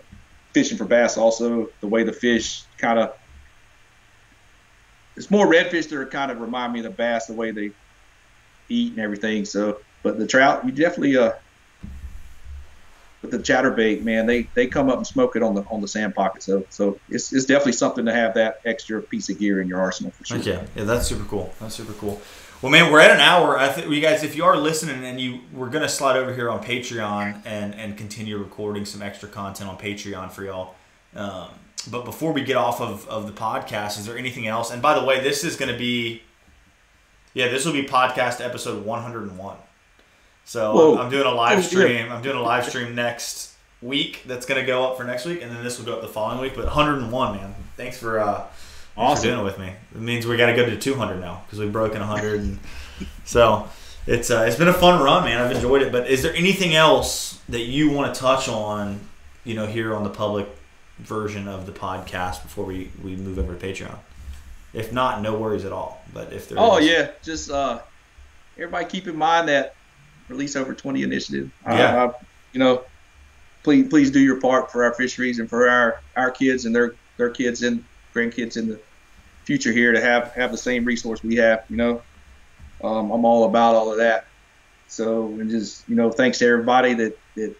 fishing 0.52 0.78
for 0.78 0.84
bass. 0.84 1.16
Also, 1.16 1.70
the 1.80 1.86
way 1.86 2.02
the 2.02 2.12
fish 2.12 2.62
kind 2.78 2.98
of 2.98 3.16
it's 5.16 5.30
more 5.30 5.46
redfish 5.46 5.88
that 5.88 5.94
are 5.94 6.06
kind 6.06 6.30
of 6.30 6.40
remind 6.40 6.72
me 6.72 6.80
of 6.80 6.84
the 6.84 6.90
bass, 6.90 7.26
the 7.26 7.32
way 7.32 7.50
they 7.50 7.70
eat 8.68 8.92
and 8.92 9.00
everything. 9.00 9.44
So, 9.44 9.78
but 10.02 10.18
the 10.18 10.26
trout, 10.26 10.64
you 10.64 10.72
definitely 10.72 11.16
uh 11.16 11.32
with 13.30 13.46
the 13.46 13.52
chatterbait, 13.52 14.02
man, 14.02 14.26
they 14.26 14.42
they 14.54 14.66
come 14.66 14.88
up 14.88 14.96
and 14.96 15.06
smoke 15.06 15.36
it 15.36 15.42
on 15.42 15.54
the 15.54 15.62
on 15.70 15.80
the 15.80 15.88
sand 15.88 16.14
pocket. 16.14 16.42
So 16.42 16.64
so 16.70 16.98
it's, 17.08 17.32
it's 17.32 17.44
definitely 17.44 17.72
something 17.72 18.04
to 18.06 18.12
have 18.12 18.34
that 18.34 18.60
extra 18.64 19.02
piece 19.02 19.28
of 19.28 19.38
gear 19.38 19.60
in 19.60 19.68
your 19.68 19.80
arsenal 19.80 20.12
for 20.12 20.24
sure. 20.24 20.38
Okay, 20.38 20.64
yeah, 20.74 20.84
that's 20.84 21.06
super 21.06 21.24
cool. 21.24 21.52
That's 21.60 21.74
super 21.74 21.92
cool. 21.94 22.20
Well, 22.62 22.72
man, 22.72 22.90
we're 22.90 23.00
at 23.00 23.10
an 23.10 23.20
hour. 23.20 23.58
I 23.58 23.68
think 23.68 23.90
you 23.90 24.00
guys, 24.00 24.22
if 24.22 24.34
you 24.34 24.44
are 24.44 24.56
listening 24.56 25.04
and 25.04 25.20
you, 25.20 25.40
we're 25.52 25.68
gonna 25.68 25.88
slide 25.88 26.16
over 26.16 26.34
here 26.34 26.48
on 26.50 26.62
Patreon 26.62 27.42
and 27.44 27.74
and 27.74 27.96
continue 27.96 28.38
recording 28.38 28.84
some 28.84 29.02
extra 29.02 29.28
content 29.28 29.68
on 29.68 29.78
Patreon 29.78 30.30
for 30.30 30.44
y'all. 30.44 30.74
Um, 31.14 31.48
but 31.90 32.04
before 32.04 32.32
we 32.32 32.42
get 32.42 32.56
off 32.56 32.80
of, 32.80 33.06
of 33.08 33.26
the 33.26 33.32
podcast, 33.32 33.98
is 33.98 34.06
there 34.06 34.18
anything 34.18 34.46
else? 34.46 34.70
And 34.70 34.82
by 34.82 34.98
the 34.98 35.04
way, 35.04 35.20
this 35.20 35.44
is 35.44 35.56
gonna 35.56 35.76
be, 35.76 36.22
yeah, 37.34 37.48
this 37.48 37.64
will 37.64 37.72
be 37.72 37.84
podcast 37.84 38.44
episode 38.44 38.84
101. 38.84 39.56
So 40.46 40.72
Whoa. 40.72 40.98
I'm 40.98 41.10
doing 41.10 41.26
a 41.26 41.34
live 41.34 41.62
stream. 41.64 42.10
I'm 42.10 42.22
doing 42.22 42.36
a 42.36 42.42
live 42.42 42.64
stream 42.64 42.94
next 42.94 43.54
week. 43.82 44.22
That's 44.26 44.46
gonna 44.46 44.64
go 44.64 44.84
up 44.84 44.96
for 44.96 45.04
next 45.04 45.26
week, 45.26 45.42
and 45.42 45.50
then 45.54 45.62
this 45.62 45.78
will 45.78 45.84
go 45.84 45.94
up 45.94 46.00
the 46.00 46.08
following 46.08 46.40
week. 46.40 46.54
But 46.54 46.64
101, 46.64 47.36
man. 47.36 47.54
Thanks 47.76 47.98
for. 47.98 48.20
Uh, 48.20 48.46
awesome. 48.96 49.22
for 49.22 49.28
doing 49.28 49.40
it 49.40 49.44
with 49.44 49.58
me. 49.58 49.72
It 49.94 50.00
means 50.00 50.26
we 50.26 50.36
got 50.36 50.46
to 50.46 50.56
go 50.56 50.64
to 50.64 50.76
200 50.76 51.20
now 51.20 51.42
because 51.46 51.58
we've 51.58 51.72
broken 51.72 52.00
100. 52.00 52.40
And 52.40 52.58
so 53.24 53.68
it's 54.06 54.30
uh, 54.30 54.44
it's 54.46 54.56
been 54.56 54.68
a 54.68 54.74
fun 54.74 55.02
run, 55.02 55.24
man. 55.24 55.40
I've 55.40 55.52
enjoyed 55.52 55.82
it. 55.82 55.92
But 55.92 56.08
is 56.08 56.22
there 56.22 56.34
anything 56.34 56.74
else 56.74 57.40
that 57.48 57.62
you 57.62 57.90
want 57.90 58.14
to 58.14 58.20
touch 58.20 58.48
on, 58.48 59.00
you 59.44 59.54
know, 59.54 59.66
here 59.66 59.94
on 59.94 60.04
the 60.04 60.10
public 60.10 60.48
version 60.98 61.46
of 61.48 61.66
the 61.66 61.72
podcast 61.72 62.42
before 62.42 62.64
we, 62.64 62.90
we 63.02 63.16
move 63.16 63.38
over 63.38 63.54
to 63.54 63.66
Patreon? 63.66 63.98
If 64.72 64.92
not, 64.92 65.22
no 65.22 65.38
worries 65.38 65.64
at 65.64 65.72
all. 65.72 66.02
But 66.12 66.32
if 66.32 66.48
there 66.48 66.58
oh 66.58 66.78
is, 66.78 66.86
yeah, 66.86 67.10
just 67.22 67.50
uh, 67.50 67.80
everybody 68.56 68.84
keep 68.86 69.06
in 69.06 69.16
mind 69.16 69.48
that 69.48 69.74
release 70.28 70.56
over 70.56 70.74
20 70.74 71.02
initiative. 71.02 71.50
Yeah. 71.64 72.04
Uh, 72.04 72.12
you 72.52 72.60
know, 72.60 72.84
please 73.62 73.88
please 73.88 74.10
do 74.10 74.20
your 74.20 74.40
part 74.40 74.70
for 74.70 74.84
our 74.84 74.94
fisheries 74.94 75.38
and 75.38 75.48
for 75.48 75.68
our 75.68 76.00
our 76.16 76.30
kids 76.30 76.64
and 76.64 76.74
their 76.74 76.94
their 77.16 77.30
kids 77.30 77.62
and 77.62 77.84
grandkids 78.14 78.56
in 78.56 78.68
the 78.68 78.80
future 79.44 79.72
here 79.72 79.92
to 79.92 80.00
have 80.00 80.32
have 80.32 80.50
the 80.50 80.58
same 80.58 80.84
resource 80.84 81.22
we 81.22 81.36
have. 81.36 81.64
You 81.68 81.76
know, 81.76 82.02
um, 82.82 83.10
I'm 83.10 83.24
all 83.24 83.44
about 83.44 83.74
all 83.74 83.90
of 83.90 83.98
that. 83.98 84.26
So 84.88 85.26
and 85.26 85.50
just 85.50 85.88
you 85.88 85.96
know, 85.96 86.10
thanks 86.10 86.38
to 86.38 86.46
everybody 86.46 86.94
that 86.94 87.18
that 87.34 87.54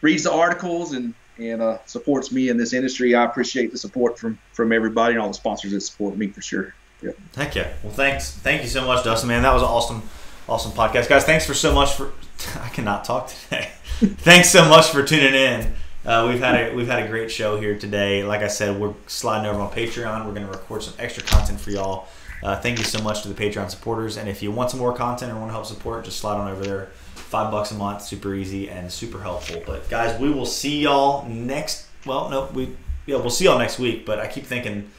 reads 0.00 0.24
the 0.24 0.32
articles 0.32 0.92
and 0.92 1.14
and 1.38 1.62
uh, 1.62 1.78
supports 1.86 2.30
me 2.30 2.48
in 2.48 2.56
this 2.56 2.72
industry. 2.72 3.14
I 3.14 3.24
appreciate 3.24 3.72
the 3.72 3.78
support 3.78 4.18
from 4.18 4.38
from 4.52 4.72
everybody 4.72 5.14
and 5.14 5.22
all 5.22 5.28
the 5.28 5.34
sponsors 5.34 5.72
that 5.72 5.80
support 5.80 6.16
me 6.16 6.28
for 6.28 6.40
sure. 6.40 6.74
Yeah. 7.02 7.10
Heck 7.34 7.54
yeah. 7.56 7.72
Well, 7.82 7.92
thanks. 7.92 8.30
Thank 8.30 8.62
you 8.62 8.68
so 8.68 8.86
much, 8.86 9.04
Dustin. 9.04 9.28
Man, 9.28 9.42
that 9.42 9.52
was 9.52 9.62
awesome, 9.62 10.08
awesome 10.48 10.72
podcast, 10.72 11.08
guys. 11.08 11.24
Thanks 11.24 11.46
for 11.46 11.54
so 11.54 11.72
much 11.74 11.94
for. 11.94 12.12
I 12.60 12.68
cannot 12.68 13.04
talk 13.04 13.28
today. 13.28 13.70
thanks 13.98 14.50
so 14.50 14.68
much 14.68 14.90
for 14.90 15.02
tuning 15.04 15.34
in. 15.34 15.74
Uh, 16.04 16.26
we've 16.28 16.40
had 16.40 16.54
a 16.54 16.74
we've 16.74 16.88
had 16.88 17.02
a 17.02 17.08
great 17.08 17.30
show 17.30 17.60
here 17.60 17.78
today. 17.78 18.24
Like 18.24 18.42
I 18.42 18.48
said, 18.48 18.80
we're 18.80 18.94
sliding 19.06 19.48
over 19.48 19.60
on 19.60 19.70
Patreon. 19.70 20.26
We're 20.26 20.34
going 20.34 20.46
to 20.46 20.52
record 20.52 20.82
some 20.82 20.94
extra 20.98 21.22
content 21.22 21.60
for 21.60 21.70
y'all. 21.70 22.08
Uh, 22.42 22.58
thank 22.58 22.78
you 22.78 22.84
so 22.84 23.00
much 23.00 23.22
to 23.22 23.28
the 23.28 23.34
Patreon 23.34 23.70
supporters. 23.70 24.16
And 24.16 24.28
if 24.28 24.42
you 24.42 24.50
want 24.50 24.70
some 24.70 24.80
more 24.80 24.92
content 24.92 25.30
or 25.30 25.36
want 25.36 25.48
to 25.48 25.52
help 25.52 25.66
support, 25.66 26.04
just 26.04 26.18
slide 26.18 26.36
on 26.38 26.50
over 26.50 26.64
there. 26.64 26.86
Five 27.14 27.52
bucks 27.52 27.70
a 27.70 27.74
month, 27.74 28.02
super 28.02 28.34
easy 28.34 28.68
and 28.68 28.90
super 28.90 29.20
helpful. 29.20 29.62
But 29.64 29.88
guys, 29.88 30.18
we 30.18 30.30
will 30.30 30.46
see 30.46 30.80
y'all 30.80 31.24
next. 31.28 31.86
Well, 32.04 32.28
no, 32.28 32.50
we 32.52 32.74
yeah, 33.06 33.16
we'll 33.16 33.30
see 33.30 33.44
y'all 33.44 33.58
next 33.58 33.78
week. 33.78 34.04
But 34.04 34.18
I 34.18 34.26
keep 34.26 34.44
thinking 34.44 34.90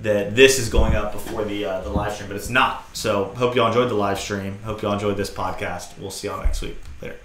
that 0.00 0.34
this 0.34 0.58
is 0.58 0.68
going 0.68 0.94
up 0.94 1.12
before 1.12 1.44
the 1.44 1.64
uh, 1.64 1.80
the 1.82 1.90
live 1.90 2.12
stream, 2.12 2.28
but 2.28 2.36
it's 2.36 2.48
not. 2.48 2.84
So 2.96 3.26
hope 3.36 3.54
y'all 3.54 3.68
enjoyed 3.68 3.90
the 3.90 3.94
live 3.94 4.18
stream. 4.18 4.58
Hope 4.64 4.82
y'all 4.82 4.92
enjoyed 4.92 5.16
this 5.16 5.30
podcast. 5.30 5.98
We'll 5.98 6.10
see 6.10 6.28
y'all 6.28 6.42
next 6.42 6.62
week. 6.62 6.76
Later. 7.00 7.16